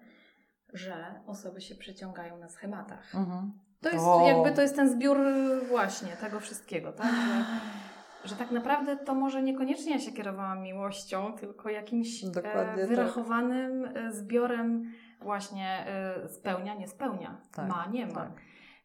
że 0.74 1.22
osoby 1.28 1.62
się 1.62 1.76
przyciągają 1.76 2.38
na 2.38 2.50
schematach. 2.50 3.16
Mhm. 3.16 3.52
To 3.82 3.90
jest 3.90 4.06
O. 4.06 4.28
jakby 4.28 4.52
to 4.52 4.62
jest 4.62 4.76
ten 4.76 4.90
zbiór 4.90 5.18
y, 5.20 5.62
właśnie 5.68 6.08
tego 6.18 6.40
wszystkiego, 6.40 6.92
tak? 6.94 7.06
Że, 7.06 7.46
że 8.24 8.36
tak 8.36 8.52
naprawdę 8.52 8.98
to 8.98 9.16
może 9.16 9.44
niekoniecznie 9.44 9.92
ja 9.92 10.00
się 10.00 10.12
kierowałam 10.12 10.62
miłością, 10.62 11.34
tylko 11.34 11.70
jakimś 11.70 12.26
Dokładnie 12.26 12.62
e, 12.74 12.78
tak. 12.78 12.88
wyrachowanym 12.88 13.86
e, 13.96 14.12
zbiorem 14.12 14.92
właśnie 15.22 15.86
e, 15.88 16.30
spełnia, 16.30 16.76
nie 16.76 16.88
spełnia, 16.88 17.38
Tak, 17.56 17.70
ma, 17.70 17.86
nie 17.92 18.06
ma. 18.08 18.14
tak. 18.14 18.32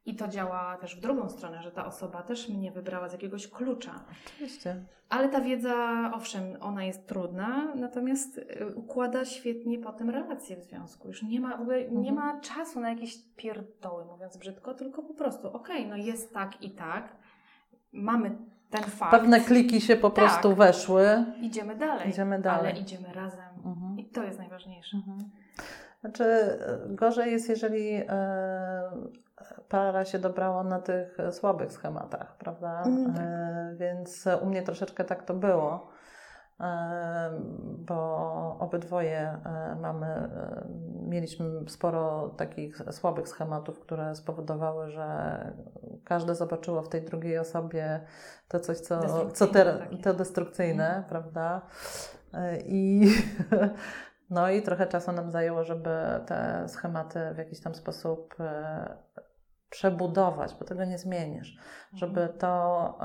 I 0.07 0.16
to 0.16 0.28
działa 0.28 0.76
też 0.76 0.97
w 0.97 1.01
drugą 1.01 1.28
stronę, 1.28 1.62
że 1.62 1.70
ta 1.72 1.86
osoba 1.86 2.22
też 2.22 2.49
mnie 2.49 2.72
wybrała 2.72 3.09
z 3.09 3.12
jakiegoś 3.12 3.49
klucza. 3.51 4.05
Oczywiście. 4.26 4.84
Ale 5.09 5.28
ta 5.28 5.41
wiedza, 5.41 6.11
owszem, 6.14 6.45
ona 6.61 6.84
jest 6.84 7.09
trudna, 7.09 7.74
natomiast 7.74 8.41
układa 8.74 9.24
świetnie 9.24 9.78
potem 9.78 10.11
relacje 10.11 10.57
w 10.57 10.62
związku. 10.62 11.09
Już 11.09 11.22
nie 11.22 11.41
ma 11.41 11.57
w 11.57 11.61
ogóle 11.61 11.91
nie 11.91 12.11
Mhm. 12.11 12.14
ma 12.14 12.41
czasu 12.41 12.80
na 12.80 12.91
jakieś 12.91 13.18
pierdoły, 13.36 14.05
mówiąc 14.05 14.36
brzydko, 14.36 14.74
tylko 14.74 15.03
po 15.03 15.14
prostu, 15.14 15.49
okej, 15.53 15.86
no 15.86 15.97
jest 15.97 16.34
tak 16.34 16.62
i 16.62 16.70
tak, 16.70 17.16
mamy 17.93 18.39
ten 18.70 18.82
fakt, 18.82 19.10
Pewne 19.10 19.40
kliki 19.40 19.80
się 19.80 19.96
po 19.96 20.10
prostu 20.10 20.48
Tak. 20.48 20.58
weszły. 20.58 21.24
idziemy 21.40 21.76
dalej, 21.76 22.08
Idziemy 22.10 22.38
dalej. 22.40 22.70
ale 22.70 22.80
idziemy 22.80 23.12
razem 23.14 23.40
Mhm. 23.64 23.98
i 23.98 24.04
to 24.04 24.22
jest 24.22 24.38
najważniejsze. 24.38 24.96
Mhm. 24.96 25.18
Znaczy, 26.00 26.24
e, 26.24 26.58
gorzej 26.88 27.32
jest, 27.32 27.48
jeżeli 27.48 27.94
e, 27.94 28.04
para 29.68 30.04
się 30.04 30.18
dobrała 30.18 30.64
na 30.64 30.78
tych 30.78 31.16
słabych 31.30 31.72
schematach, 31.72 32.36
prawda? 32.38 32.82
Mm. 32.86 33.14
E, 33.18 33.74
więc 33.78 34.24
u 34.42 34.46
mnie 34.46 34.62
troszeczkę 34.62 35.04
tak 35.04 35.22
to 35.22 35.34
było, 35.34 35.88
bo 37.78 38.56
obydwoje 38.59 39.18
e, 39.20 39.76
mamy, 39.80 40.06
e, 40.06 40.66
mieliśmy 41.09 41.46
sporo 41.68 42.28
takich 42.28 42.78
słabych 42.90 43.28
schematów, 43.28 43.80
które 43.80 44.14
spowodowały, 44.14 44.90
że 44.90 45.38
każde 46.04 46.34
zobaczyło 46.34 46.82
w 46.82 46.88
tej 46.88 47.02
drugiej 47.02 47.38
osobie 47.38 48.00
to 48.48 48.61
coś, 48.61 48.78
co, 48.78 49.00
co 49.30 49.46
te, 49.46 49.78
to 50.02 50.14
destrukcyjne, 50.14 50.86
Mhm. 50.88 51.04
prawda? 51.04 51.62
E, 52.34 52.59
I 52.61 53.09
No 54.30 54.50
i 54.50 54.62
trochę 54.62 54.86
czasu 54.86 55.12
nam 55.12 55.30
zajęło, 55.30 55.64
żeby 55.64 55.90
te 56.26 56.68
schematy 56.68 57.20
w 57.34 57.38
jakiś 57.38 57.61
tam 57.61 57.74
sposób 57.74 58.34
przebudować, 59.70 60.54
bo 60.59 60.64
tego 60.64 60.84
nie 60.84 60.98
zmienisz. 60.98 61.59
Żeby 61.94 62.28
to, 62.38 62.98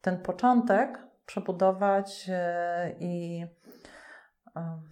ten 0.00 0.18
początek 0.22 0.98
przebudować 1.26 2.26
e, 2.32 2.94
i 3.00 3.44
e, 4.56 4.82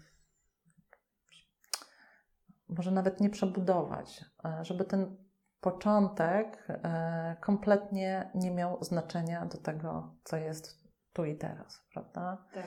może 2.68 2.91
nawet 2.91 3.20
nie 3.20 3.30
przebudować, 3.30 4.24
e, 4.45 4.64
żeby 4.64 4.85
ten 4.85 5.16
początek 5.61 6.68
kompletnie 7.41 8.30
nie 8.35 8.51
miał 8.51 8.85
znaczenia 8.85 9.47
do 9.47 9.59
tego, 9.59 10.16
co 10.24 10.37
jest 10.37 10.83
tu 11.12 11.24
i 11.24 11.39
teraz, 11.39 11.87
prawda? 11.93 12.47
Tak. 12.55 12.66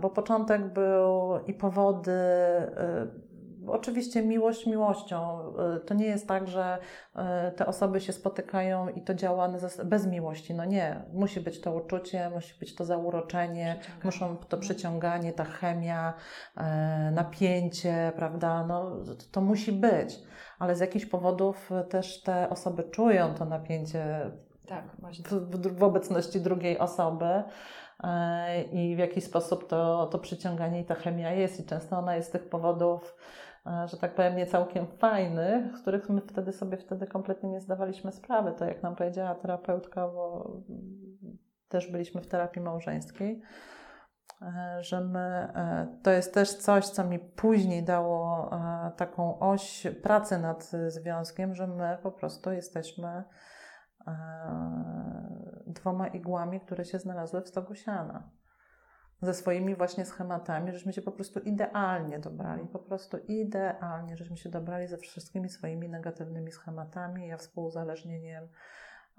Bo 0.00 0.10
początek 0.10 0.72
był 0.72 1.38
i 1.46 1.54
powody. 1.54 2.20
Oczywiście 3.68 4.22
miłość 4.22 4.66
miłością. 4.66 5.38
E, 5.76 5.80
To 5.80 5.94
nie 5.94 6.06
jest 6.06 6.28
tak, 6.28 6.48
że 6.48 6.78
e, 7.16 7.52
te 7.52 7.66
osoby 7.66 8.00
się 8.00 8.12
spotykają 8.12 8.88
i 8.88 9.02
to 9.02 9.14
działa 9.14 9.48
bez 9.84 10.06
miłości. 10.06 10.54
No 10.54 10.64
nie. 10.64 11.02
Musi 11.12 11.40
być 11.40 11.60
to 11.60 11.72
uczucie, 11.74 12.30
musi 12.30 12.58
być 12.58 12.74
to 12.74 12.84
zauroczenie, 12.84 13.80
muszą 14.04 14.36
to 14.36 14.56
przyciąganie, 14.56 15.32
ta 15.32 15.44
chemia, 15.44 16.14
e, 16.56 17.10
napięcie, 17.14 18.12
prawda? 18.16 18.66
No, 18.66 18.96
to 19.32 19.40
musi 19.40 19.72
być. 19.72 20.18
Ale 20.58 20.76
z 20.76 20.80
jakichś 20.80 21.06
powodów 21.06 21.70
też 21.90 22.22
te 22.22 22.50
osoby 22.50 22.82
czują 22.82 23.34
to 23.34 23.44
napięcie 23.44 24.30
Tak, 24.68 24.84
w, 25.24 25.78
w, 25.78 25.82
obecności 25.82 26.40
drugiej 26.40 26.78
osoby 26.78 27.42
e, 28.04 28.62
i 28.62 28.96
w 28.96 28.98
jakiś 28.98 29.24
sposób 29.24 29.68
to, 29.68 30.06
to 30.06 30.18
przyciąganie 30.18 30.80
i 30.80 30.84
ta 30.84 30.94
chemia 30.94 31.32
jest 31.32 31.60
i 31.60 31.66
często 31.66 31.98
ona 31.98 32.16
jest 32.16 32.28
z 32.28 32.32
tych 32.32 32.48
powodów, 32.48 33.14
że 33.86 33.96
tak 33.96 34.14
powiem, 34.14 34.36
nie 34.36 34.46
całkiem 34.46 34.86
fajnych, 34.86 35.78
z 35.78 35.82
których 35.82 36.08
my 36.08 36.20
wtedy 36.20 36.52
sobie 36.52 36.76
wtedy 36.76 37.06
kompletnie 37.06 37.50
nie 37.50 37.60
zdawaliśmy 37.60 38.12
sprawy. 38.12 38.52
To 38.52 38.64
jak 38.64 38.82
nam 38.82 38.96
powiedziała 38.96 39.34
terapeutka, 39.34 40.08
bo 40.08 40.52
też 41.68 41.92
byliśmy 41.92 42.20
w 42.20 42.26
terapii 42.26 42.62
małżeńskiej, 42.62 43.42
e, 44.42 44.78
że 44.82 45.00
my, 45.00 45.18
e, 45.54 45.98
to 46.02 46.10
jest 46.10 46.34
też 46.34 46.54
coś, 46.54 46.88
co 46.88 47.04
mi 47.04 47.18
później 47.18 47.84
dało 47.84 48.50
e, 48.52 48.92
taką 48.96 49.38
oś 49.38 49.86
pracy 50.02 50.38
nad 50.38 50.70
związkiem, 50.88 51.54
że 51.54 51.66
my 51.66 51.98
po 52.02 52.12
prostu 52.12 52.52
jesteśmy 52.52 53.24
e, 54.06 54.14
dwoma 55.66 56.06
igłami, 56.08 56.60
które 56.60 56.84
się 56.84 56.98
znalazły 56.98 57.42
w 57.42 57.48
stogu 57.48 57.74
siana. 57.74 58.30
Ze 59.22 59.34
swoimi 59.34 59.74
właśnie 59.74 60.04
schematami, 60.04 60.72
żeśmy 60.72 60.92
się 60.92 61.02
po 61.02 61.12
prostu 61.12 61.40
idealnie 61.40 62.18
dobrali, 62.18 62.66
po 62.66 62.78
prostu 62.78 63.18
idealnie, 63.28 64.16
żeśmy 64.16 64.36
się 64.36 64.48
dobrali 64.48 64.86
ze 64.86 64.98
wszystkimi 64.98 65.48
swoimi 65.48 65.88
negatywnymi 65.88 66.52
schematami, 66.52 67.28
ja 67.28 67.36
współuzależnieniem, 67.36 68.48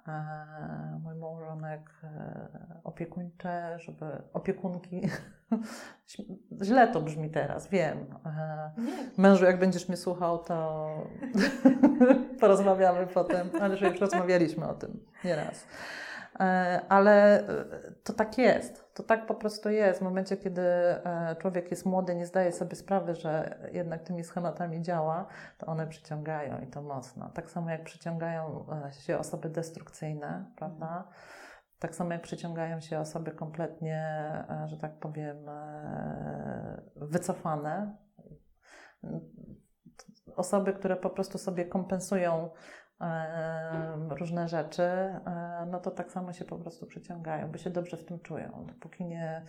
e, 0.08 1.00
mój 1.04 1.16
małżonek 1.16 1.92
e, 2.04 2.82
opiekuńcze, 2.84 3.80
żeby 3.80 4.06
opiekunki. 4.34 5.02
Źle 6.64 6.88
to 6.88 7.02
brzmi 7.02 7.30
teraz, 7.30 7.70
wiem. 7.70 8.06
E, 8.26 8.72
Mężu, 9.18 9.46
jak 9.46 9.60
będziesz 9.60 9.88
mnie 9.88 9.98
słuchał, 9.98 10.44
to 10.44 10.88
porozmawiamy 12.42 13.08
potem, 13.08 13.50
ale 13.62 13.78
już 13.78 14.00
rozmawialiśmy 14.00 14.68
o 14.68 14.74
tym 14.74 15.06
nieraz. 15.24 15.68
E, 16.40 16.82
Ale 16.90 17.40
e, 17.40 17.66
to 18.04 18.14
tak 18.14 18.38
jest. 18.38 18.94
To 18.94 19.04
tak 19.04 19.26
po 19.26 19.36
prostu 19.36 19.70
jest. 19.70 20.00
W 20.00 20.04
momencie, 20.04 20.38
kiedy 20.38 20.62
e, 20.62 21.36
człowiek 21.40 21.72
jest 21.72 21.86
młody, 21.86 22.16
nie 22.16 22.26
zdaje 22.26 22.52
sobie 22.52 22.76
sprawy, 22.76 23.16
że 23.16 23.60
jednak 23.72 24.04
tymi 24.04 24.24
schematami 24.24 24.82
działa, 24.82 25.28
to 25.58 25.66
one 25.66 25.88
przyciągają 25.88 26.62
i 26.62 26.68
to 26.68 26.82
mocno. 26.82 27.30
Tak 27.30 27.52
samo 27.52 27.70
jak 27.70 27.84
przyciągają 27.84 28.66
się 28.92 29.18
osoby 29.18 29.50
destrukcyjne, 29.50 30.46
prawda? 30.56 31.08
Tak 31.80 31.96
samo 31.96 32.14
jak 32.14 32.22
przyciągają 32.22 32.80
się 32.80 33.00
osoby 33.00 33.32
kompletnie, 33.32 34.06
że 34.66 34.78
tak 34.78 35.00
powiem, 35.00 35.38
wycofane, 36.96 37.98
osoby, 40.36 40.74
które 40.74 40.96
po 40.96 41.10
prostu 41.10 41.38
sobie 41.38 41.66
kompensują 41.66 42.50
różne 44.10 44.48
rzeczy, 44.48 44.84
e, 44.84 45.68
no 45.72 45.80
to 45.80 45.92
tak 45.92 46.12
samo 46.12 46.34
się 46.34 46.46
po 46.46 46.58
prostu 46.58 46.86
przyciągają, 46.86 47.52
bo 47.52 47.58
się 47.58 47.70
dobrze 47.70 47.98
w 47.98 48.06
tym 48.06 48.20
czują. 48.20 48.66
Dopóki 48.68 49.06
nie 49.06 49.46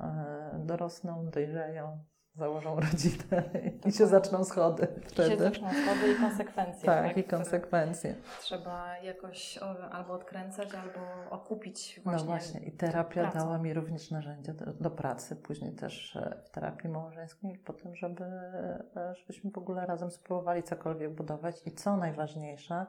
e, 0.00 0.60
dorosną, 0.64 1.30
dojrzeją, 1.30 2.04
założą 2.34 2.76
rodzinę 2.90 3.50
i 3.86 3.92
się 3.92 4.06
zaczną 4.06 4.44
schody 4.44 4.82
się 4.82 5.00
wtedy. 5.08 5.44
zaczną 5.44 5.68
schody 5.68 6.12
i 6.12 6.16
konsekwencje. 6.16 6.86
Tak, 6.86 7.16
i 7.16 7.24
które 7.24 7.38
konsekwencje. 7.38 8.14
Trzeba 8.40 8.98
jakoś 8.98 9.58
albo 9.92 10.12
odkręcać, 10.14 10.68
albo 10.74 11.30
okupić 11.30 11.96
No 11.96 12.02
właśnie. 12.10 12.26
właśnie, 12.26 12.60
i 12.60 12.72
terapia 12.72 13.22
pracą. 13.22 13.38
dała 13.38 13.58
mi 13.58 13.74
również 13.74 14.10
narzędzia 14.10 14.52
do, 14.54 14.72
do 14.72 14.90
pracy, 14.90 15.36
później 15.36 15.72
też 15.74 16.16
e, 16.16 16.42
w 16.44 16.50
terapii 16.50 16.90
małżeńskiej, 16.90 17.58
po 17.58 17.72
tym, 17.72 17.94
żeby, 17.96 18.24
e, 18.24 19.14
żebyśmy 19.18 19.50
w 19.50 19.58
ogóle 19.58 19.86
razem 19.86 20.10
spróbowali 20.10 20.62
cokolwiek 20.62 21.14
budować. 21.14 21.56
I 21.66 21.72
co 21.72 21.96
najważniejsze, 21.96 22.86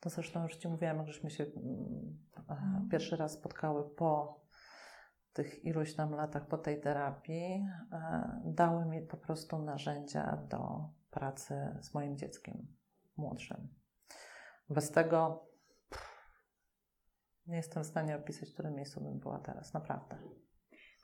To 0.00 0.10
zresztą 0.10 0.42
już 0.42 0.56
Ci 0.56 0.68
mówiłam, 0.68 0.96
jak 0.98 1.06
żeśmy 1.06 1.30
się 1.30 1.44
mm, 1.44 2.18
e, 2.36 2.40
Mhm. 2.52 2.88
pierwszy 2.90 3.16
raz 3.16 3.32
spotkały 3.32 3.84
po 3.90 4.40
tych 5.32 5.64
iluś 5.64 5.94
tam 5.94 6.10
latach, 6.14 6.46
po 6.46 6.58
tej 6.58 6.80
terapii, 6.80 7.66
e, 7.92 8.40
dały 8.44 8.86
mi 8.86 9.02
po 9.02 9.16
prostu 9.16 9.58
narzędzia 9.58 10.36
do 10.48 10.88
pracy 11.10 11.76
z 11.80 11.94
moim 11.94 12.16
dzieckiem 12.16 12.66
młodszym. 13.16 13.68
Bez 14.68 14.90
tego 14.90 15.46
nie 17.46 17.56
jestem 17.56 17.82
w 17.82 17.86
stanie 17.86 18.16
opisać, 18.16 18.50
w 18.50 18.52
którym 18.54 18.74
miejscu 18.74 19.00
bym 19.00 19.18
była 19.18 19.38
teraz, 19.38 19.74
naprawdę. 19.74 20.16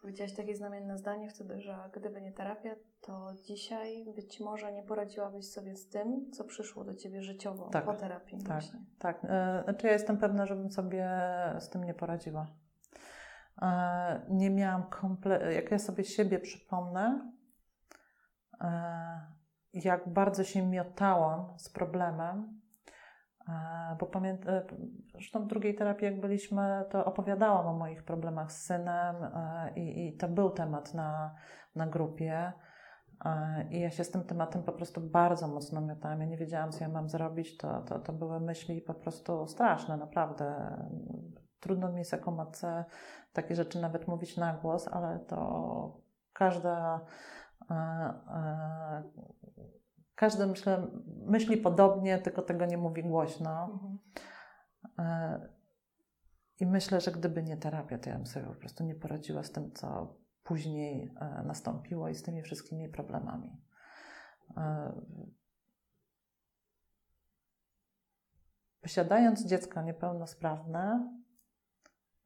Powiedziałaś 0.01 0.35
takie 0.35 0.57
znamienne 0.57 0.99
zdanie 0.99 1.31
wtedy, 1.31 1.61
że 1.61 1.91
gdyby 1.95 2.21
nie 2.21 2.33
terapia, 2.33 2.77
to 3.01 3.35
dzisiaj 3.45 4.05
być 4.15 4.41
może 4.41 4.73
nie 4.73 4.83
poradziłabyś 4.83 5.51
sobie 5.51 5.77
z 5.77 5.89
tym, 5.89 6.31
co 6.33 6.45
przyszło 6.45 6.85
do 6.85 6.95
ciebie 6.95 7.23
życiowo 7.23 7.69
Tak, 7.69 7.85
po 7.85 7.95
terapii. 7.95 8.39
tak. 8.39 8.47
Właśnie. 8.49 8.81
Tak, 8.99 9.25
e, 9.25 9.61
znaczy 9.65 9.87
ja 9.87 9.93
jestem 9.93 10.19
pewna, 10.19 10.47
żebym 10.47 10.71
sobie 10.71 11.09
z 11.59 11.69
tym 11.69 11.85
nie 11.85 11.95
poradziła. 11.95 12.47
E, 13.63 14.27
Nie 14.29 14.51
miałam 14.51 14.83
komple... 14.83 15.55
Jak 15.55 15.71
ja 15.71 15.79
sobie 15.79 16.05
siebie 16.05 16.39
przypomnę, 16.39 17.33
e, 18.61 19.37
jak 19.73 20.09
bardzo 20.09 20.45
się 20.45 20.67
miotałam 20.67 21.59
z 21.59 21.69
problemem, 21.69 22.61
e, 23.49 23.97
bo 24.01 24.07
pamiętam, 24.07 24.55
zresztą 25.13 25.45
w 25.45 25.47
drugiej 25.47 25.75
terapii 25.75 26.05
jak 26.05 26.21
byliśmy, 26.21 26.85
to 26.91 27.05
opowiadałam 27.05 27.67
o 27.67 27.79
moich 27.79 28.05
problemach 28.05 28.53
z 28.53 28.65
synem 28.65 29.17
i, 29.77 30.09
i 30.09 30.17
to 30.17 30.29
był 30.29 30.51
temat 30.51 30.95
na, 30.95 31.35
na 31.75 31.87
grupie. 31.87 32.53
I 33.71 33.81
ja 33.81 33.91
się 33.91 34.05
z 34.05 34.11
tym 34.11 34.25
tematem 34.25 34.63
po 34.63 34.73
prostu 34.73 35.01
bardzo 35.01 35.49
mocno 35.49 35.81
miotałam. 35.81 36.21
Ja 36.21 36.27
nie 36.27 36.37
wiedziałam, 36.37 36.73
co 36.73 36.85
ja 36.85 36.89
mam 36.89 37.09
zrobić. 37.09 37.57
To, 37.57 37.83
to, 37.83 37.99
to 37.99 38.13
były 38.13 38.41
myśli 38.41 38.83
po 38.83 38.95
prostu 38.95 39.47
straszne, 39.47 39.97
naprawdę. 39.97 40.77
Trudno 41.61 41.93
mi 41.93 41.99
jest 41.99 42.13
jako 42.13 42.31
matce 42.31 42.85
takie 43.33 43.55
rzeczy 43.55 43.81
nawet 43.81 44.09
mówić 44.09 44.37
na 44.37 44.55
głos, 44.55 44.89
ale 44.89 45.19
to 45.19 46.01
każda, 46.33 47.01
e, 47.71 47.75
e, 47.75 49.03
każdy 50.15 50.47
myślę, 50.47 50.87
myśli 51.07 51.57
podobnie, 51.57 52.19
tylko 52.19 52.43
tego 52.43 52.67
nie 52.67 52.79
mówi 52.79 53.03
głośno. 53.03 53.65
Mhm. 53.73 53.99
E, 54.99 55.49
I 56.61 56.67
myślę, 56.67 57.01
że 57.01 57.11
gdyby 57.11 57.43
nie 57.43 57.57
terapia, 57.57 57.99
to 57.99 58.11
ja 58.11 58.17
bym 58.17 58.27
sobie 58.27 58.47
po 58.47 58.55
prostu 58.55 58.85
nie 58.85 58.95
poradziła 58.95 59.43
z 59.43 59.53
tym, 59.53 59.73
co 59.73 60.17
później 60.43 61.15
nastąpiło 61.45 62.09
i 62.09 62.15
z 62.15 62.23
tymi 62.23 62.43
wszystkimi 62.43 62.89
problemami. 62.89 63.63
Posiadając 68.81 69.47
dziecko 69.47 69.83
niepełnosprawne, 69.83 71.13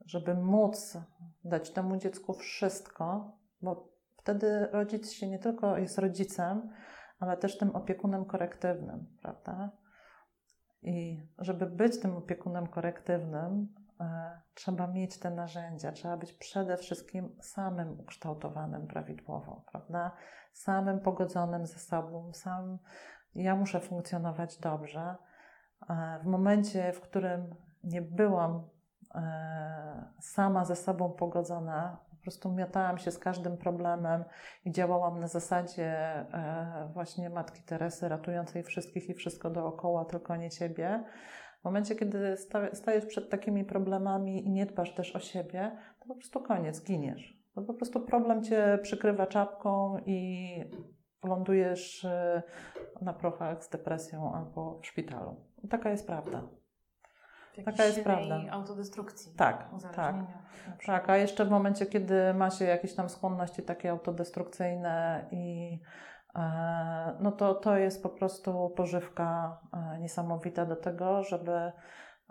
żeby 0.07 0.35
móc 0.35 0.99
dać 1.45 1.71
temu 1.71 1.97
dziecku 1.97 2.33
wszystko, 2.33 3.33
bo 3.63 3.89
wtedy 4.17 4.67
rodzic 4.73 5.13
się 5.13 5.29
nie 5.29 5.39
tylko 5.39 5.79
jest 5.79 5.99
rodzicem, 5.99 6.71
ale 7.21 7.37
też 7.37 7.59
tym 7.59 7.77
opiekunem 7.77 8.25
korektywnym, 8.25 9.07
prawda? 9.23 9.71
I 10.83 11.27
żeby 11.39 11.67
być 11.67 12.01
tym 12.01 12.17
opiekunem 12.17 12.67
korektywnym, 12.67 13.75
e, 14.01 14.41
trzeba 14.55 14.87
mieć 14.87 15.19
te 15.19 15.31
narzędzia, 15.31 15.93
trzeba 15.93 16.17
być 16.17 16.33
przede 16.33 16.77
wszystkim 16.77 17.37
samym 17.41 18.01
ukształtowanym 18.01 18.87
prawidłowo, 18.87 19.65
prawda? 19.71 20.11
Samym 20.53 21.01
pogodzonym 21.01 21.67
ze 21.67 21.79
sobą, 21.79 22.33
sam 22.33 22.79
ja 23.35 23.57
muszę 23.57 23.81
funkcjonować 23.81 24.59
dobrze. 24.59 25.17
E, 25.91 26.21
w 26.23 26.27
momencie, 26.27 26.93
w 26.93 27.01
którym 27.01 27.55
nie 27.85 28.03
byłam 28.03 28.69
sama 30.21 30.65
ze 30.65 30.77
sobą 30.77 31.13
pogodzona, 31.13 31.99
po 32.11 32.17
prostu 32.23 32.53
miotałam 32.53 32.99
się 32.99 33.11
z 33.11 33.19
każdym 33.19 33.57
problemem 33.57 34.25
i 34.65 34.73
działałam 34.73 35.21
na 35.21 35.29
zasadzie 35.29 35.87
e, 35.87 36.91
właśnie 36.95 37.31
Matki 37.31 37.63
Teresy, 37.63 38.09
ratującej 38.09 38.63
wszystkich 38.63 39.09
i 39.09 39.15
wszystko 39.15 39.51
dookoła, 39.51 40.05
tylko 40.05 40.37
nie 40.37 40.51
siebie. 40.51 41.05
W 41.61 41.65
momencie, 41.65 41.95
kiedy 41.95 42.37
sta- 42.37 42.75
stajesz 42.75 43.07
przed 43.07 43.31
takimi 43.31 43.65
problemami 43.65 44.47
i 44.47 44.51
nie 44.51 44.67
dbasz 44.67 44.95
też 44.95 45.17
o 45.17 45.21
siebie, 45.21 45.77
to 46.01 46.07
po 46.09 46.15
prostu 46.15 46.41
koniec, 46.43 46.85
giniesz. 46.85 47.41
To 47.55 47.63
po 47.63 47.75
prostu 47.75 48.01
problem 48.01 48.43
cię 48.43 48.79
przykrywa 48.83 49.27
czapką 49.27 49.99
i 50.07 50.51
lądujesz 51.25 52.05
e, 52.05 52.43
na 53.03 53.13
prochach 53.13 53.65
z 53.65 53.69
depresją 53.69 54.35
albo 54.35 54.79
w 54.79 54.87
szpitalu. 54.87 55.37
Taka 55.71 55.91
jest 55.91 56.07
prawda. 56.07 56.60
Taka 57.65 57.85
jest 57.85 58.05
prawda. 58.05 58.41
autodestrukcji. 58.51 59.33
Tak, 59.37 59.69
przykład. 59.79 60.17
Tak, 60.87 61.11
a 61.11 61.17
jeszcze 61.17 61.45
w 61.45 61.51
momencie, 61.51 61.87
kiedy 61.87 62.35
ma 62.35 62.51
się 62.51 62.65
jakieś 62.65 62.95
tam 62.95 63.09
skłonności 63.09 63.63
takie 63.63 63.91
autodestrukcyjne 63.91 65.27
i 65.31 65.79
e, 66.35 67.17
no 67.21 67.33
to, 67.33 67.55
to 67.55 67.77
jest 67.77 68.03
po 68.03 68.09
prostu 68.09 68.71
pożywka 68.77 69.59
e, 69.73 69.99
niesamowita 69.99 70.67
do 70.67 70.77
tego, 70.77 71.23
żeby 71.23 71.73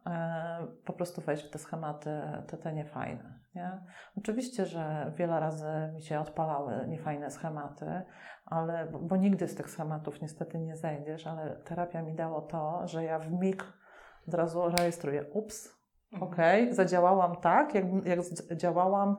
e, 0.05 0.67
po 0.85 0.93
prostu 0.93 1.21
wejść 1.21 1.47
w 1.47 1.49
te 1.49 1.59
schematy, 1.59 2.09
te, 2.47 2.57
te 2.57 2.73
niefajne. 2.73 3.39
Nie? 3.55 3.81
Oczywiście, 4.17 4.65
że 4.65 5.13
wiele 5.15 5.39
razy 5.39 5.91
mi 5.93 6.01
się 6.01 6.19
odpalały 6.19 6.87
niefajne 6.87 7.31
schematy, 7.31 8.01
ale, 8.45 8.85
bo, 8.85 8.99
bo 8.99 9.15
nigdy 9.15 9.47
z 9.47 9.55
tych 9.55 9.69
schematów 9.69 10.21
niestety 10.21 10.59
nie 10.59 10.75
zejdziesz, 10.75 11.27
ale 11.27 11.55
terapia 11.55 12.01
mi 12.01 12.15
dało 12.15 12.41
to, 12.41 12.87
że 12.87 13.03
ja 13.03 13.19
w 13.19 13.31
mig 13.31 13.78
od 14.29 14.33
razu 14.33 14.69
rejestruję, 14.69 15.25
ups, 15.33 15.79
Mhm. 16.13 16.31
Okej, 16.31 16.73
zadziałałam 16.73 17.35
tak, 17.35 17.75
jak, 17.75 17.85
jak 18.05 18.19
działałam 18.57 19.17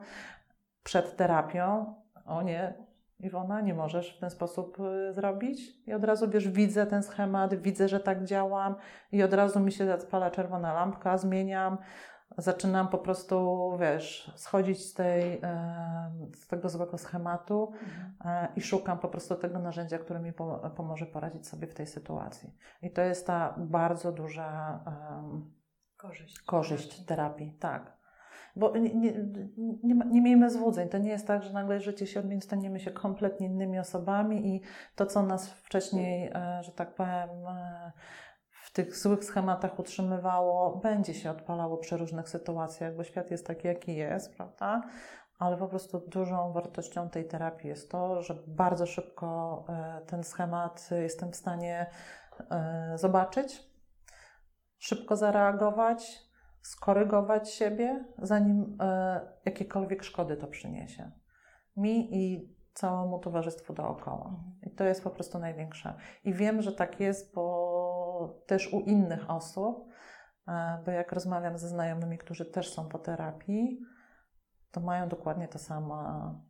przed 0.83 1.15
terapią. 1.17 1.95
O 2.25 2.41
nie, 2.41 2.73
Iwona, 3.19 3.61
nie 3.61 3.73
możesz 3.73 4.17
w 4.17 4.19
ten 4.19 4.29
sposób 4.29 4.77
y, 4.79 5.13
zrobić. 5.13 5.87
I 5.87 5.93
od 5.93 6.03
razu, 6.03 6.29
wiesz, 6.29 6.47
widzę 6.47 6.85
ten 6.85 7.03
schemat, 7.03 7.55
widzę, 7.55 7.87
że 7.87 7.99
tak 7.99 8.23
działam 8.23 8.75
i 9.11 9.23
od 9.23 9.33
razu 9.33 9.59
mi 9.59 9.71
się 9.71 9.85
zapala 9.85 10.31
czerwona 10.31 10.73
lampka, 10.73 11.17
zmieniam. 11.17 11.77
Zaczynam 12.37 12.87
po 12.87 12.97
prostu, 12.97 13.69
wiesz, 13.79 14.31
schodzić 14.35 14.85
z, 14.85 14.93
tej, 14.93 15.39
e, 15.43 16.11
z 16.35 16.47
tego 16.47 16.69
złego 16.69 16.97
schematu 16.97 17.73
Mhm. 17.73 18.13
e, 18.25 18.47
i 18.55 18.61
szukam 18.61 18.99
po 18.99 19.07
prostu 19.07 19.35
tego 19.35 19.59
narzędzia, 19.59 19.97
które 19.97 20.19
mi 20.19 20.33
po, 20.33 20.71
pomoże 20.75 21.05
poradzić 21.05 21.47
sobie 21.47 21.67
w 21.67 21.73
tej 21.73 21.87
sytuacji. 21.87 22.53
I 22.81 22.91
to 22.91 23.01
jest 23.01 23.27
ta 23.27 23.55
bardzo 23.57 24.11
duża 24.11 24.79
Korzyść. 25.97 26.39
korzyść 26.39 27.05
terapii, 27.05 27.53
tak. 27.59 28.01
Bo 28.55 28.77
nie, 28.77 28.95
nie, 28.95 29.13
nie, 29.83 29.95
nie 29.95 30.21
miejmy 30.21 30.49
złudzeń. 30.49 30.89
To 30.89 30.97
nie 30.97 31.09
jest 31.09 31.27
tak, 31.27 31.43
że 31.43 31.53
nagle 31.53 31.79
życie 31.79 32.07
się 32.07 32.19
odmieni, 32.19 32.41
staniemy 32.41 32.79
się 32.79 32.91
kompletnie 32.91 33.47
innymi 33.47 33.79
osobami 33.79 34.55
i 34.55 34.61
to, 34.95 35.05
co 35.05 35.23
nas 35.23 35.49
wcześniej, 35.49 36.31
e, 36.35 36.63
że 36.63 36.71
tak 36.71 36.95
powiem, 36.95 37.29
w 38.71 38.73
tych 38.73 38.97
złych 38.97 39.23
schematach 39.23 39.79
utrzymywało, 39.79 40.75
będzie 40.75 41.13
się 41.13 41.31
odpalało 41.31 41.77
przy 41.77 41.97
różnych 41.97 42.29
sytuacjach, 42.29 42.95
bo 42.95 43.03
świat 43.03 43.31
jest 43.31 43.47
taki, 43.47 43.67
jaki 43.67 43.95
jest, 43.95 44.35
prawda? 44.35 44.81
Ale 45.39 45.57
po 45.57 45.67
prostu 45.67 45.99
dużą 45.99 46.53
wartością 46.53 47.09
tej 47.09 47.27
terapii 47.27 47.69
jest 47.69 47.91
to, 47.91 48.21
że 48.21 48.35
bardzo 48.47 48.85
szybko 48.85 49.65
e, 49.69 50.01
ten 50.05 50.23
schemat 50.23 50.89
jestem 50.91 51.31
w 51.31 51.35
stanie 51.35 51.85
e, 52.51 52.93
zobaczyć, 52.95 53.63
szybko 54.77 55.15
zareagować, 55.15 56.19
skorygować 56.61 57.49
siebie, 57.49 58.05
zanim 58.17 58.77
e, 58.81 59.21
jakiekolwiek 59.45 60.03
szkody 60.03 60.37
to 60.37 60.47
przyniesie. 60.47 61.11
Mi 61.77 62.15
i 62.15 62.55
całemu 62.73 63.19
towarzystwu 63.19 63.73
dookoła. 63.73 64.25
Mhm. 64.25 64.59
I 64.63 64.75
to 64.75 64.83
jest 64.83 65.03
po 65.03 65.09
prostu 65.09 65.39
największe. 65.39 65.93
I 66.23 66.33
wiem, 66.33 66.61
że 66.61 66.71
tak 66.71 66.99
jest, 66.99 67.33
bo 67.33 67.70
też 68.27 68.73
u 68.73 68.79
innych 68.79 69.29
osób, 69.29 69.87
e, 70.47 70.77
bo 70.85 70.91
jak 70.91 71.11
rozmawiam 71.11 71.57
ze 71.57 71.67
znajomymi, 71.67 72.17
którzy 72.17 72.45
też 72.45 72.73
są 72.73 72.87
po 72.89 72.99
terapii, 72.99 73.79
to 74.71 74.79
mają 74.81 75.09
dokładnie 75.09 75.47
to 75.47 75.59
samo. 75.59 76.03
no, 76.03 76.41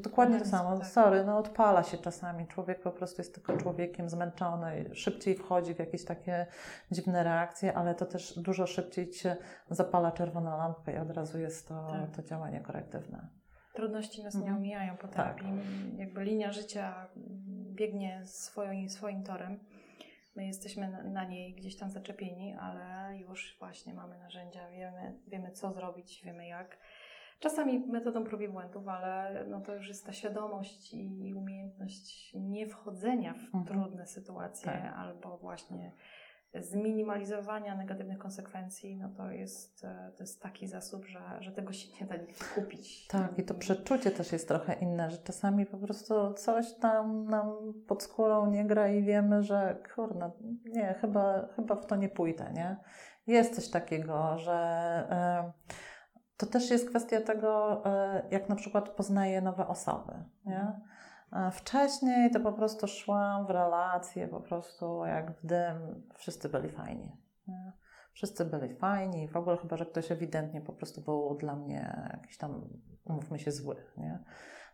Dokładnie 0.00 0.38
to 0.38 0.44
samo. 0.44 0.78
tak. 0.78 0.86
Sorry, 0.86 1.24
no 1.24 1.38
odpala 1.38 1.82
się 1.82 1.98
czasami. 1.98 2.46
Człowiek 2.46 2.82
po 2.82 2.90
prostu 2.90 3.20
jest 3.20 3.34
tylko 3.34 3.56
człowiekiem 3.56 4.08
zmęczony, 4.08 4.90
szybciej 4.94 5.34
wchodzi 5.34 5.74
w 5.74 5.78
jakieś 5.78 6.04
takie 6.04 6.46
dziwne 6.90 7.24
reakcje, 7.24 7.74
ale 7.74 7.94
to 7.94 8.06
też 8.06 8.38
dużo 8.38 8.66
szybciej 8.66 9.10
ci 9.10 9.18
się 9.20 9.36
zapala 9.70 10.12
czerwona 10.12 10.56
lampka 10.56 10.92
i 10.92 10.96
od 10.98 11.10
razu 11.10 11.38
jest 11.38 11.68
to, 11.68 11.86
Tak. 11.90 12.10
to 12.16 12.22
działanie 12.22 12.60
korektywne. 12.60 13.28
Trudności 13.74 14.24
nas 14.24 14.34
nie 14.34 14.40
Mhm. 14.40 14.56
omijają 14.58 14.96
po 14.96 15.08
Tak. 15.08 15.12
terapii. 15.16 15.52
Jakby 15.98 16.24
linia 16.24 16.52
życia 16.52 17.06
biegnie 17.74 18.22
swoim, 18.26 18.88
swoim 18.90 19.22
torem. 19.22 19.58
My 20.40 20.46
jesteśmy 20.46 21.02
na, 21.04 21.24
niej 21.24 21.54
gdzieś 21.54 21.76
tam 21.76 21.90
zaczepieni, 21.90 22.54
ale 22.60 23.18
już 23.18 23.56
właśnie 23.58 23.94
mamy 23.94 24.18
narzędzia, 24.18 24.70
wiemy, 24.70 25.14
wiemy 25.26 25.50
co 25.50 25.72
zrobić, 25.72 26.22
wiemy 26.24 26.46
jak. 26.46 26.78
Czasami 27.40 27.78
metodą 27.78 28.24
prób 28.24 28.40
i 28.40 28.48
błędów, 28.48 28.88
ale 28.88 29.44
no 29.46 29.60
to 29.60 29.74
już 29.74 29.88
jest 29.88 30.06
ta 30.06 30.12
świadomość 30.12 30.94
i 30.94 31.34
umiejętność 31.34 32.32
nie 32.34 32.66
wchodzenia 32.66 33.34
w 33.34 33.54
Mhm. 33.54 33.64
trudne 33.64 34.06
sytuacje 34.06 34.72
Tak. 34.72 34.94
albo 34.96 35.38
właśnie 35.38 35.92
zminimalizowania 36.54 37.74
negatywnych 37.74 38.18
konsekwencji, 38.18 38.96
no 38.96 39.08
to 39.08 39.30
jest, 39.30 39.84
e, 39.84 40.12
to 40.16 40.22
jest 40.22 40.42
taki 40.42 40.68
zasób, 40.68 41.04
że, 41.04 41.20
że 41.40 41.52
tego 41.52 41.72
się 41.72 41.88
nie 42.00 42.06
da 42.06 42.16
nigdzie 42.16 42.44
kupić. 42.54 43.06
Tak, 43.06 43.38
i 43.38 43.42
to 43.42 43.54
przeczucie 43.54 44.10
też 44.10 44.32
jest 44.32 44.48
trochę 44.48 44.74
inne, 44.74 45.10
że 45.10 45.18
czasami 45.18 45.66
po 45.66 45.78
prostu 45.78 46.34
coś 46.34 46.74
tam 46.74 47.24
nam 47.24 47.74
pod 47.86 48.02
skórą 48.02 48.50
nie 48.50 48.64
gra 48.64 48.88
i 48.88 49.02
wiemy, 49.02 49.42
że 49.42 49.82
kurna, 49.94 50.30
nie, 50.64 50.94
chyba, 51.00 51.48
chyba 51.56 51.76
w 51.76 51.86
to 51.86 51.96
nie 51.96 52.08
pójdę, 52.08 52.52
nie? 52.54 52.76
Jest 53.26 53.54
coś 53.54 53.68
takiego, 53.68 54.38
że 54.38 54.54
e, 55.10 55.52
to 56.36 56.46
też 56.46 56.70
jest 56.70 56.88
kwestia 56.88 57.20
tego, 57.20 57.82
e, 57.86 58.22
jak 58.30 58.48
na 58.48 58.56
przykład 58.56 58.88
poznaję 58.88 59.40
nowe 59.40 59.66
osoby, 59.66 60.12
nie? 60.46 60.80
Wcześniej 61.52 62.30
to 62.30 62.40
po 62.40 62.52
prostu 62.52 62.86
szłam 62.86 63.46
w 63.46 63.50
relacje, 63.50 64.28
po 64.28 64.40
prostu 64.40 65.04
jak 65.04 65.32
w 65.32 65.46
dym, 65.46 66.08
wszyscy 66.14 66.48
byli 66.48 66.68
fajni. 66.68 67.16
Wszyscy 68.12 68.44
byli 68.44 68.74
fajni, 68.74 69.28
w 69.28 69.36
ogóle 69.36 69.56
chyba, 69.56 69.76
że 69.76 69.86
ktoś 69.86 70.12
ewidentnie 70.12 70.60
po 70.60 70.72
prostu 70.72 71.00
był 71.00 71.34
dla 71.34 71.56
mnie 71.56 72.08
jakiś 72.12 72.38
tam, 72.38 72.68
umówmy 73.04 73.38
się, 73.38 73.52
zły. 73.52 73.76
Nie? 73.96 74.18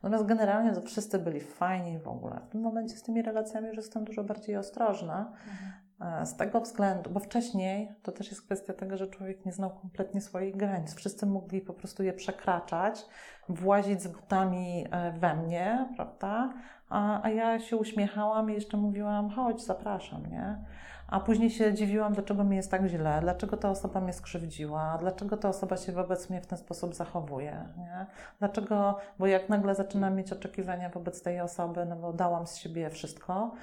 Natomiast 0.03 0.27
generalnie 0.27 0.73
to 0.73 0.81
wszyscy 0.81 1.19
byli 1.19 1.41
fajni 1.41 1.99
w 1.99 2.09
ogóle. 2.09 2.41
W 2.49 2.49
tym 2.49 2.61
momencie 2.61 2.97
z 2.97 3.03
tymi 3.03 3.23
relacjami 3.23 3.69
już 3.69 3.77
jestem 3.77 4.05
dużo 4.05 4.25
bardziej 4.25 4.57
ostrożna. 4.57 5.19
Mhm. 5.19 5.86
Z 6.25 6.37
tego 6.37 6.61
względu, 6.61 7.11
bo 7.11 7.21
wcześniej 7.21 7.93
to 8.03 8.13
też 8.13 8.29
jest 8.29 8.43
kwestia 8.43 8.73
tego, 8.73 8.97
że 8.97 9.07
człowiek 9.07 9.47
nie 9.47 9.53
znał 9.53 9.71
kompletnie 9.71 10.21
swoich 10.21 10.57
granic. 10.57 10.95
Wszyscy 10.95 11.27
mogli 11.27 11.61
po 11.61 11.75
prostu 11.75 12.03
je 12.03 12.13
przekraczać, 12.13 13.07
włazić 13.49 14.03
z 14.03 14.09
butami 14.09 14.87
e, 14.91 15.13
we 15.13 15.37
mnie, 15.37 15.89
prawda? 15.97 16.55
A, 16.89 17.23
a 17.23 17.31
ja 17.31 17.61
się 17.61 17.77
uśmiechałam 17.77 18.51
i 18.51 18.55
jeszcze 18.55 18.77
mówiłam, 18.77 19.31
chodź, 19.31 19.65
zapraszam, 19.65 20.27
nie? 20.27 20.65
A 21.09 21.21
później 21.21 21.51
się 21.51 21.75
dziwiłam, 21.75 22.13
dlaczego 22.13 22.45
mi 22.45 22.57
jest 22.57 22.71
tak 22.71 22.87
źle, 22.87 23.19
dlaczego 23.21 23.57
ta 23.57 23.71
osoba 23.71 24.01
mnie 24.01 24.13
skrzywdziła, 24.13 24.99
dlaczego 25.01 25.37
ta 25.37 25.49
osoba 25.49 25.77
się 25.77 25.93
wobec 25.93 26.31
mnie 26.31 26.41
w 26.41 26.47
ten 26.47 26.59
sposób 26.59 26.95
zachowuje. 26.95 27.69
Nie? 27.77 28.07
Dlaczego, 28.39 28.99
bo 29.19 29.27
jak 29.27 29.49
nagle 29.49 29.75
zaczynam 29.75 30.15
mieć 30.17 30.33
oczekiwania 30.33 30.89
wobec 30.89 31.23
tej 31.23 31.41
osoby, 31.41 31.87
no 31.87 31.97
bo 31.97 32.13
dałam 32.13 32.47
z 32.47 32.57
siebie 32.57 32.91
wszystko, 32.91 33.55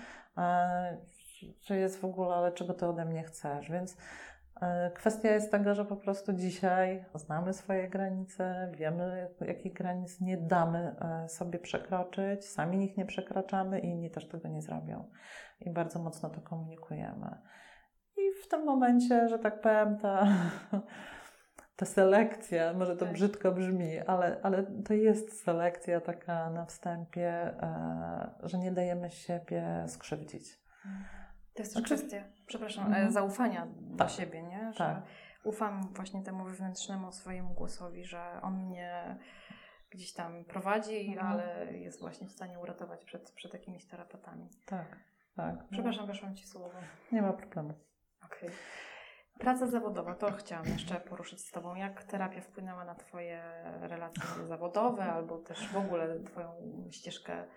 że 1.61 1.77
jest 1.77 1.99
w 1.99 2.05
ogóle, 2.05 2.35
ale 2.35 2.51
czego 2.51 2.73
ty 2.73 2.85
ode 2.85 3.05
mnie 3.05 3.23
chcesz? 3.23 3.71
Więc 3.71 3.97
e, 4.61 4.91
Kwestia 4.91 5.31
jest 5.31 5.51
taka, 5.51 5.73
że 5.73 5.85
po 5.85 5.95
prostu 5.95 6.33
dzisiaj 6.33 7.05
znamy 7.15 7.53
swoje 7.53 7.89
granice, 7.89 8.71
wiemy, 8.77 9.29
jakich 9.47 9.73
granic 9.73 10.21
nie 10.21 10.37
damy 10.37 10.95
e, 11.01 11.29
sobie 11.29 11.59
przekroczyć, 11.59 12.45
sami 12.45 12.85
ich 12.85 12.97
nie 12.97 13.05
przekraczamy 13.05 13.79
i 13.79 13.85
inni 13.85 14.11
też 14.11 14.27
tego 14.27 14.47
nie 14.47 14.61
zrobią 14.61 15.09
i 15.61 15.69
bardzo 15.69 15.99
mocno 15.99 16.29
to 16.29 16.41
komunikujemy. 16.41 17.37
I 18.17 18.21
w 18.43 18.47
tym 18.47 18.65
momencie, 18.65 19.29
że 19.29 19.39
tak 19.39 19.61
powiem, 19.61 19.97
ta, 19.97 20.27
ta 21.77 21.85
selekcja, 21.85 22.73
może 22.73 22.95
to 22.95 23.05
tak. 23.05 23.13
brzydko 23.13 23.51
brzmi, 23.51 23.99
ale, 23.99 24.37
ale 24.43 24.63
to 24.63 24.93
jest 24.93 25.43
selekcja 25.43 26.01
taka 26.01 26.49
na 26.49 26.65
wstępie, 26.65 27.29
e, 27.29 28.31
że 28.43 28.57
nie 28.57 28.71
dajemy 28.71 29.11
siebie 29.11 29.85
skrzywdzić. 29.87 30.63
To 31.53 31.61
jest 31.61 31.73
też 31.73 31.83
znaczy, 31.83 31.95
kwestia, 31.95 32.23
przepraszam, 32.45 32.85
mhm. 32.85 33.11
zaufania 33.11 33.67
do 33.79 33.97
tak. 33.97 34.09
siebie, 34.09 34.43
nie? 34.43 34.73
Że 34.73 34.77
tak. 34.77 35.03
ufam 35.43 35.93
właśnie 35.93 36.23
temu 36.23 36.43
wewnętrznemu 36.43 37.11
swojemu 37.11 37.53
głosowi, 37.53 38.05
że 38.05 38.39
on 38.41 38.65
mnie 38.65 39.17
gdzieś 39.89 40.13
tam 40.13 40.45
prowadzi, 40.45 41.07
mhm. 41.07 41.27
ale 41.27 41.73
jest 41.77 42.01
właśnie 42.01 42.27
w 42.27 42.31
stanie 42.31 42.59
uratować 42.59 43.05
przed, 43.05 43.31
przed 43.31 43.53
jakimiś 43.53 43.85
terapeutami. 43.85 44.49
Tak. 44.65 44.97
Tak. 45.35 45.55
Przepraszam, 45.71 46.07
weszłam 46.07 46.35
Ci 46.35 46.47
słowo. 46.47 46.79
Nie 47.11 47.21
ma 47.21 47.33
problemu. 47.33 47.73
Okej. 48.25 48.49
Okay. 48.49 48.59
Praca 49.39 49.67
zawodowa, 49.67 50.15
to 50.15 50.31
chciałam 50.31 50.65
jeszcze 50.65 50.95
poruszyć 50.95 51.41
z 51.41 51.51
Tobą. 51.51 51.75
Jak 51.75 52.03
terapia 52.03 52.41
wpłynęła 52.41 52.85
na 52.85 52.95
Twoje 52.95 53.43
relacje 53.81 54.23
zawodowe 54.47 55.03
albo 55.03 55.37
też 55.37 55.67
w 55.67 55.77
ogóle 55.77 56.19
Twoją 56.19 56.51
ścieżkę 56.91 57.47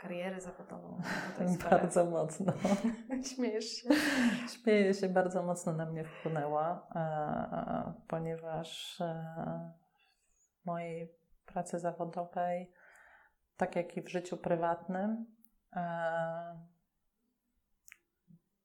kariery 0.00 0.40
zawodową? 0.40 1.00
Bardzo 1.70 2.04
mocno. 2.04 2.52
Śmiejesz 3.34 3.64
się? 3.64 3.88
Śmieję 4.48 4.94
się, 4.94 5.08
bardzo 5.08 5.42
mocno 5.42 5.72
na 5.72 5.86
mnie 5.86 6.04
wpłynęła, 6.04 6.86
e, 6.94 7.92
ponieważ 8.08 9.00
e, 9.00 9.72
w 10.62 10.66
mojej 10.66 11.14
pracy 11.46 11.78
zawodowej, 11.78 12.72
tak 13.56 13.76
jak 13.76 13.96
i 13.96 14.02
w 14.02 14.08
życiu 14.08 14.36
prywatnym, 14.36 15.26
e, 15.76 16.60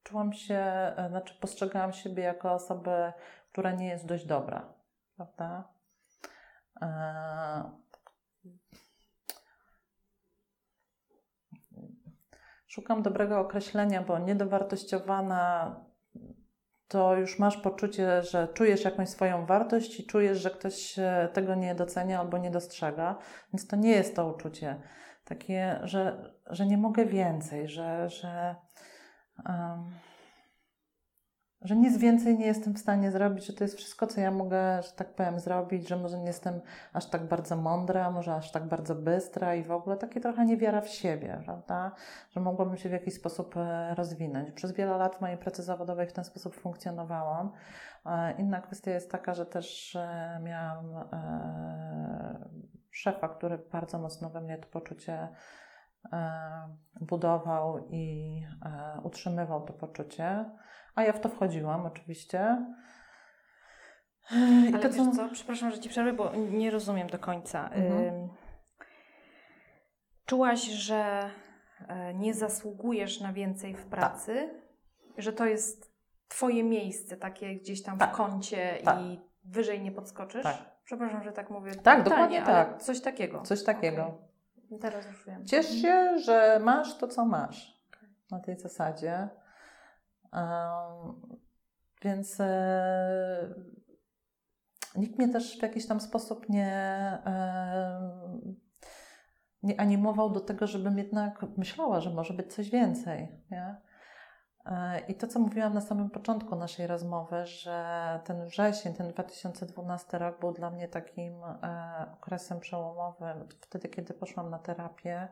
czułam 0.03 0.33
się, 0.33 0.59
e, 0.97 1.05
znaczy 1.09 1.39
postrzegałam 1.41 1.93
siebie 1.93 2.23
jako 2.23 2.53
osobę, 2.53 3.13
która 3.51 3.71
nie 3.71 3.87
jest 3.87 4.05
dość 4.05 4.25
dobra, 4.25 4.73
prawda? 5.15 5.75
Szukam 12.67 13.01
dobrego 13.01 13.39
określenia, 13.39 14.01
bo 14.01 14.19
niedowartościowana 14.19 15.75
to 16.87 17.15
już 17.15 17.39
masz 17.39 17.57
poczucie, 17.57 18.21
że 18.21 18.47
czujesz 18.53 18.83
jakąś 18.83 19.09
swoją 19.09 19.45
wartość 19.45 19.99
i 19.99 20.05
czujesz, 20.05 20.39
że 20.39 20.49
ktoś 20.49 20.95
tego 21.33 21.55
nie 21.55 21.75
docenia 21.75 22.19
albo 22.19 22.37
nie 22.37 22.51
dostrzega, 22.51 23.17
więc 23.53 23.67
to 23.67 23.75
nie 23.75 23.91
jest 23.91 24.15
to 24.15 24.27
uczucie 24.27 24.81
takie, 25.25 25.79
że, 25.83 26.33
że 26.49 26.65
nie 26.65 26.77
mogę 26.77 27.05
więcej, 27.05 27.67
że, 27.67 28.09
że 28.09 28.55
um, 29.45 29.89
że 31.61 31.75
nic 31.75 31.97
więcej 31.97 32.37
nie 32.37 32.45
jestem 32.45 32.73
w 32.73 32.79
stanie 32.79 33.11
zrobić, 33.11 33.45
że 33.45 33.53
to 33.53 33.63
jest 33.63 33.77
wszystko, 33.77 34.07
co 34.07 34.21
ja 34.21 34.31
mogę, 34.31 34.83
że 34.83 34.91
tak 34.91 35.15
powiem, 35.15 35.39
zrobić, 35.39 35.87
że 35.87 35.97
może 35.97 36.19
nie 36.19 36.27
jestem 36.27 36.61
aż 36.93 37.05
tak 37.05 37.27
bardzo 37.27 37.55
mądra, 37.55 38.11
może 38.11 38.35
aż 38.35 38.51
tak 38.51 38.65
bardzo 38.67 38.95
bystra 38.95 39.55
i 39.55 39.63
w 39.63 39.71
ogóle 39.71 39.97
takie 39.97 40.21
trochę 40.21 40.45
niewiara 40.45 40.81
w 40.81 40.89
siebie, 40.89 41.41
prawda? 41.45 41.91
Że 42.31 42.39
mogłabym 42.39 42.77
się 42.77 42.89
w 42.89 42.91
jakiś 42.91 43.13
sposób 43.13 43.57
e, 43.57 43.95
rozwinąć. 43.95 44.51
Przez 44.51 44.71
wiele 44.71 44.97
lat 44.97 45.21
mojej 45.21 45.37
pracy 45.37 45.63
zawodowej 45.63 46.07
w 46.07 46.13
ten 46.13 46.23
sposób 46.23 46.55
funkcjonowałam. 46.55 47.51
E, 48.05 48.31
inna 48.37 48.61
kwestia 48.61 48.91
jest 48.91 49.11
taka, 49.11 49.33
że 49.33 49.45
też 49.45 49.95
e, 49.95 50.39
miałam 50.43 50.85
szefa, 52.91 53.29
który 53.29 53.57
bardzo 53.57 53.99
mocno 53.99 54.29
we 54.29 54.41
mnie 54.41 54.57
to 54.57 54.67
poczucie 54.67 55.27
budował 57.01 57.87
i 57.89 58.41
utrzymywał 59.03 59.61
to 59.61 59.73
poczucie, 59.73 60.45
a 60.95 61.03
ja 61.03 61.13
w 61.13 61.19
to 61.19 61.29
wchodziłam 61.29 61.85
oczywiście. 61.85 62.65
I 64.69 64.73
Ale 64.73 64.79
to, 64.79 64.89
co... 64.89 65.11
co? 65.11 65.29
Przepraszam, 65.29 65.71
że 65.71 65.79
Ci 65.79 65.89
przerwę, 65.89 66.13
bo 66.13 66.31
nie 66.35 66.71
rozumiem 66.71 67.07
do 67.07 67.19
końca. 67.19 67.69
Mhm. 67.69 68.29
Czułaś, 70.25 70.61
że 70.61 71.29
e, 71.87 72.13
nie 72.13 72.33
zasługujesz 72.33 73.21
na 73.21 73.33
więcej 73.33 73.75
w 73.75 73.85
pracy, 73.85 74.49
tak. 75.13 75.23
że 75.23 75.33
to 75.33 75.45
jest 75.45 75.95
Twoje 76.27 76.63
miejsce, 76.63 77.17
takie 77.17 77.55
gdzieś 77.55 77.83
tam 77.83 77.97
tak. 77.97 78.13
w 78.13 78.15
kącie 78.15 78.77
tak. 78.83 78.99
i 79.01 79.19
wyżej 79.43 79.81
nie 79.81 79.91
podskoczysz? 79.91 80.43
Tak. 80.43 80.57
Przepraszam, 80.85 81.23
że 81.23 81.31
tak 81.31 81.49
mówię. 81.49 81.75
Tak, 81.75 82.03
dokładnie 82.03 82.41
tak. 82.41 82.81
Coś 82.81 83.01
takiego. 83.01 83.41
Coś 83.41 83.63
takiego. 83.63 84.17
Okay. 84.67 84.79
Teraz 84.79 85.05
już 85.07 85.25
wiem. 85.25 85.45
Ciesz 85.45 85.81
się, 85.81 86.19
że 86.19 86.59
masz 86.63 86.97
to, 86.97 87.07
co 87.07 87.25
masz 87.25 87.81
na 88.31 88.39
tej 88.39 88.59
zasadzie. 88.59 89.29
Więc 92.01 92.39
e, 92.39 93.55
nikt 94.95 95.17
mnie 95.17 95.29
też 95.29 95.59
w 95.59 95.61
jakiś 95.61 95.87
tam 95.87 95.99
sposób 95.99 96.49
nie, 96.49 96.73
e, 97.25 98.09
nie 99.63 99.79
animował 99.79 100.29
do 100.29 100.39
tego, 100.39 100.67
żebym 100.67 100.97
jednak 100.97 101.45
myślała, 101.57 102.01
że 102.01 102.09
może 102.09 102.33
być 102.33 102.53
coś 102.53 102.69
więcej. 102.69 103.27
Nie? 103.51 103.81
I 105.07 105.15
to, 105.15 105.27
co 105.27 105.39
mówiłam 105.39 105.73
na 105.73 105.81
samym 105.81 106.09
początku 106.09 106.55
naszej 106.55 106.87
rozmowy, 106.87 107.45
że 107.45 108.19
ten 108.25 108.45
wrzesień, 108.45 108.93
ten 108.93 109.07
2012 109.07 110.17
rok 110.17 110.39
był 110.39 110.51
dla 110.51 110.71
mnie 110.71 110.87
takim 110.87 111.43
e, 111.43 112.05
okresem 112.13 112.59
przełomowym. 112.59 113.47
Wtedy, 113.61 113.89
kiedy 113.89 114.13
poszłam 114.13 114.49
na 114.49 114.59
terapię, 114.59 115.27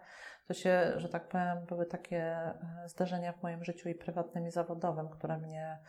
to 0.47 0.53
się, 0.53 0.93
że 0.95 1.09
tak 1.09 1.27
powiem, 1.27 1.65
były 1.65 1.85
takie 1.85 2.21
e, 2.21 2.55
zdarzenia 2.85 3.33
w 3.33 3.43
moim 3.43 3.63
życiu 3.63 3.89
i 3.89 3.95
prywatnym, 3.95 4.47
i 4.47 4.51
zawodowym, 4.51 5.09
które 5.09 5.37
mnie 5.37 5.79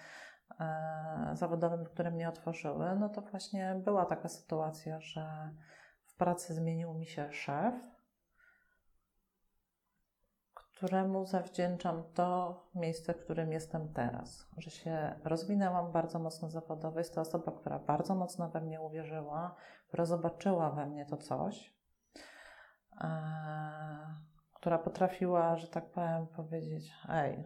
e, 0.61 1.31
zawodowym, 1.33 1.85
które 1.85 2.11
mnie 2.11 2.29
otworzyły. 2.29 2.97
No 2.97 3.09
to 3.09 3.21
właśnie 3.21 3.81
była 3.85 4.05
taka 4.05 4.29
sytuacja, 4.29 5.01
że 5.01 5.51
w 6.05 6.15
pracy 6.15 6.55
zmienił 6.55 6.95
mi 6.95 7.07
się 7.07 7.33
szef 7.33 7.75
któremu 10.85 11.27
zawdzięczam 11.27 12.05
to 12.15 12.61
miejsce, 12.75 13.15
w 13.15 13.25
którym 13.25 13.53
jestem 13.53 13.93
teraz. 13.93 14.47
Że 14.57 14.71
się 14.71 15.21
rozwinęłam 15.25 15.93
bardzo 15.93 16.19
mocno 16.19 16.51
zawodowo. 16.51 16.99
Jest 16.99 17.15
to 17.15 17.21
osoba, 17.21 17.53
która 17.53 17.79
bardzo 17.79 18.15
mocno 18.15 18.49
we 18.49 18.61
mnie 18.61 18.81
uwierzyła, 18.81 19.55
która 19.89 20.05
zobaczyła 20.05 20.71
we 20.71 20.87
mnie 20.87 21.07
to 21.07 21.17
coś, 21.17 21.75
e, 23.01 23.09
która 24.65 24.79
potrafiła, 24.79 25.57
że 25.57 25.69
tak 25.69 25.91
powiem, 25.91 26.27
powiedzieć: 26.27 26.93
Ej, 27.09 27.45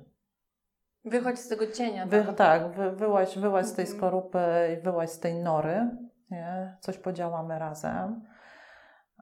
Wychodź 1.04 1.38
z 1.38 1.48
tego 1.48 1.66
cienia. 1.66 2.06
Wy, 2.06 2.24
tak, 2.36 2.72
wy, 2.72 2.92
wyłaź, 2.92 3.38
wyłaź 3.38 3.66
z 3.66 3.74
tej 3.74 3.84
mhm. 3.84 3.98
skorupy, 3.98 4.38
wyłaź 4.82 5.10
z 5.10 5.20
tej 5.20 5.34
nory, 5.34 5.90
nie? 6.30 6.76
coś 6.80 6.98
podziałamy 6.98 7.58
razem. 7.58 8.24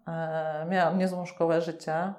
E, 0.09 0.67
miałam 0.69 0.99
niezłą 0.99 1.25
szkołę 1.25 1.61
życia. 1.61 2.15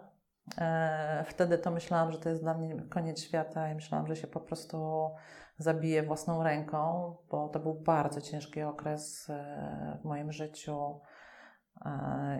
E, 0.58 1.24
wtedy 1.28 1.58
to 1.58 1.72
myślałam, 1.72 2.12
że 2.12 2.20
to 2.20 2.30
jest 2.30 2.42
dla 2.42 2.54
mnie 2.54 2.82
koniec 2.90 3.22
świata 3.22 3.72
i 3.72 3.76
myślałam, 3.76 4.08
że 4.08 4.16
się 4.16 4.28
po 4.28 4.40
prostu 4.40 5.10
zabiję 5.58 6.04
własną 6.04 6.44
ręką, 6.44 7.16
bo 7.30 7.50
to 7.50 7.60
był 7.60 7.74
bardzo 7.74 8.22
ciężki 8.22 8.62
okres 8.62 9.30
e, 9.30 9.98
w 10.02 10.06
moim 10.06 10.32
życiu 10.32 11.00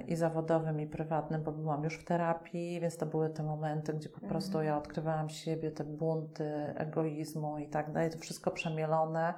i 0.08 0.16
zawodowym, 0.16 0.80
i 0.80 0.88
prywatnym, 0.88 1.44
bo 1.44 1.52
byłam 1.52 1.84
już 1.84 2.00
w 2.00 2.06
terapii, 2.06 2.80
więc 2.80 2.98
to 2.98 3.06
były 3.06 3.30
te 3.30 3.44
momenty, 3.44 3.94
gdzie 3.94 4.10
po 4.10 4.20
prostu 4.20 4.58
mhm. 4.58 4.66
ja 4.66 4.78
odkrywałam 4.78 5.30
siebie, 5.30 5.72
te 5.72 5.84
bunty 5.84 6.74
egoizmu 6.76 7.58
i 7.58 7.70
tak 7.70 7.92
dalej. 7.92 8.10
To 8.10 8.18
wszystko 8.18 8.52
przemielone 8.52 9.34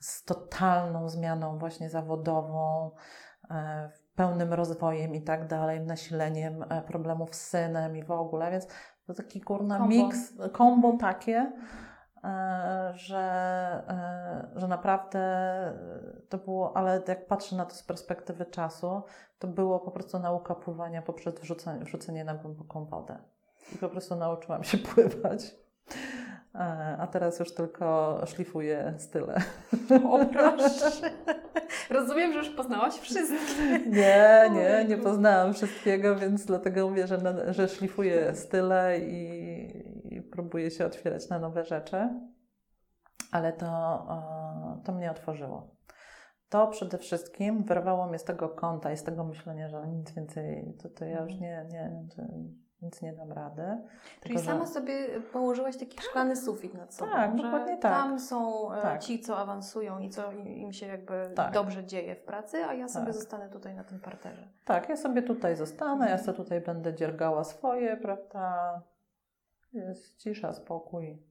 z 0.00 0.24
totalną 0.24 1.08
zmianą 1.08 1.58
właśnie 1.58 1.90
zawodową, 1.90 2.90
e, 3.50 3.90
pełnym 4.14 4.52
rozwojem 4.52 5.14
i 5.14 5.22
tak 5.22 5.46
dalej, 5.46 5.80
nasileniem 5.80 6.64
problemów 6.86 7.34
z 7.34 7.40
synem 7.40 7.96
i 7.96 8.04
w 8.04 8.10
ogóle, 8.10 8.50
więc 8.50 8.66
to 9.06 9.14
taki 9.14 9.40
kurna 9.40 9.86
miks, 9.86 10.34
kombo 10.52 10.96
takie, 10.96 11.52
E, 11.52 11.87
że, 12.94 13.18
e, 13.88 14.60
że 14.60 14.68
naprawdę 14.68 15.20
to 16.28 16.38
było, 16.38 16.76
ale 16.76 17.02
jak 17.08 17.26
patrzę 17.26 17.56
na 17.56 17.64
to 17.64 17.74
z 17.74 17.82
perspektywy 17.82 18.46
czasu, 18.46 19.02
to 19.38 19.48
było 19.48 19.80
po 19.80 19.90
prostu 19.90 20.18
nauka 20.18 20.54
pływania 20.54 21.02
poprzez 21.02 21.34
wrzucenie, 21.34 21.84
wrzucenie 21.84 22.24
na 22.24 22.34
głęboką 22.34 22.84
wodę. 22.84 23.18
I 23.74 23.78
po 23.78 23.88
prostu 23.88 24.16
nauczyłam 24.16 24.64
się 24.64 24.78
pływać. 24.94 25.54
E, 26.54 26.96
a 27.00 27.06
teraz 27.06 27.38
już 27.38 27.54
tylko 27.54 28.18
szlifuję 28.26 28.94
style. 28.98 29.34
O 30.10 30.26
proszę. 30.26 31.10
Rozumiem, 31.90 32.32
że 32.32 32.38
już 32.38 32.50
poznałaś 32.50 32.94
wszystkie. 32.94 33.78
Nie, 33.86 34.50
nie, 34.52 34.84
nie 34.88 34.96
poznałam 34.96 35.54
wszystkiego, 35.54 36.16
więc 36.16 36.44
dlatego 36.44 36.88
mówię, 36.88 37.06
że, 37.06 37.18
że 37.54 37.68
szlifuję 37.68 38.34
style 38.34 38.98
i 38.98 39.87
próbuję 40.38 40.70
się 40.70 40.86
otwierać 40.86 41.28
na 41.28 41.38
nowe 41.38 41.64
rzeczy. 41.64 42.08
Ale 43.32 43.52
to, 43.52 44.06
to 44.84 44.92
mnie 44.92 45.10
otworzyło. 45.10 45.76
To 46.48 46.66
przede 46.66 46.98
wszystkim 46.98 47.64
wyrwało 47.64 48.06
mnie 48.06 48.18
z 48.18 48.24
tego 48.24 48.48
kąta 48.48 48.92
i 48.92 48.96
z 48.96 49.02
tego 49.02 49.24
myślenia, 49.24 49.68
że 49.68 49.86
nic 49.86 50.12
więcej, 50.12 50.74
to, 50.82 50.88
to 50.88 51.04
ja 51.04 51.20
już 51.20 51.32
mhm. 51.32 51.40
nie, 51.40 51.66
nie, 51.72 52.06
więc 52.82 53.02
nie 53.02 53.12
dam 53.12 53.32
rady. 53.32 53.62
Czyli 54.20 54.34
Tylko, 54.34 54.50
sama 54.50 54.66
że... 54.66 54.72
sobie 54.72 55.20
położyłaś 55.32 55.76
taki 55.76 56.00
szklany 56.00 56.36
sufit 56.36 56.74
nad 56.74 56.94
sobą. 56.94 57.12
Tak, 57.12 57.36
dokładnie 57.36 57.78
tak. 57.78 57.92
Tam 57.92 58.20
są 58.20 58.72
e, 58.72 58.82
tak. 58.82 59.02
ci, 59.02 59.20
co 59.20 59.38
awansują 59.38 59.98
i 59.98 60.10
co 60.10 60.32
im 60.32 60.72
się 60.72 60.86
jakby 60.86 61.30
tak. 61.34 61.52
dobrze 61.52 61.84
dzieje 61.84 62.14
w 62.14 62.22
pracy, 62.22 62.64
a 62.64 62.74
ja 62.74 62.88
sobie 62.88 63.06
tak. 63.06 63.14
zostanę 63.14 63.48
tutaj 63.48 63.74
na 63.74 63.84
tym 63.84 64.00
parterze. 64.00 64.48
Tak, 64.64 64.88
ja 64.88 64.96
sobie 64.96 65.22
tutaj 65.22 65.56
zostanę, 65.56 66.10
ja 66.10 66.18
sobie 66.18 66.36
tutaj 66.36 66.60
będę 66.60 66.94
dziergała 66.94 67.44
swoje, 67.44 67.96
prawda? 67.96 68.82
Jest 69.72 70.16
cisza, 70.16 70.52
spokój. 70.52 71.22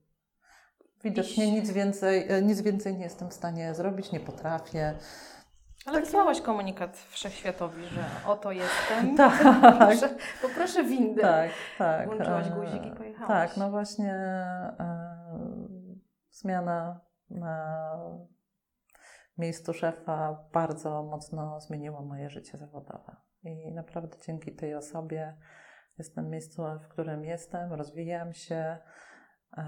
Widocznie 1.04 1.52
nic 1.52 1.70
więcej, 1.70 2.32
e, 2.32 2.42
nic 2.42 2.60
więcej 2.60 2.96
nie 2.96 3.04
jestem 3.04 3.30
w 3.30 3.34
stanie 3.34 3.74
zrobić, 3.74 4.12
nie 4.12 4.20
potrafię. 4.20 4.94
Ale 5.86 6.00
wysłałaś 6.00 6.40
komunikat 6.40 6.96
wszechświatowi, 6.96 7.86
że 7.86 8.04
oto 8.26 8.52
jestem. 8.52 9.16
Tak. 9.16 9.42
Poproszę, 9.62 10.16
poproszę 10.42 10.84
windę. 10.84 11.22
Tak, 11.22 11.50
tak. 11.78 12.06
Włączyłaś 12.06 12.50
guzik 12.50 12.86
i 12.86 12.96
pojechałaś. 12.96 13.28
Tak, 13.28 13.56
no 13.56 13.70
właśnie 13.70 14.12
e, 14.12 15.16
zmiana 16.30 17.00
na 17.30 17.78
miejscu 19.38 19.74
szefa 19.74 20.44
bardzo 20.52 21.02
mocno 21.02 21.60
zmieniła 21.60 22.02
moje 22.02 22.30
życie 22.30 22.58
zawodowe. 22.58 23.16
I 23.44 23.72
naprawdę 23.72 24.16
dzięki 24.26 24.52
tej 24.52 24.74
osobie 24.74 25.36
jestem 25.98 26.30
miejscu, 26.30 26.62
w 26.82 26.88
którym 26.88 27.24
jestem, 27.24 27.72
rozwijam 27.72 28.32
się. 28.32 28.78
E, 29.56 29.62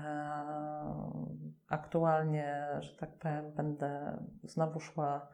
aktualnie, 1.69 2.67
że 2.81 2.97
tak 2.97 3.19
powiem, 3.19 3.53
będę 3.53 4.19
znowu 4.43 4.81
szła 4.81 5.29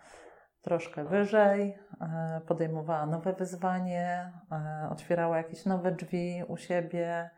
troszkę 0.63 1.05
wyżej, 1.05 1.79
e, 2.01 2.41
podejmowała 2.47 3.07
nowe 3.07 3.33
wyzwanie, 3.33 4.33
e, 4.53 4.89
otwierała 4.91 5.37
jakieś 5.37 5.65
nowe 5.65 5.93
drzwi 5.93 6.43
u 6.49 6.57
siebie. 6.57 7.31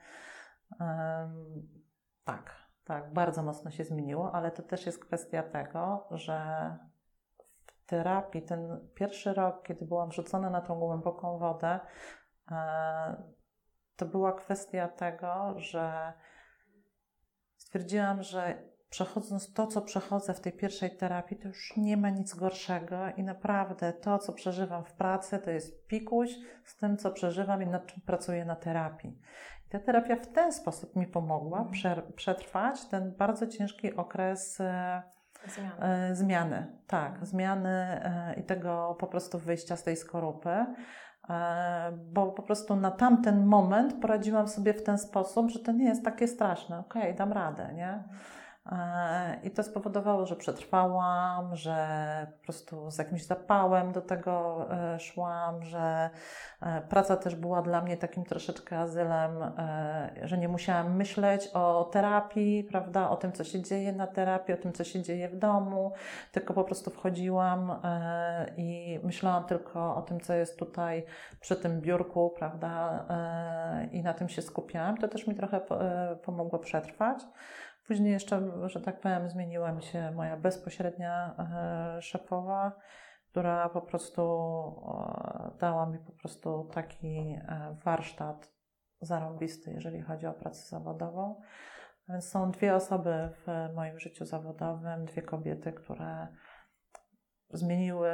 Tak, 2.24 2.56
tak, 2.84 3.12
bardzo 3.12 3.42
mocno 3.42 3.70
się 3.70 3.84
zmieniło, 3.84 4.34
ale 4.34 4.50
to 4.50 4.62
też 4.62 4.86
jest 4.86 5.04
kwestia 5.04 5.42
tego, 5.42 6.08
że 6.10 6.40
w 7.66 7.86
terapii 7.86 8.42
ten 8.42 8.88
pierwszy 8.94 9.34
rok, 9.34 9.62
kiedy 9.62 9.86
byłam 9.86 10.12
rzucona 10.12 10.50
na 10.50 10.60
tą 10.60 10.78
głęboką 10.78 11.38
wodę, 11.38 11.80
to 13.98 14.06
była 14.06 14.32
kwestia 14.32 14.88
tego, 14.88 15.54
że 15.56 16.12
stwierdziłam, 17.56 18.22
że 18.22 18.62
przechodząc 18.90 19.52
to, 19.52 19.66
co 19.66 19.82
przechodzę 19.82 20.34
w 20.34 20.40
tej 20.40 20.52
pierwszej 20.52 20.96
terapii, 20.96 21.36
to 21.36 21.48
już 21.48 21.76
nie 21.76 21.96
ma 21.96 22.10
nic 22.10 22.34
gorszego 22.34 22.96
i 23.16 23.22
naprawdę 23.22 23.92
to, 23.92 24.18
co 24.18 24.32
przeżywam 24.32 24.84
w 24.84 24.92
pracy, 24.92 25.38
to 25.38 25.50
jest 25.50 25.86
pikuś 25.86 26.30
z 26.64 26.76
tym, 26.76 26.96
co 26.96 27.10
przeżywam 27.10 27.62
i 27.62 27.66
nad 27.66 27.86
czym 27.86 28.02
pracuję 28.02 28.44
na 28.44 28.56
terapii. 28.56 29.20
I 29.66 29.70
ta 29.70 29.78
terapia 29.78 30.16
w 30.16 30.26
ten 30.26 30.52
sposób 30.52 30.96
mi 30.96 31.06
pomogła 31.06 31.58
mhm. 31.58 32.12
przetrwać 32.12 32.84
ten 32.84 33.14
bardzo 33.16 33.46
ciężki 33.46 33.96
okres 33.96 34.60
e, 34.60 35.02
zmiany. 35.46 35.84
E, 36.10 36.14
zmiany. 36.14 36.78
Tak, 36.86 37.26
zmiany 37.26 37.70
e, 37.70 38.34
i 38.40 38.42
tego 38.42 38.96
po 39.00 39.06
prostu 39.06 39.38
wyjścia 39.38 39.76
z 39.76 39.82
tej 39.82 39.96
skorupy. 39.96 40.66
E, 41.30 41.92
bo 42.12 42.26
po 42.26 42.42
prostu 42.42 42.76
na 42.76 42.90
tamten 42.90 43.46
moment 43.46 43.94
poradziłam 44.00 44.48
sobie 44.48 44.74
w 44.74 44.82
ten 44.82 44.98
sposób, 44.98 45.50
że 45.50 45.58
to 45.58 45.72
nie 45.72 45.84
jest 45.84 46.04
takie 46.04 46.28
straszne. 46.28 46.78
Okej, 46.78 47.02
okay, 47.02 47.14
dam 47.14 47.32
radę, 47.32 47.70
nie? 47.74 48.02
E, 48.72 49.40
I 49.42 49.50
to 49.50 49.62
spowodowało, 49.62 50.26
że 50.26 50.36
przetrwałam, 50.36 51.56
że 51.56 51.86
po 52.38 52.44
prostu 52.44 52.90
z 52.90 52.98
jakimś 52.98 53.24
zapałem 53.24 53.92
do 53.92 54.00
tego 54.00 54.66
e, 54.70 55.00
szłam, 55.00 55.62
że 55.64 56.10
e, 56.62 56.82
praca 56.82 57.16
też 57.16 57.34
była 57.34 57.62
dla 57.62 57.82
mnie 57.82 57.96
takim 57.96 58.24
troszeczkę 58.24 58.78
azylem, 58.78 59.32
że 60.22 60.38
nie 60.38 60.48
musiałam 60.48 60.96
myśleć 60.96 61.48
o 61.54 61.88
terapii, 61.92 62.64
prawda, 62.64 63.10
o 63.10 63.16
tym, 63.16 63.32
co 63.32 63.44
się 63.44 63.62
dzieje 63.62 63.92
na 63.92 64.06
terapii, 64.06 64.54
o 64.54 64.56
tym, 64.56 64.72
co 64.72 64.84
się 64.84 65.02
dzieje 65.02 65.28
w 65.28 65.36
domu, 65.36 65.92
tylko 66.32 66.54
po 66.54 66.64
prostu 66.64 66.90
wchodziłam 66.90 67.80
i 68.56 69.00
myślałam 69.02 69.44
tylko 69.44 69.96
o 69.96 70.02
tym, 70.02 70.20
co 70.20 70.34
jest 70.34 70.58
tutaj 70.58 71.06
przy 71.40 71.56
tym 71.56 71.80
biurku, 71.80 72.34
prawda, 72.38 73.04
i 73.92 74.02
na 74.02 74.14
tym 74.14 74.28
się 74.28 74.42
skupiałam. 74.42 74.96
To 74.96 75.08
też 75.08 75.26
mi 75.26 75.34
trochę 75.34 75.60
pomogło 76.22 76.58
przetrwać. 76.58 77.18
Później 77.88 78.12
jeszcze, 78.12 78.68
że 78.68 78.80
tak 78.80 79.00
powiem, 79.00 79.30
zmieniła 79.30 79.72
mi 79.72 79.82
się 79.82 80.10
moja 80.10 80.36
bezpośrednia 80.36 81.34
e, 81.38 82.02
szefowa, 82.02 82.72
która 83.30 83.68
po 83.68 83.82
prostu 83.82 84.22
dała 85.60 85.86
mi 85.86 85.98
po 85.98 86.12
prostu 86.12 86.70
taki 86.74 87.16
e, 87.18 87.76
warsztat 87.84 88.52
zarąbisty, 89.00 89.70
jeżeli 89.70 90.02
chodzi 90.02 90.26
o 90.26 90.32
pracę 90.32 90.68
zawodową. 90.68 91.40
Więc 92.08 92.28
są 92.28 92.50
dwie 92.50 92.74
osoby 92.74 93.28
w 93.46 93.74
moim 93.74 93.98
życiu 93.98 94.24
zawodowym, 94.24 95.04
dwie 95.04 95.22
kobiety, 95.22 95.72
które 95.72 96.28
zmieniły 97.50 98.10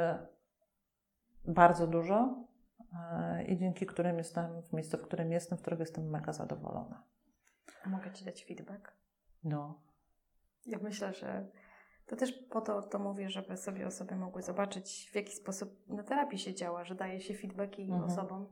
bardzo 1.47 1.87
dużo 1.87 2.45
e, 2.93 3.43
i 3.43 3.57
dzięki 3.57 3.85
którym 3.85 4.17
jestem 4.17 4.61
w 4.61 4.73
miejscu, 4.73 4.97
w 4.97 5.01
którym 5.01 5.31
jestem, 5.31 5.57
w 5.57 5.61
którego 5.61 5.83
jestem 5.83 6.09
mega 6.09 6.33
zadowolona. 6.33 7.03
mogę 7.85 8.11
Ci 8.11 8.25
dać 8.25 8.45
feedback? 8.45 9.04
No. 9.45 9.81
Ja 10.65 10.79
myślę, 10.83 11.13
że 11.13 11.47
to 12.05 12.15
też 12.15 12.31
po 12.31 12.61
to 12.61 12.81
to 12.81 12.99
mówię, 12.99 13.29
żeby 13.29 13.57
sobie 13.57 13.87
osoby 13.87 14.15
mogły 14.15 14.41
zobaczyć, 14.41 15.09
w 15.11 15.15
jaki 15.15 15.31
sposób 15.31 15.69
na 15.87 16.03
terapii 16.03 16.39
się 16.39 16.53
działa, 16.53 16.83
że 16.83 16.95
daje 16.95 17.19
się 17.19 17.33
feedbacki 17.33 17.81
mhm. 17.81 18.03
osobom. 18.03 18.47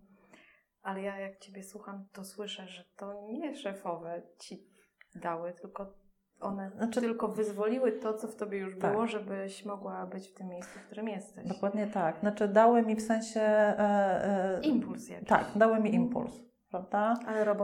Ale 0.82 1.02
ja 1.02 1.20
jak 1.20 1.40
Ciebie 1.40 1.64
słucham, 1.64 2.06
to 2.12 2.24
słyszę, 2.24 2.68
że 2.68 2.84
to 2.96 3.28
nie 3.32 3.56
szefowe 3.56 4.22
Ci 4.40 4.68
dały, 5.16 5.54
tylko 5.54 5.94
one 6.40 6.72
znaczy, 6.72 7.02
tylko 7.02 7.28
wyzwoliły 7.28 7.92
to, 7.92 8.14
co 8.14 8.28
w 8.28 8.36
Tobie 8.36 8.58
już 8.58 8.80
tak. 8.80 8.92
było, 8.92 9.08
żebyś 9.08 9.66
mogła 9.66 10.06
być 10.06 10.28
w 10.28 10.34
tym 10.34 10.48
miejscu, 10.48 10.80
w 10.80 10.86
którym 10.86 11.08
jesteś. 11.08 11.48
Dokładnie 11.48 11.88
tak. 11.88 12.20
Znaczy 12.20 12.48
dały 12.48 12.84
mi 12.84 12.96
w 12.96 13.02
sensie... 13.02 13.42
E, 13.42 14.58
e, 14.58 14.62
impuls 14.62 15.10
jakiś. 15.10 15.30
Tak, 15.30 15.52
dały 15.56 15.80
mi 15.80 15.96
impuls 15.96 16.53
prawda? 16.74 17.14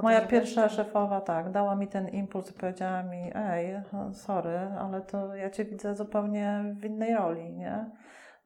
Moja 0.02 0.22
pierwsza 0.22 0.70
szefowa 0.70 1.22
tak, 1.22 1.52
dała 1.52 1.76
mi 1.76 1.88
ten 1.88 2.08
impuls 2.08 2.50
i 2.52 2.54
powiedziała 2.54 3.04
mi, 3.04 3.32
ej, 3.36 3.82
sorry, 4.14 4.58
ale 4.80 5.02
to 5.02 5.36
ja 5.36 5.50
Cię 5.50 5.66
widzę 5.66 5.96
zupełnie 5.96 6.64
w 6.80 6.86
innej 6.86 7.16
roli, 7.16 7.54
nie? 7.54 7.90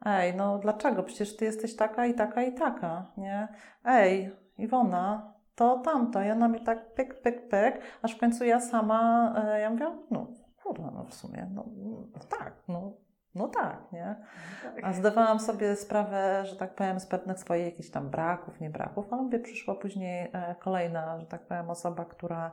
Ej, 0.06 0.36
no 0.36 0.58
dlaczego? 0.58 1.04
Przecież 1.04 1.36
Ty 1.36 1.46
jesteś 1.46 1.76
taka 1.76 2.06
i 2.06 2.14
taka 2.14 2.44
i 2.44 2.54
taka, 2.54 3.06
nie? 3.18 3.48
Ej, 3.86 4.32
Iwona, 4.58 5.34
to 5.56 5.80
tamto. 5.80 6.24
I 6.24 6.32
ona 6.32 6.48
mi 6.48 6.64
tak 6.64 6.94
pyk, 6.94 7.22
pyk, 7.22 7.50
pyk, 7.50 7.82
aż 8.02 8.16
w 8.16 8.20
końcu 8.20 8.46
ja 8.46 8.60
sama, 8.60 9.34
e, 9.46 9.60
ja 9.60 9.70
mówię, 9.70 9.86
no 10.12 10.28
kurwa, 10.64 10.92
no 10.92 11.04
w 11.04 11.14
sumie, 11.14 11.48
no, 11.54 11.66
no 12.14 12.20
tak, 12.40 12.54
no, 12.68 12.92
no 13.36 13.48
tak, 13.48 13.92
nie? 13.92 14.16
Tak. 14.64 14.84
A 14.84 14.94
zdawałam 14.94 15.40
sobie 15.40 15.76
sprawę, 15.76 16.46
że 16.46 16.56
tak 16.56 16.76
powiem, 16.76 17.00
z 17.00 17.06
pewnych 17.06 17.40
swoich 17.40 17.66
jakichś 17.66 17.90
tam 17.90 18.10
braków, 18.10 18.60
nie 18.60 18.70
braków, 18.70 19.14
a 19.14 19.16
mówię, 19.16 19.40
przyszła 19.40 19.76
później 19.76 20.30
e, 20.34 20.56
kolejna, 20.60 21.20
że 21.20 21.26
tak 21.26 21.48
powiem, 21.48 21.70
osoba, 21.70 22.06
która, 22.06 22.52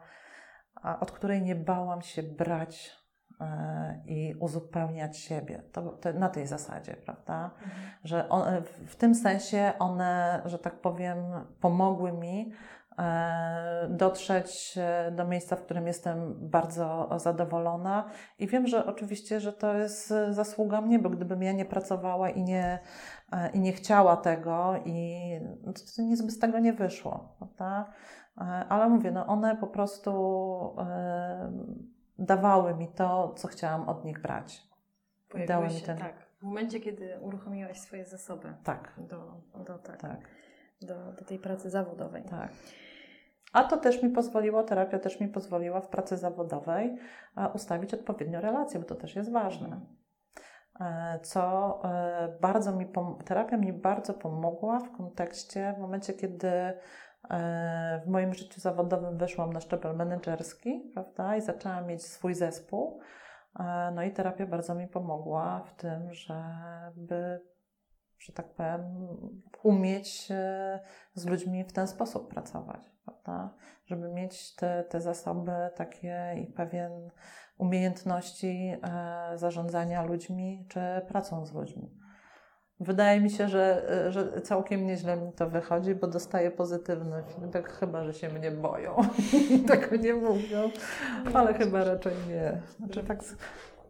od 1.01 1.11
której 1.11 1.43
nie 1.43 1.55
bałam 1.55 2.03
się 2.03 2.23
brać 2.23 2.97
e, 3.41 4.03
i 4.07 4.35
uzupełniać 4.41 5.19
siebie. 5.19 5.63
To, 5.73 5.83
to 5.83 6.13
na 6.13 6.29
tej 6.29 6.47
zasadzie, 6.47 6.97
prawda? 6.97 7.45
Mhm. 7.45 7.91
Że 8.05 8.29
one, 8.29 8.63
w 8.87 8.97
tym 8.97 9.15
sensie 9.15 9.73
one, 9.79 10.43
że 10.45 10.59
tak 10.59 10.81
powiem, 10.81 11.19
pomogły 11.61 12.13
mi 12.13 12.53
dotrzeć 13.89 14.75
e, 14.79 15.11
do 15.13 15.25
miejsca, 15.25 15.57
w 15.57 15.63
którym 15.63 15.87
jestem 15.87 16.35
bardzo 16.51 17.09
zadowolona. 17.17 18.11
I 18.39 18.47
wiem, 18.47 18.67
że 18.67 18.87
oczywiście, 18.87 19.41
że 19.41 19.53
to 19.53 19.75
jest 19.75 20.13
e, 20.13 20.33
zasługa 20.33 20.81
mnie, 20.81 20.99
bo 20.99 21.11
gdybym 21.11 21.43
ja 21.43 21.53
nie 21.53 21.65
pracowała 21.65 22.31
i 22.31 22.43
nie, 22.43 22.79
e, 23.33 23.51
i 23.51 23.61
nie 23.61 23.73
chciała 23.73 24.17
tego, 24.17 24.75
i 24.85 25.21
no 25.63 25.73
to, 25.73 26.03
nic 26.03 26.23
by 26.23 26.31
z 26.31 26.39
tego 26.39 26.59
nie 26.59 26.73
wyszło, 26.73 27.35
prawda? 27.39 27.93
E, 28.39 28.41
Ale 28.69 28.89
mówię, 28.89 29.11
no 29.11 29.27
one 29.27 29.57
po 29.57 29.67
prostu 29.67 30.11
e, 30.79 31.53
dawały 32.19 32.75
mi 32.75 32.89
to, 32.89 33.35
co 33.37 33.49
chciałam 33.49 33.89
od 33.89 34.05
nich 34.05 34.23
brać. 34.23 34.71
Dały 35.49 35.69
mi 35.69 35.81
ten- 35.81 35.99
tak, 35.99 36.15
w 36.39 36.43
momencie, 36.43 36.81
kiedy 36.81 37.19
uruchomiłaś 37.21 37.81
swoje 37.81 38.05
zasoby 38.05 38.55
Tak, 38.65 38.93
do, 38.99 39.41
do, 39.65 39.79
tak, 39.79 40.01
tak. 40.01 40.21
do, 40.83 41.13
do 41.13 41.25
tej 41.25 41.39
pracy 41.39 41.71
zawodowej. 41.71 42.25
Tak. 42.25 42.51
A 43.53 43.65
to 43.65 43.77
też 43.77 44.03
mi 44.03 44.11
pozwoliło, 44.11 44.63
terapia 44.63 44.99
też 44.99 45.21
mi 45.21 45.29
pozwoliła 45.29 45.81
w 45.81 45.89
pracy 45.89 46.17
zawodowej 46.17 46.97
e, 47.37 47.49
ustawić 47.49 47.95
odpowiednio 47.95 48.41
relacje, 48.41 48.81
bo 48.81 48.87
to 48.87 48.95
też 48.95 49.17
jest 49.17 49.33
ważne. 49.33 49.81
E, 50.81 51.19
Co 51.23 51.81
e, 51.85 52.39
bardzo 52.41 52.73
mi, 52.73 52.87
terapia 53.25 53.57
mi 53.57 53.73
bardzo 53.73 54.15
pomogła 54.15 54.81
w 54.81 54.93
kontekście, 54.93 55.75
w 55.77 55.81
momencie, 55.81 56.13
kiedy 56.13 56.51
w 58.05 58.09
moim 58.09 58.35
życiu 58.35 58.61
zawodowym 58.61 59.19
wyszłam 59.19 59.53
na 59.53 59.61
szczebel 59.61 59.97
menedżerski, 59.97 60.91
prawda, 60.95 61.37
i 61.37 61.41
zaczęłam 61.41 61.87
mieć 61.87 62.07
swój 62.07 62.35
zespół. 62.35 63.01
No 63.95 64.03
i 64.03 64.11
terapia 64.11 64.47
bardzo 64.47 64.75
mi 64.75 64.89
pomogła 64.89 65.61
w 65.67 65.75
tym, 65.75 66.13
żeby, 66.13 67.41
że 68.19 68.33
tak 68.33 68.55
powiem, 68.55 69.09
umieć 69.63 70.29
z 71.15 71.27
ludźmi 71.27 71.65
w 71.65 71.73
ten 71.73 71.87
sposób 71.87 72.31
pracować, 72.31 72.91
prawda? 73.11 73.55
Żeby 73.87 74.09
mieć 74.09 74.55
te, 74.55 74.85
te 74.89 75.01
zasoby 75.01 75.53
takie 75.77 76.35
i 76.43 76.47
pewien 76.47 77.11
umiejętności 77.59 78.77
e, 78.83 79.39
zarządzania 79.39 80.03
ludźmi 80.03 80.67
czy 80.69 80.81
pracą 81.09 81.47
z 81.47 81.53
ludźmi. 81.53 81.91
Wydaje 82.81 83.21
mi 83.21 83.31
się, 83.31 83.49
że, 83.49 83.87
że 84.13 84.41
całkiem 84.41 84.87
nieźle 84.87 85.17
mi 85.17 85.33
to 85.33 85.51
wychodzi, 85.51 85.95
bo 85.95 86.07
dostaję 86.07 86.51
pozytywny 86.51 87.23
feedback, 87.23 87.69
chyba 87.69 88.05
że 88.05 88.15
się 88.15 88.29
mnie 88.29 88.51
boją 88.51 88.97
i 89.53 89.61
tego 89.69 89.97
nie 89.97 90.15
mówią, 90.15 90.71
ale 91.35 91.55
chyba 91.55 91.85
raczej 91.85 92.13
nie. 92.29 92.63
Znaczy 92.77 93.05
tak, 93.05 93.19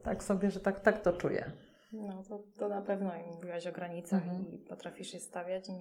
tak 0.02 0.24
sobie, 0.24 0.50
że 0.50 0.60
tak, 0.60 0.80
tak 0.80 1.00
to 1.00 1.12
czuję. 1.12 1.52
No 1.92 2.22
to, 2.28 2.42
to 2.58 2.68
na 2.68 2.82
pewno 2.82 3.10
i 3.16 3.36
mówiłaś 3.36 3.66
o 3.66 3.72
granicach 3.72 4.22
Mhm. 4.22 4.48
i 4.48 4.58
potrafisz 4.58 5.14
je 5.14 5.20
stawiać 5.20 5.68
i 5.68 5.72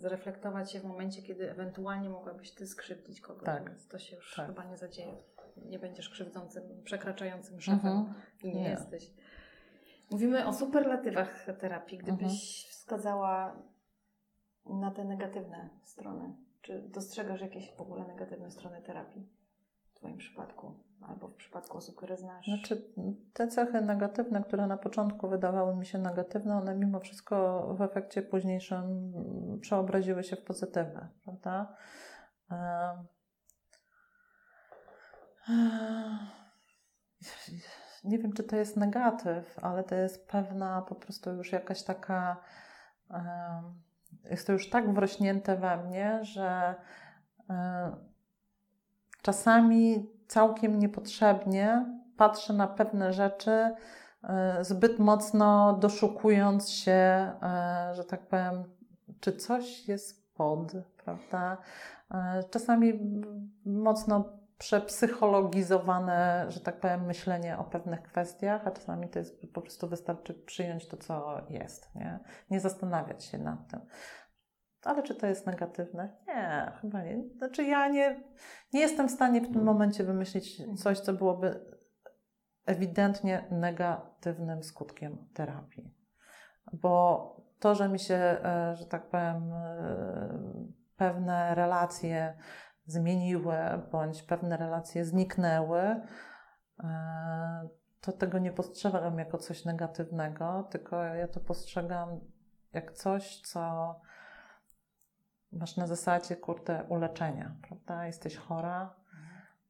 zreflektować 0.00 0.72
się 0.72 0.80
w 0.80 0.84
momencie, 0.84 1.22
kiedy 1.22 1.50
ewentualnie 1.50 2.08
mogłabyś 2.08 2.50
ty 2.54 2.66
skrzywdzić 2.66 3.20
kogoś, 3.20 3.44
Tak. 3.44 3.68
więc 3.68 3.88
to 3.88 3.98
się 3.98 4.16
już 4.16 4.34
Tak. 4.36 4.46
chyba 4.46 4.64
nie 4.64 4.76
zadzieje. 4.76 5.16
Nie 5.56 5.78
będziesz 5.78 6.08
krzywdzącym, 6.10 6.62
przekraczającym 6.84 7.60
szefem 7.60 7.90
Mhm. 7.96 8.14
i 8.42 8.46
nie, 8.46 8.62
Nie. 8.62 8.68
jesteś. 8.70 9.10
Mówimy 10.10 10.46
o 10.46 10.52
superlatywach 10.52 11.46
terapii. 11.60 11.98
Gdybyś 11.98 12.20
Mhm. 12.22 12.38
wskazała 12.70 13.62
na 14.66 14.90
te 14.90 15.04
negatywne 15.04 15.68
strony, 15.84 16.36
czy 16.62 16.82
dostrzegasz 16.88 17.40
jakieś 17.40 17.72
w 17.76 17.80
ogóle 17.80 18.06
negatywne 18.06 18.50
strony 18.50 18.82
terapii 18.82 19.28
Twoim 20.00 20.16
przypadku? 20.16 20.74
Albo 21.08 21.28
w 21.28 21.34
przypadku 21.34 21.78
osób, 21.78 21.96
które 21.96 22.16
znasz? 22.16 22.46
Znaczy, 22.46 22.92
te 23.32 23.48
cechy 23.48 23.80
negatywne, 23.80 24.42
które 24.44 24.66
na 24.66 24.76
początku 24.76 25.28
wydawały 25.28 25.76
mi 25.76 25.86
się 25.86 25.98
negatywne, 25.98 26.56
one 26.56 26.74
mimo 26.74 27.00
wszystko 27.00 27.66
w 27.74 27.82
efekcie 27.82 28.22
późniejszym 28.22 29.12
przeobraziły 29.60 30.24
się 30.24 30.36
w 30.36 30.44
pozytywne, 30.44 31.08
prawda? 31.24 31.76
Nie 38.04 38.18
wiem, 38.18 38.32
czy 38.32 38.44
to 38.44 38.56
jest 38.56 38.76
negatyw, 38.76 39.58
ale 39.62 39.84
to 39.84 39.94
jest 39.94 40.28
pewna 40.28 40.82
po 40.82 40.94
prostu 40.94 41.32
już 41.32 41.52
jakaś 41.52 41.82
taka. 41.82 42.36
Jest 44.24 44.46
to 44.46 44.52
już 44.52 44.70
tak 44.70 44.94
wrośnięte 44.94 45.56
we 45.56 45.76
mnie, 45.76 46.18
że 46.22 46.74
czasami 49.22 50.10
całkiem 50.26 50.78
niepotrzebnie 50.78 51.86
patrzę 52.16 52.52
na 52.52 52.66
pewne 52.66 53.12
rzeczy, 53.12 53.74
e, 54.22 54.64
zbyt 54.64 54.98
mocno 54.98 55.72
doszukując 55.80 56.70
się, 56.70 56.92
e, 56.92 57.90
że 57.94 58.04
tak 58.04 58.26
powiem, 58.26 58.64
czy 59.20 59.32
coś 59.32 59.88
jest 59.88 60.34
pod, 60.34 60.72
prawda? 61.04 61.56
E, 62.10 62.44
Czasami 62.50 63.00
mocno 63.66 64.24
przepsychologizowane, 64.58 66.46
że 66.48 66.60
tak 66.60 66.80
powiem, 66.80 67.04
myślenie 67.06 67.58
o 67.58 67.64
pewnych 67.64 68.02
kwestiach, 68.02 68.66
a 68.66 68.70
czasami 68.70 69.08
to 69.08 69.18
jest 69.18 69.46
po 69.54 69.60
prostu 69.60 69.88
wystarczy 69.88 70.34
przyjąć 70.34 70.88
to, 70.88 70.96
co 70.96 71.40
jest, 71.50 71.94
nie? 71.94 72.18
Nie 72.50 72.60
zastanawiać 72.60 73.24
się 73.24 73.38
nad 73.38 73.68
tym. 73.68 73.80
Ale 74.84 75.02
czy 75.02 75.14
to 75.14 75.26
jest 75.26 75.46
negatywne? 75.46 76.16
Nie, 76.28 76.72
chyba 76.80 77.02
nie. 77.02 77.22
Znaczy 77.36 77.64
ja 77.64 77.88
nie, 77.88 78.22
nie 78.72 78.80
jestem 78.80 79.08
w 79.08 79.10
stanie 79.10 79.40
w 79.40 79.52
tym 79.52 79.64
momencie 79.64 80.04
wymyślić 80.04 80.62
coś, 80.82 81.00
co 81.00 81.12
byłoby 81.12 81.60
ewidentnie 82.66 83.44
negatywnym 83.50 84.62
skutkiem 84.62 85.28
terapii. 85.34 85.94
Bo 86.72 87.36
to, 87.58 87.74
że 87.74 87.88
mi 87.88 87.98
się, 87.98 88.14
e, 88.14 88.76
że 88.76 88.86
tak 88.86 89.08
powiem, 89.08 89.52
e, 89.52 90.68
pewne 90.96 91.54
relacje 91.54 92.36
zmieniły, 92.86 93.56
bądź 93.92 94.22
pewne 94.22 94.56
relacje 94.56 95.04
zniknęły, 95.04 95.80
e, 95.80 97.68
to 98.00 98.12
tego 98.12 98.38
nie 98.38 98.52
postrzegam 98.52 99.18
jako 99.18 99.38
coś 99.38 99.64
negatywnego, 99.64 100.68
tylko 100.70 101.04
ja 101.04 101.28
to 101.28 101.40
postrzegam 101.40 102.20
jak 102.72 102.92
coś, 102.92 103.40
co 103.40 103.94
masz 105.52 105.76
na 105.76 105.86
zasadzie, 105.86 106.36
kurde, 106.36 106.84
uleczenia, 106.88 107.56
prawda? 107.68 108.06
Jesteś 108.06 108.36
chora, 108.36 108.94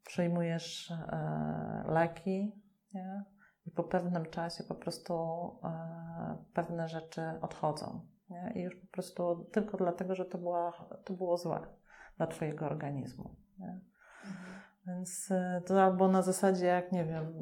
przyjmujesz 0.06 0.90
e, 0.90 1.84
leki, 1.86 2.62
nie? 2.94 3.24
I 3.66 3.70
po 3.70 3.84
pewnym 3.84 4.26
czasie 4.26 4.64
po 4.64 4.74
prostu 4.74 5.14
e, 5.64 6.44
pewne 6.54 6.88
rzeczy 6.88 7.22
odchodzą, 7.40 8.00
nie? 8.30 8.52
I 8.54 8.60
już 8.60 8.76
po 8.76 8.86
prostu 8.86 9.48
tylko 9.52 9.76
dlatego, 9.76 10.14
że 10.14 10.24
to, 10.24 10.38
była, 10.38 10.72
to 11.04 11.12
było 11.12 11.36
złe 11.36 11.60
dla 12.16 12.26
Twojego 12.26 12.66
organizmu, 12.66 13.36
nie? 13.58 13.80
Więc 14.86 15.30
e, 15.30 15.62
to 15.66 15.82
albo 15.82 16.08
na 16.08 16.22
zasadzie, 16.22 16.66
jak 16.66 16.92
nie 16.92 17.04
wiem, 17.04 17.32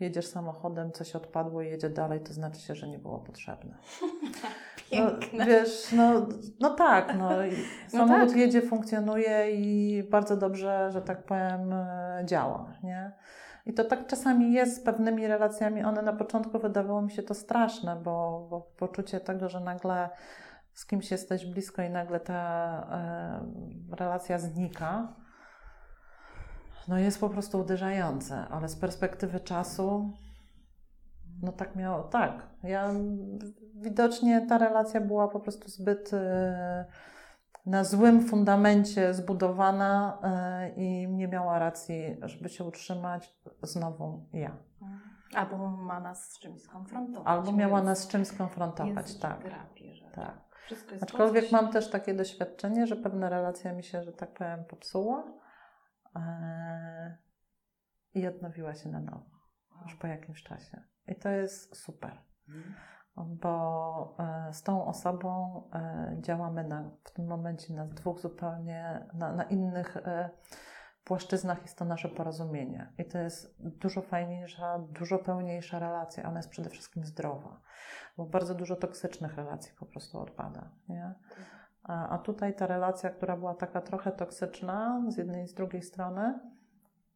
jedziesz 0.00 0.26
samochodem, 0.26 0.92
coś 0.92 1.16
odpadło 1.16 1.62
i 1.62 1.68
jedzie 1.68 1.90
dalej, 1.90 2.20
to 2.20 2.32
znaczy 2.32 2.60
się, 2.60 2.74
że 2.74 2.88
nie 2.88 2.98
było 2.98 3.18
potrzebne. 3.18 3.78
Piękne. 4.92 5.38
No, 5.38 5.46
wiesz, 5.46 5.92
no, 5.92 6.26
no 6.60 6.70
tak, 6.70 7.14
no, 7.18 7.42
i 7.46 7.50
No 7.92 7.98
samochód 7.98 8.28
tak. 8.28 8.36
jedzie, 8.36 8.62
funkcjonuje 8.62 9.50
i 9.52 10.02
bardzo 10.10 10.36
dobrze, 10.36 10.90
że 10.92 11.02
tak 11.02 11.24
powiem, 11.24 11.72
e, 11.72 12.22
działa, 12.24 12.66
nie? 12.82 13.12
I 13.66 13.74
to 13.74 13.84
tak 13.84 14.06
czasami 14.06 14.52
jest 14.52 14.76
z 14.76 14.80
pewnymi 14.80 15.26
relacjami. 15.26 15.82
One 15.84 16.02
na 16.02 16.12
początku 16.12 16.58
wydawało 16.58 17.02
mi 17.02 17.10
się 17.10 17.22
to 17.22 17.34
straszne, 17.34 17.96
bo, 17.96 18.46
bo 18.50 18.60
poczucie 18.60 19.20
tego, 19.20 19.48
że 19.48 19.60
nagle 19.60 20.10
z 20.74 20.86
kimś 20.86 21.10
jesteś 21.10 21.46
blisko 21.46 21.82
i 21.82 21.90
nagle 21.90 22.20
ta 22.20 22.36
e, 23.90 23.96
relacja 23.96 24.38
znika, 24.38 25.08
no 26.88 26.98
jest 26.98 27.20
po 27.20 27.28
prostu 27.28 27.60
uderzające, 27.60 28.46
ale 28.50 28.68
z 28.68 28.76
perspektywy 28.76 29.40
czasu, 29.40 30.12
no 31.42 31.52
tak 31.52 31.76
miało, 31.76 32.02
tak. 32.02 32.46
Ja 32.62 32.90
widocznie 33.74 34.46
ta 34.48 34.58
relacja 34.58 35.00
była 35.00 35.28
po 35.28 35.40
prostu 35.40 35.68
zbyt 35.68 36.14
e, 36.14 36.86
na 37.66 37.84
złym 37.84 38.20
fundamencie 38.20 39.14
zbudowana 39.14 40.18
e, 40.22 40.74
i 40.76 41.08
nie 41.08 41.28
miała 41.28 41.58
racji, 41.58 42.16
żeby 42.22 42.48
się 42.48 42.64
utrzymać 42.64 43.36
znowu 43.62 44.26
ja. 44.32 44.56
Albo 45.34 45.58
ma 45.68 46.00
nas 46.00 46.32
z 46.32 46.38
czymś 46.38 46.62
skonfrontować. 46.62 47.28
Albo 47.28 47.52
miała 47.52 47.82
nas 47.82 47.98
z 47.98 48.08
czymś 48.08 48.28
skonfrontować, 48.28 49.18
tak. 49.18 49.42
terapii, 49.42 49.94
że 49.94 50.10
tak. 50.10 50.52
Wszystko 50.66 50.90
jest 50.92 51.02
Aczkolwiek 51.02 51.44
coś. 51.44 51.52
mam 51.52 51.72
też 51.72 51.90
takie 51.90 52.14
doświadczenie, 52.14 52.86
że 52.86 52.96
pewna 52.96 53.28
relacja 53.28 53.72
mi 53.72 53.84
się, 53.84 54.02
że 54.02 54.12
tak 54.12 54.34
powiem, 54.34 54.64
popsuła. 54.64 55.24
E, 56.16 57.18
i 58.14 58.26
odnowiła 58.26 58.74
się 58.74 58.88
na 58.88 59.00
nowo, 59.00 59.30
już 59.82 59.96
po 59.96 60.06
jakimś 60.06 60.42
czasie. 60.42 60.82
I 61.08 61.14
to 61.14 61.28
jest 61.28 61.76
super, 61.76 62.18
bo 63.16 64.16
e, 64.18 64.52
z 64.52 64.62
tą 64.62 64.86
osobą 64.86 65.62
e, 65.74 66.16
działamy 66.20 66.64
na, 66.64 66.90
w 67.04 67.10
tym 67.10 67.26
momencie 67.26 67.74
na 67.74 67.86
dwóch 67.86 68.20
zupełnie, 68.20 69.06
na, 69.14 69.32
na 69.32 69.42
innych 69.42 69.96
e, 69.96 70.30
płaszczyznach 71.04 71.62
jest 71.62 71.78
to 71.78 71.84
nasze 71.84 72.08
porozumienie. 72.08 72.92
I 72.98 73.04
to 73.04 73.18
jest 73.18 73.56
dużo 73.58 74.02
fajniejsza, 74.02 74.78
dużo 74.78 75.18
pełniejsza 75.18 75.78
relacja. 75.78 76.28
Ona 76.28 76.38
jest 76.38 76.50
przede 76.50 76.70
wszystkim 76.70 77.04
zdrowa, 77.04 77.60
bo 78.16 78.26
bardzo 78.26 78.54
dużo 78.54 78.76
toksycznych 78.76 79.34
relacji 79.34 79.72
po 79.78 79.86
prostu 79.86 80.20
odpada. 80.20 80.70
Nie? 80.88 81.14
A, 81.82 82.08
a 82.08 82.18
tutaj 82.18 82.54
ta 82.54 82.66
relacja, 82.66 83.10
która 83.10 83.36
była 83.36 83.54
taka 83.54 83.80
trochę 83.80 84.12
toksyczna 84.12 85.02
z 85.08 85.16
jednej 85.16 85.44
i 85.44 85.48
z 85.48 85.54
drugiej 85.54 85.82
strony, 85.82 86.40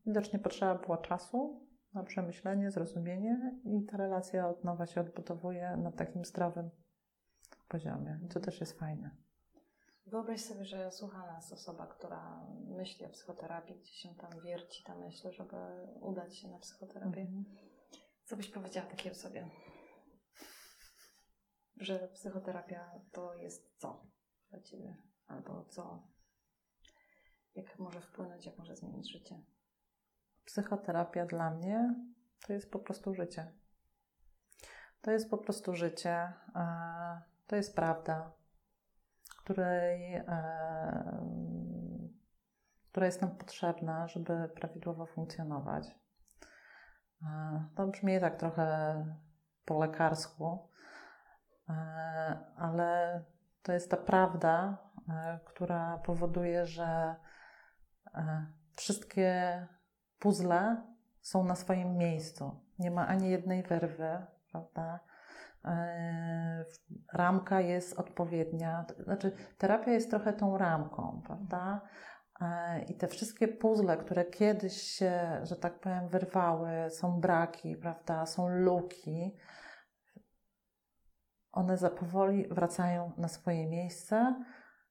widocznie 0.07 0.39
potrzeba 0.39 0.75
było 0.75 0.97
czasu 0.97 1.66
na 1.97 2.05
przemyślenie, 2.05 2.71
zrozumienie 2.71 3.61
i 3.65 3.87
ta 3.87 3.97
relacja 3.97 4.49
od 4.49 4.65
nowa 4.65 4.87
się 4.87 5.01
odbudowuje 5.01 5.77
na 5.77 5.93
takim 5.93 6.25
zdrowym 6.25 6.71
poziomie. 7.69 8.21
To 8.31 8.41
też 8.41 8.61
jest 8.61 8.79
fajne. 8.79 9.11
Wyobraź 10.07 10.41
sobie, 10.41 10.65
że 10.65 10.91
słucha 10.91 11.27
nas 11.27 11.53
osoba, 11.53 11.87
która 11.87 12.47
myśli 12.69 13.07
o 13.07 13.09
psychoterapii, 13.09 13.77
gdzie 13.77 13.93
się 13.93 14.15
tam 14.15 14.41
wierci 14.41 14.85
ta 14.85 14.95
myśl, 14.95 15.33
żeby 15.33 15.57
udać 16.01 16.37
się 16.37 16.49
na 16.49 16.59
psychoterapię. 16.59 17.21
Mhm. 17.21 17.45
Co 18.25 18.37
byś 18.37 18.51
powiedziała 18.51 18.87
takiej 18.87 19.13
osobie? 19.13 19.51
Że 21.77 22.09
psychoterapia 22.09 23.01
to 23.13 23.35
jest 23.35 23.79
co 23.79 24.07
dla 24.51 24.61
Ciebie? 24.61 24.97
Albo 25.27 25.65
co? 25.65 26.09
Jak 27.55 27.79
może 27.79 28.01
wpłynąć, 28.01 28.47
jak 28.47 28.59
może 28.59 28.77
zmienić 28.77 29.13
życie? 29.13 29.43
Psychoterapia 30.47 31.27
dla 31.27 31.51
mnie 31.51 31.95
to 32.47 32.53
jest 32.53 32.71
po 32.71 32.79
prostu 32.79 33.15
życie. 33.15 33.53
To 35.01 35.11
jest 35.11 35.31
po 35.31 35.39
prostu 35.39 35.75
życie. 35.75 36.33
To 37.47 37.57
jest 37.57 37.77
prawda 37.77 38.33
której, 39.47 40.15
e, 40.15 40.23
która 42.91 43.07
jest 43.07 43.23
nam 43.23 43.31
potrzebna, 43.31 44.09
żeby 44.09 44.49
prawidłowo 44.49 45.07
funkcjonować. 45.07 45.99
E, 47.23 47.65
to 47.77 47.87
brzmi 47.87 48.21
tak 48.21 48.37
trochę 48.37 49.05
po 49.65 49.79
lekarsku, 49.79 50.69
e, 51.69 51.73
ale 52.57 53.23
to 53.63 53.73
jest 53.73 53.91
ta 53.91 53.97
prawda, 53.97 54.79
która 55.45 55.99
powoduje, 55.99 56.67
że 56.67 57.17
wszystkie 58.77 59.67
puzzle 60.19 60.83
są 61.21 61.45
na 61.45 61.55
swoim 61.55 61.97
miejscu. 61.97 62.61
Nie 62.79 62.91
ma 62.91 63.07
ani 63.07 63.31
jednej 63.31 63.63
werwy, 63.63 64.27
prawda? 64.53 65.01
E, 65.65 66.65
ramka 67.13 67.61
jest 67.61 67.99
odpowiednia. 67.99 68.87
Znaczy, 68.99 69.33
terapia 69.59 69.93
jest 69.93 70.11
trochę 70.11 70.33
tą 70.33 70.59
ramką, 70.59 71.23
prawda? 71.27 71.81
E, 72.41 72.83
I 72.83 72.95
te 72.95 73.09
wszystkie 73.09 73.49
puzzle, 73.49 73.97
które 73.97 74.25
kiedyś 74.25 74.83
się, 74.83 75.41
że 75.43 75.57
tak 75.57 75.81
powiem, 75.81 76.09
wyrwały, 76.09 76.71
są 76.91 77.21
braki, 77.21 77.77
prawda, 77.77 78.27
są 78.27 78.49
luki, 78.49 79.37
one 81.57 81.77
powoli 81.91 82.49
wracają 82.49 83.13
na 83.17 83.29
swoje 83.29 83.67
miejsce 83.67 84.45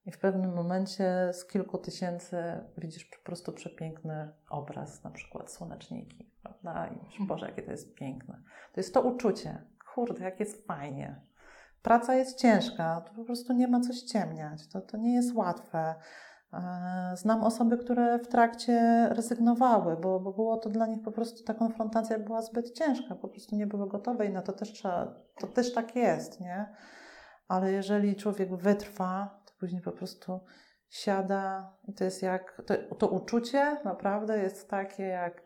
i 0.05 0.11
w 0.11 0.19
pewnym 0.19 0.53
momencie 0.53 1.29
z 1.33 1.45
kilku 1.45 1.77
tysięcy 1.77 2.37
widzisz 2.77 3.05
po 3.05 3.23
prostu 3.23 3.53
przepiękny 3.53 4.31
obraz, 4.49 5.03
na 5.03 5.11
przykład 5.11 5.51
słoneczniki, 5.51 6.31
prawda? 6.43 6.87
I 6.87 7.03
myślisz, 7.03 7.27
Boże, 7.27 7.45
jakie 7.45 7.61
to 7.61 7.71
jest 7.71 7.95
piękne. 7.95 8.41
To 8.73 8.79
jest 8.79 8.93
to 8.93 9.01
uczucie, 9.01 9.61
kurde, 9.95 10.23
jak 10.23 10.39
jest 10.39 10.67
fajnie. 10.67 11.21
Praca 11.81 12.15
jest 12.15 12.39
ciężka, 12.39 13.01
to 13.01 13.13
po 13.13 13.23
prostu 13.23 13.53
nie 13.53 13.67
ma 13.67 13.79
co 13.79 13.93
ściemniać, 13.93 14.67
to, 14.67 14.81
to 14.81 14.97
nie 14.97 15.15
jest 15.15 15.35
łatwe. 15.35 15.95
Znam 17.15 17.43
osoby, 17.43 17.77
które 17.77 18.19
w 18.19 18.27
trakcie 18.27 19.07
rezygnowały, 19.11 19.97
bo, 19.97 20.19
bo 20.19 20.33
było 20.33 20.57
to 20.57 20.69
dla 20.69 20.87
nich 20.87 21.01
po 21.01 21.11
prostu 21.11 21.43
ta 21.43 21.53
konfrontacja 21.53 22.19
była 22.19 22.41
zbyt 22.41 22.71
ciężka, 22.71 23.15
po 23.15 23.27
prostu 23.27 23.55
nie 23.55 23.67
były 23.67 23.89
gotowe 23.89 24.25
i 24.25 24.29
na 24.29 24.41
to 24.41 24.53
też 24.53 24.73
trzeba, 24.73 25.13
to 25.39 25.47
też 25.47 25.73
tak 25.73 25.95
jest, 25.95 26.39
nie? 26.39 26.75
Ale 27.47 27.71
jeżeli 27.71 28.15
człowiek 28.15 28.55
wytrwa, 28.55 29.39
później 29.59 29.81
po 29.81 29.91
prostu 29.91 30.39
siada 30.89 31.77
i 31.87 31.93
to 31.93 32.03
jest 32.03 32.21
jak, 32.21 32.61
to, 32.67 32.95
to 32.95 33.07
uczucie 33.07 33.77
naprawdę 33.83 34.37
jest 34.37 34.69
takie 34.69 35.03
jak 35.03 35.41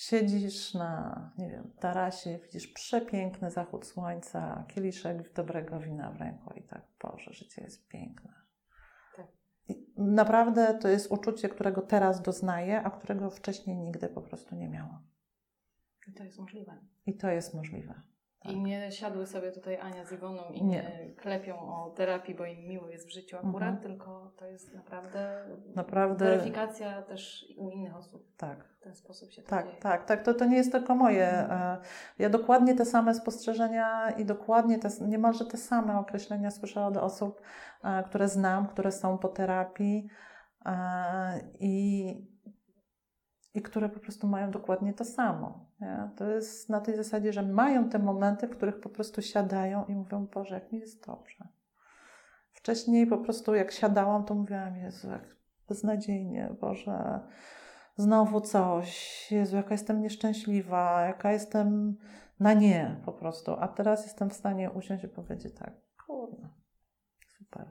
Siedzisz 0.00 0.74
na, 0.74 1.32
nie 1.38 1.48
wiem, 1.48 1.72
tarasie, 1.80 2.38
widzisz 2.42 2.68
przepiękny 2.68 3.50
zachód 3.50 3.86
słońca, 3.86 4.64
kieliszek 4.68 5.32
dobrego 5.32 5.80
wina 5.80 6.12
w 6.12 6.16
ręku 6.16 6.54
i 6.54 6.62
tak, 6.62 6.82
Boże, 7.02 7.32
życie 7.32 7.62
jest 7.62 7.88
piękne. 7.88 8.32
Tak. 9.16 9.26
I 9.68 9.86
naprawdę 9.96 10.78
to 10.78 10.88
jest 10.88 11.12
uczucie, 11.12 11.48
którego 11.48 11.82
teraz 11.82 12.22
doznaję, 12.22 12.82
a 12.82 12.90
którego 12.90 13.30
wcześniej 13.30 13.76
nigdy 13.76 14.08
po 14.08 14.22
prostu 14.22 14.54
nie 14.54 14.68
miałam. 14.68 15.06
I 16.08 16.12
to 16.12 16.24
jest 16.24 16.38
możliwe. 16.38 16.78
I 17.06 17.16
to 17.16 17.30
jest 17.30 17.54
możliwe. 17.54 18.02
Tak. 18.42 18.52
I 18.52 18.60
nie 18.60 18.92
siadły 18.92 19.26
sobie 19.26 19.52
tutaj 19.52 19.76
Ania 19.76 20.04
z 20.04 20.12
Iwoną 20.12 20.42
i 20.52 20.64
nie, 20.64 20.76
nie 20.76 21.14
klepią 21.16 21.58
o 21.58 21.90
terapii, 21.90 22.34
bo 22.34 22.44
im 22.44 22.68
miło 22.68 22.88
jest 22.88 23.06
w 23.06 23.12
życiu 23.12 23.36
akurat, 23.36 23.68
mhm. 23.68 23.78
tylko 23.78 24.32
to 24.36 24.46
jest 24.46 24.74
naprawdę, 24.74 25.44
naprawdę 25.74 26.24
weryfikacja 26.24 27.02
też 27.02 27.54
u 27.56 27.70
innych 27.70 27.96
osób. 27.96 28.36
Tak. 28.36 28.64
W 28.64 28.82
ten 28.82 28.94
sposób 28.94 29.32
się 29.32 29.42
to 29.42 29.50
tak, 29.50 29.66
dzieje. 29.66 29.80
Tak, 29.80 30.04
tak. 30.04 30.24
To, 30.24 30.34
to 30.34 30.44
nie 30.44 30.56
jest 30.56 30.72
tylko 30.72 30.94
moje. 30.94 31.28
Mhm. 31.28 31.60
E, 31.60 31.78
ja 32.18 32.30
dokładnie 32.30 32.74
te 32.74 32.84
same 32.84 33.14
spostrzeżenia 33.14 34.10
i 34.10 34.24
dokładnie 34.24 34.78
te, 34.78 34.88
niemalże 35.00 35.44
te 35.44 35.56
same 35.56 35.98
określenia 35.98 36.50
słyszę 36.50 36.86
od 36.86 36.96
osób, 36.96 37.40
e, 37.84 38.02
które 38.02 38.28
znam, 38.28 38.66
które 38.66 38.92
są 38.92 39.18
po 39.18 39.28
terapii 39.28 40.08
e, 40.66 41.40
i 41.60 42.14
i 43.54 43.62
które 43.62 43.88
po 43.88 44.00
prostu 44.00 44.26
mają 44.26 44.50
dokładnie 44.50 44.94
to 44.94 45.04
samo. 45.04 45.66
Nie? 45.80 46.10
To 46.16 46.30
jest 46.30 46.68
na 46.68 46.80
tej 46.80 46.96
zasadzie, 46.96 47.32
że 47.32 47.42
mają 47.42 47.88
te 47.88 47.98
momenty, 47.98 48.46
w 48.46 48.50
których 48.50 48.80
po 48.80 48.88
prostu 48.88 49.22
siadają 49.22 49.84
i 49.84 49.94
mówią, 49.94 50.26
Boże, 50.26 50.54
jak 50.54 50.72
mi 50.72 50.78
jest 50.78 51.06
dobrze. 51.06 51.48
Wcześniej 52.52 53.06
po 53.06 53.18
prostu 53.18 53.54
jak 53.54 53.72
siadałam, 53.72 54.24
to 54.24 54.34
mówiłam, 54.34 54.76
Jezu, 54.76 55.10
jak 55.10 55.36
beznadziejnie, 55.68 56.50
Boże, 56.60 57.20
znowu 57.96 58.40
coś, 58.40 59.32
Jezu, 59.32 59.56
jaka 59.56 59.74
jestem 59.74 60.00
nieszczęśliwa, 60.00 61.02
jaka 61.02 61.32
jestem 61.32 61.96
na 62.40 62.54
nie 62.54 63.00
po 63.04 63.12
prostu. 63.12 63.56
A 63.60 63.68
teraz 63.68 64.04
jestem 64.04 64.30
w 64.30 64.34
stanie 64.34 64.70
usiąść 64.70 65.04
i 65.04 65.08
powiedzieć 65.08 65.54
tak, 65.54 65.74
kurde, 66.06 66.48
super. 67.38 67.70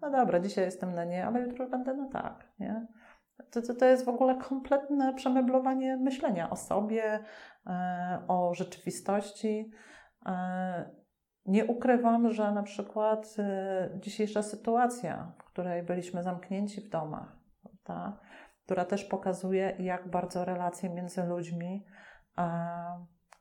No 0.00 0.10
dobra, 0.10 0.40
dzisiaj 0.40 0.64
jestem 0.64 0.94
na 0.94 1.04
nie, 1.04 1.26
ale 1.26 1.40
jutro 1.40 1.68
będę 1.68 1.94
na 1.94 2.08
tak, 2.08 2.48
nie? 2.58 2.86
To, 3.50 3.74
to, 3.74 3.84
jest 3.84 4.04
w 4.04 4.08
ogóle 4.08 4.36
kompletne 4.36 5.14
przemeblowanie 5.14 5.96
myślenia 5.96 6.50
o 6.50 6.56
sobie, 6.56 7.20
e, 7.66 8.22
o 8.28 8.54
rzeczywistości. 8.54 9.70
E, 10.26 10.90
nie 11.46 11.64
ukrywam, 11.64 12.30
że 12.30 12.52
na 12.52 12.62
przykład 12.62 13.36
e, 13.38 13.90
dzisiejsza 14.00 14.42
sytuacja, 14.42 15.32
w 15.38 15.44
której 15.44 15.82
byliśmy 15.82 16.22
zamknięci 16.22 16.80
w 16.80 16.88
domach, 16.88 17.36
prawda, 17.62 18.20
która 18.64 18.84
też 18.84 19.04
pokazuje, 19.04 19.76
jak 19.78 20.10
bardzo 20.10 20.44
relacje 20.44 20.90
między 20.90 21.22
ludźmi 21.22 21.86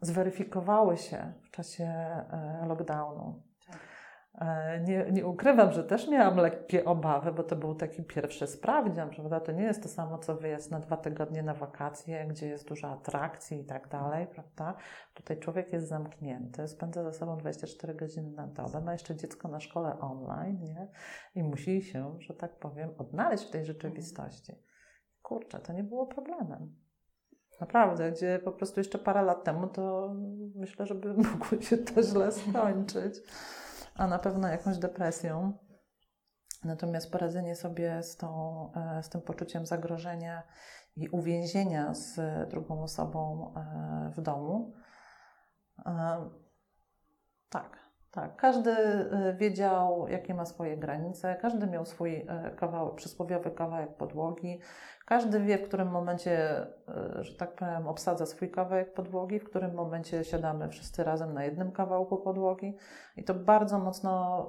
zweryfikowały 0.02 0.98
się 0.98 1.34
w 1.44 1.52
czasie 1.52 1.94
lockdownu. 2.68 3.47
E, 4.38 4.80
nie, 4.80 5.11
nie 5.11 5.26
ukrywam, 5.26 5.72
że 5.72 5.84
też 5.84 6.07
miałam 6.07 6.38
lekkie 6.38 6.85
obawy, 6.85 7.31
bo 7.31 7.43
to 7.43 7.55
był 7.55 7.76
taki 7.76 8.03
pierwszy 8.03 8.47
sprawdzian, 8.47 9.09
prawda? 9.09 9.39
To 9.39 9.51
nie 9.51 9.64
jest 9.64 9.84
to 9.84 9.89
samo, 9.89 10.18
co 10.18 10.35
wyjazd 10.35 10.72
na 10.72 10.80
dwa 10.80 10.97
tygodnie 10.97 11.43
na 11.43 11.53
wakacje, 11.53 12.27
gdzie 12.27 12.47
jest 12.47 12.68
dużo 12.68 12.88
atrakcji 12.88 13.61
i 13.61 13.65
tak 13.65 13.88
dalej, 13.88 14.27
prawda? 14.27 14.76
Tutaj 15.14 15.39
człowiek 15.39 15.73
jest 15.73 15.88
zamknięty, 15.88 16.68
spędza 16.68 17.03
ze 17.03 17.14
sobą 17.14 17.38
24 17.38 17.95
godziny 17.95 18.31
na 18.31 18.47
dobę, 18.47 18.81
ma 18.81 18.91
jeszcze 18.91 19.15
dziecko 19.15 19.47
na 19.47 19.59
szkole 19.59 19.99
online, 19.99 20.64
nie? 20.64 20.88
I 21.35 21.43
musi 21.43 21.81
się, 21.81 22.15
że 22.19 22.34
tak 22.34 22.59
powiem, 22.59 22.89
odnaleźć 22.97 23.47
w 23.47 23.51
tej 23.51 23.65
rzeczywistości. 23.65 24.53
Kurczę, 25.22 25.59
to 25.59 25.73
nie 25.73 25.84
było 25.84 26.07
problemem. 26.07 26.76
Naprawdę, 27.61 28.11
gdzie 28.11 28.39
po 28.43 28.51
prostu 28.51 28.80
jeszcze 28.80 28.99
parę 28.99 29.22
lat 29.22 29.43
temu 29.43 29.68
to 29.68 30.15
myślę, 30.55 30.85
że 30.85 30.95
by 30.95 31.14
mogło 31.31 31.61
się 31.61 31.77
to 31.77 32.03
źle 32.03 32.31
skończyć 32.31 33.22
a 33.98 34.07
na 34.07 34.19
pewno 34.19 34.48
jakąś 34.48 34.78
depresją. 34.78 35.53
Natomiast 36.64 37.11
poradzenie 37.11 37.56
sobie 37.56 38.03
z, 38.03 38.18
tą, 38.18 38.72
e, 38.76 39.03
z 39.03 39.10
tym 39.10 39.22
poczuciem 39.22 39.65
zagrożenia 39.65 40.44
i 40.95 41.10
uwięzienia 41.10 41.94
z 41.94 42.19
drugą 42.49 42.84
osobą 42.84 43.53
e, 43.56 44.11
w 44.15 44.22
domu, 44.22 44.74
e, 45.86 46.30
tak, 47.49 47.86
Tak, 48.12 48.36
każdy 48.36 48.72
y, 48.72 49.36
wiedział, 49.38 50.08
jakie 50.08 50.34
ma 50.34 50.46
swoje 50.46 50.78
granice, 50.78 51.36
każdy 51.36 51.68
miał 51.68 51.86
swój 51.86 52.16
y, 52.16 52.26
kawałek, 52.56 52.96
przysłowiowy 52.96 53.52
kawałek 53.52 53.98
podłogi, 53.98 54.60
każdy 55.06 55.40
wie, 55.40 55.58
w 55.58 55.68
którym 55.68 55.88
momencie, 55.88 56.62
y, 57.20 57.24
że 57.24 57.38
tak 57.38 57.56
powiem, 57.56 57.88
obsadza 57.88 58.26
swój 58.26 58.52
kawałek 58.52 58.94
podłogi, 58.94 59.40
w 59.40 59.44
którym 59.44 59.74
momencie 59.74 60.24
siadamy 60.24 60.70
wszyscy 60.70 61.04
razem 61.04 61.34
na 61.34 61.44
jednym 61.44 61.72
kawałku 61.72 62.18
podłogi. 62.18 62.78
I 63.16 63.24
to 63.24 63.34
bardzo 63.34 63.80
mocno, 63.80 64.48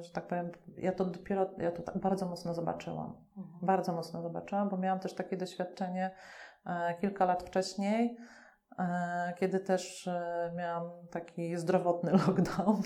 że 0.00 0.12
tak 0.12 0.26
powiem, 0.26 0.50
ja 0.76 0.92
to 0.92 1.04
dopiero, 1.04 1.50
ja 1.58 1.72
to 1.72 1.82
tak 1.82 1.98
bardzo 1.98 2.26
mocno 2.26 2.54
zobaczyłam. 2.54 3.16
Mhm. 3.36 3.58
Bardzo 3.62 3.92
mocno 3.92 4.22
zobaczyłam, 4.22 4.68
bo 4.68 4.76
miałam 4.76 5.00
też 5.00 5.14
takie 5.14 5.36
doświadczenie 5.36 6.10
kilka 7.00 7.24
lat 7.24 7.42
wcześniej 7.42 8.16
kiedy 9.36 9.60
też 9.60 10.08
e, 10.08 10.52
miałam 10.56 11.06
taki 11.10 11.56
zdrowotny 11.56 12.12
lockdown. 12.26 12.82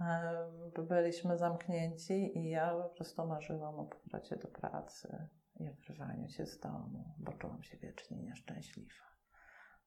E, 0.00 0.82
byliśmy 0.88 1.38
zamknięci 1.38 2.38
i 2.38 2.50
ja 2.50 2.74
po 2.74 2.88
prostu 2.88 3.26
marzyłam 3.26 3.74
o 3.74 3.84
powrocie 3.84 4.36
do 4.36 4.48
pracy 4.48 5.28
i 5.60 5.68
o 5.68 5.72
wyrwaniu 5.72 6.28
się 6.28 6.46
z 6.46 6.60
domu, 6.60 7.14
bo 7.18 7.32
czułam 7.32 7.62
się 7.62 7.76
wiecznie 7.76 8.22
nieszczęśliwa. 8.22 9.04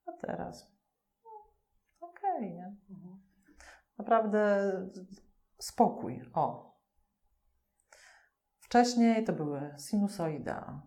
A 0.06 0.12
teraz 0.12 0.72
no, 1.24 1.32
okej, 2.08 2.38
okay, 2.38 2.50
nie? 2.50 2.76
Mhm. 2.90 3.22
Naprawdę 3.98 4.72
spokój. 5.58 6.22
O. 6.34 6.78
Wcześniej 8.60 9.24
to 9.24 9.34
były 9.34 9.76
sinusoida, 9.90 10.82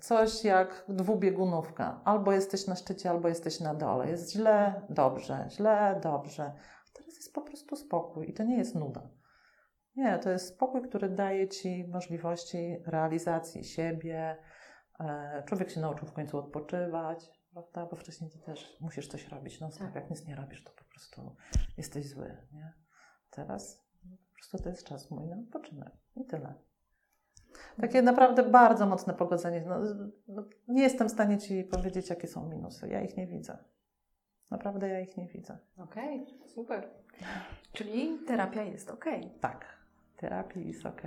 coś 0.00 0.44
jak 0.44 0.84
dwubiegunówka. 0.88 2.00
Albo 2.04 2.32
jesteś 2.32 2.66
na 2.66 2.76
szczycie, 2.76 3.10
albo 3.10 3.28
jesteś 3.28 3.60
na 3.60 3.74
dole. 3.74 4.10
Jest 4.10 4.32
źle, 4.32 4.82
dobrze, 4.90 5.46
źle, 5.50 6.00
dobrze. 6.02 6.52
Teraz 6.92 7.14
jest 7.16 7.34
po 7.34 7.42
prostu 7.42 7.76
spokój 7.76 8.30
i 8.30 8.34
to 8.34 8.44
nie 8.44 8.58
jest 8.58 8.74
nuda. 8.74 9.10
Nie, 9.96 10.18
to 10.18 10.30
jest 10.30 10.48
spokój, 10.48 10.82
który 10.82 11.08
daje 11.08 11.48
ci 11.48 11.88
możliwości 11.88 12.76
realizacji 12.86 13.64
siebie. 13.64 14.36
E, 15.00 15.42
człowiek 15.46 15.70
się 15.70 15.80
nauczył 15.80 16.08
w 16.08 16.12
końcu 16.12 16.38
odpoczywać, 16.38 17.30
prawda? 17.52 17.86
Bo 17.86 17.96
wcześniej 17.96 18.30
ty 18.30 18.38
też 18.38 18.76
musisz 18.80 19.08
coś 19.08 19.28
robić. 19.28 19.60
No 19.60 19.70
tak. 19.78 19.94
jak 19.94 20.10
nic 20.10 20.26
nie 20.26 20.36
robisz, 20.36 20.64
to 20.64 20.72
po 20.72 20.84
prostu 20.84 21.36
jesteś 21.76 22.08
zły, 22.08 22.36
nie? 22.52 22.74
Teraz 23.30 23.88
po 24.02 24.34
prostu 24.34 24.58
to 24.58 24.68
jest 24.68 24.86
czas 24.86 25.10
mój 25.10 25.26
na 25.26 25.36
odpoczynek 25.36 25.92
i 26.16 26.24
tyle. 26.26 26.54
Takie 27.80 28.02
naprawdę 28.02 28.42
bardzo 28.42 28.86
mocne 28.86 29.14
pogodzenie. 29.14 29.64
No, 29.66 29.80
no, 30.28 30.44
nie 30.68 30.82
jestem 30.82 31.08
w 31.08 31.12
stanie 31.12 31.38
Ci 31.38 31.64
powiedzieć, 31.64 32.10
jakie 32.10 32.28
są 32.28 32.48
minusy. 32.48 32.88
Ja 32.88 33.00
ich 33.00 33.16
nie 33.16 33.26
widzę. 33.26 33.58
Naprawdę 34.50 34.88
ja 34.88 35.00
ich 35.00 35.16
nie 35.16 35.26
widzę. 35.26 35.58
Okej, 35.78 36.22
okay, 36.22 36.48
super. 36.48 36.88
Czyli 37.72 38.18
terapia 38.26 38.62
jest 38.62 38.90
ok. 38.90 39.04
Tak, 39.40 39.64
terapia 40.16 40.60
jest 40.60 40.86
ok. 40.86 41.02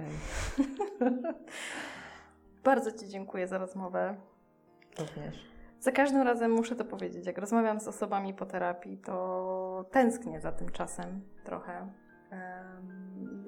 bardzo 2.64 2.92
Ci 2.92 3.08
dziękuję 3.08 3.48
za 3.48 3.58
rozmowę. 3.58 4.16
Również. 5.00 5.52
Za 5.80 5.92
każdym 5.92 6.22
razem 6.22 6.52
muszę 6.52 6.76
to 6.76 6.86
powiedzieć. 6.86 7.26
Jak 7.26 7.38
rozmawiam 7.38 7.80
z 7.80 7.88
osobami 7.88 8.34
po 8.34 8.46
terapii, 8.46 8.98
to 8.98 9.86
tęsknię 9.92 10.42
za 10.42 10.52
tym 10.52 10.70
czasem 10.70 11.22
trochę 11.44 11.88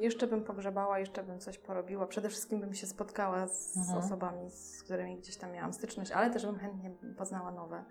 jeszcze 0.04 0.28
bym 0.28 0.44
pogrzebała, 0.44 1.00
jeszcze 1.00 1.24
bym 1.24 1.40
coś 1.40 1.58
porobiła. 1.58 2.08
Przede 2.08 2.30
wszystkim 2.30 2.60
bym 2.60 2.74
się 2.74 2.88
spotkała 2.88 3.48
z, 3.48 3.78
mhm. 3.78 3.98
osobami, 3.98 4.52
z 4.52 4.84
którymi 4.84 5.18
gdzieś 5.18 5.38
tam 5.38 5.52
miałam 5.52 5.74
styczność, 5.74 6.12
ale 6.12 6.30
też 6.30 6.46
bym 6.46 6.60
chętnie 6.60 6.92
poznała 7.18 7.52
nowe. 7.52 7.84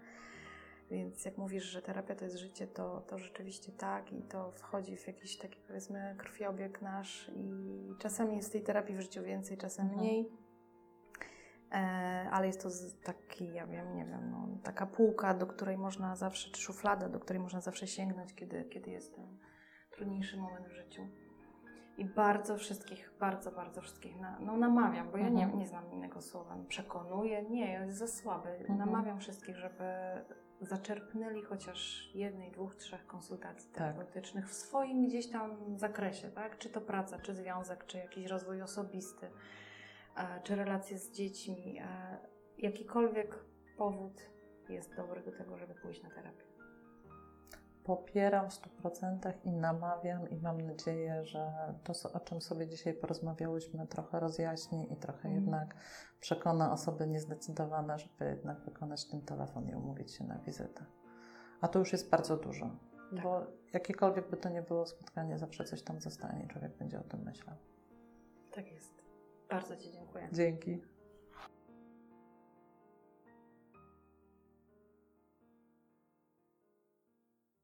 Więc 0.90 1.24
jak 1.24 1.39
mówisz, 1.39 1.64
że 1.64 1.82
terapia 1.82 2.14
to 2.14 2.24
jest 2.24 2.36
życie, 2.36 2.66
to, 2.66 3.01
to 3.01 3.18
rzeczywiście 3.18 3.72
tak 3.72 4.12
i 4.12 4.22
to 4.22 4.51
wchodzi 4.51 4.97
w 4.97 5.06
jakiś 5.06 5.39
taki 5.39 5.60
powiedzmy 5.66 6.14
krwiobieg 6.18 6.82
nasz 6.82 7.30
i 7.34 7.94
czasami 7.98 8.36
jest 8.36 8.52
tej 8.52 8.62
terapii 8.62 8.97
w 8.97 9.01
życiu 9.01 9.22
więcej, 9.22 9.59
czasem 9.59 9.84
mhm. 9.86 10.01
mniej. 10.01 10.32
E, 11.72 11.76
ale 12.30 12.47
jest 12.47 12.62
to 12.62 12.68
taki, 13.05 13.52
ja 13.52 13.66
wiem, 13.66 13.94
nie 13.94 14.05
wiem, 14.05 14.30
no, 14.30 14.48
taka 14.62 14.86
półka, 14.86 15.34
do 15.34 15.47
której 15.47 15.78
można 15.78 16.16
zawsze, 16.16 16.51
czy 16.51 16.60
szuflada, 16.60 17.09
do 17.09 17.20
której 17.20 17.43
można 17.43 17.60
zawsze 17.60 17.86
sięgnąć, 17.86 18.34
kiedy, 18.34 18.64
kiedy 18.64 18.90
jest 18.90 19.14
ten 19.14 19.39
trudniejszy 19.90 20.36
moment 20.36 20.66
w 20.66 20.72
życiu. 20.72 21.02
I 21.98 22.05
bardzo 22.05 22.56
wszystkich, 22.56 23.12
bardzo, 23.20 23.52
bardzo 23.52 23.81
wszystkich 23.81 24.20
na, 24.20 24.39
no, 24.40 24.56
namawiam, 24.56 25.10
bo 25.10 25.19
mhm. 25.19 25.24
ja 25.24 25.39
nie, 25.39 25.44
mhm. 25.44 25.60
nie 25.60 25.66
znam 25.66 25.93
innego 25.93 26.20
słowa. 26.20 26.56
Przekonuję, 26.69 27.43
nie, 27.43 27.73
jest 27.73 27.98
za 27.98 28.06
słaby. 28.06 28.48
Mhm. 28.48 28.78
Namawiam 28.78 29.20
wszystkich, 29.20 29.56
żeby 29.56 29.85
zaczerpnęli 30.60 31.43
chociaż 31.43 32.10
jednej, 32.14 32.51
dwóch, 32.51 32.74
trzech 32.74 33.06
konsultacji 33.06 33.70
tak. 33.70 33.78
terapeutycznych 33.78 34.48
w 34.48 34.55
swoim 34.55 35.06
gdzieś 35.06 35.31
tam 35.31 35.78
zakresie, 35.78 36.28
tak? 36.28 36.59
Czy 36.59 36.70
to 36.70 36.81
praca, 36.81 37.19
czy 37.19 37.35
związek, 37.35 37.86
czy 37.86 37.98
jakiś 37.98 38.27
rozwój 38.27 38.62
osobisty, 38.62 39.31
e, 40.16 40.40
czy 40.43 40.56
relacje 40.56 40.98
z 40.98 41.12
dziećmi. 41.12 41.78
E, 41.78 42.19
jakikolwiek 42.59 43.44
powód 43.77 44.23
jest 44.69 44.97
dobry 44.97 45.23
do 45.23 45.32
tego, 45.32 45.59
żeby 45.59 45.74
pójść 45.74 46.02
na 46.02 46.10
terapię 46.10 46.51
popieram 47.84 48.50
w 48.50 48.54
100% 48.82 49.32
i 49.44 49.52
namawiam 49.52 50.30
i 50.30 50.36
mam 50.36 50.60
nadzieję, 50.60 51.24
że 51.24 51.52
to, 51.84 52.12
o 52.12 52.20
czym 52.20 52.40
sobie 52.40 52.68
dzisiaj 52.68 52.94
porozmawiałyśmy, 52.94 53.86
trochę 53.86 54.20
rozjaśni 54.20 54.92
i 54.92 54.96
trochę 54.96 55.28
mm. 55.28 55.40
jednak 55.40 55.74
przekona 56.20 56.72
osoby 56.72 57.06
niezdecydowane, 57.06 57.98
żeby 57.98 58.24
jednak 58.24 58.60
wykonać 58.60 59.09
ten 59.09 59.20
telefon 59.20 59.68
i 59.68 59.74
umówić 59.74 60.12
się 60.12 60.24
na 60.24 60.38
wizytę. 60.38 60.84
A 61.60 61.68
to 61.68 61.78
już 61.78 61.92
jest 61.92 62.10
bardzo 62.10 62.36
dużo, 62.36 62.70
tak. 63.10 63.22
bo 63.22 63.46
jakiekolwiek 63.72 64.30
by 64.30 64.36
to 64.36 64.48
nie 64.48 64.62
było 64.62 64.86
spotkanie, 64.86 65.38
zawsze 65.38 65.64
coś 65.64 65.82
tam 65.82 66.00
zostanie 66.00 66.44
i 66.44 66.48
człowiek 66.48 66.76
będzie 66.76 67.00
o 67.00 67.02
tym 67.02 67.22
myślał. 67.22 67.56
Tak 68.52 68.72
jest. 68.72 69.02
Bardzo 69.50 69.76
Ci 69.76 69.92
dziękuję. 69.92 70.28
Dzięki. 70.32 70.91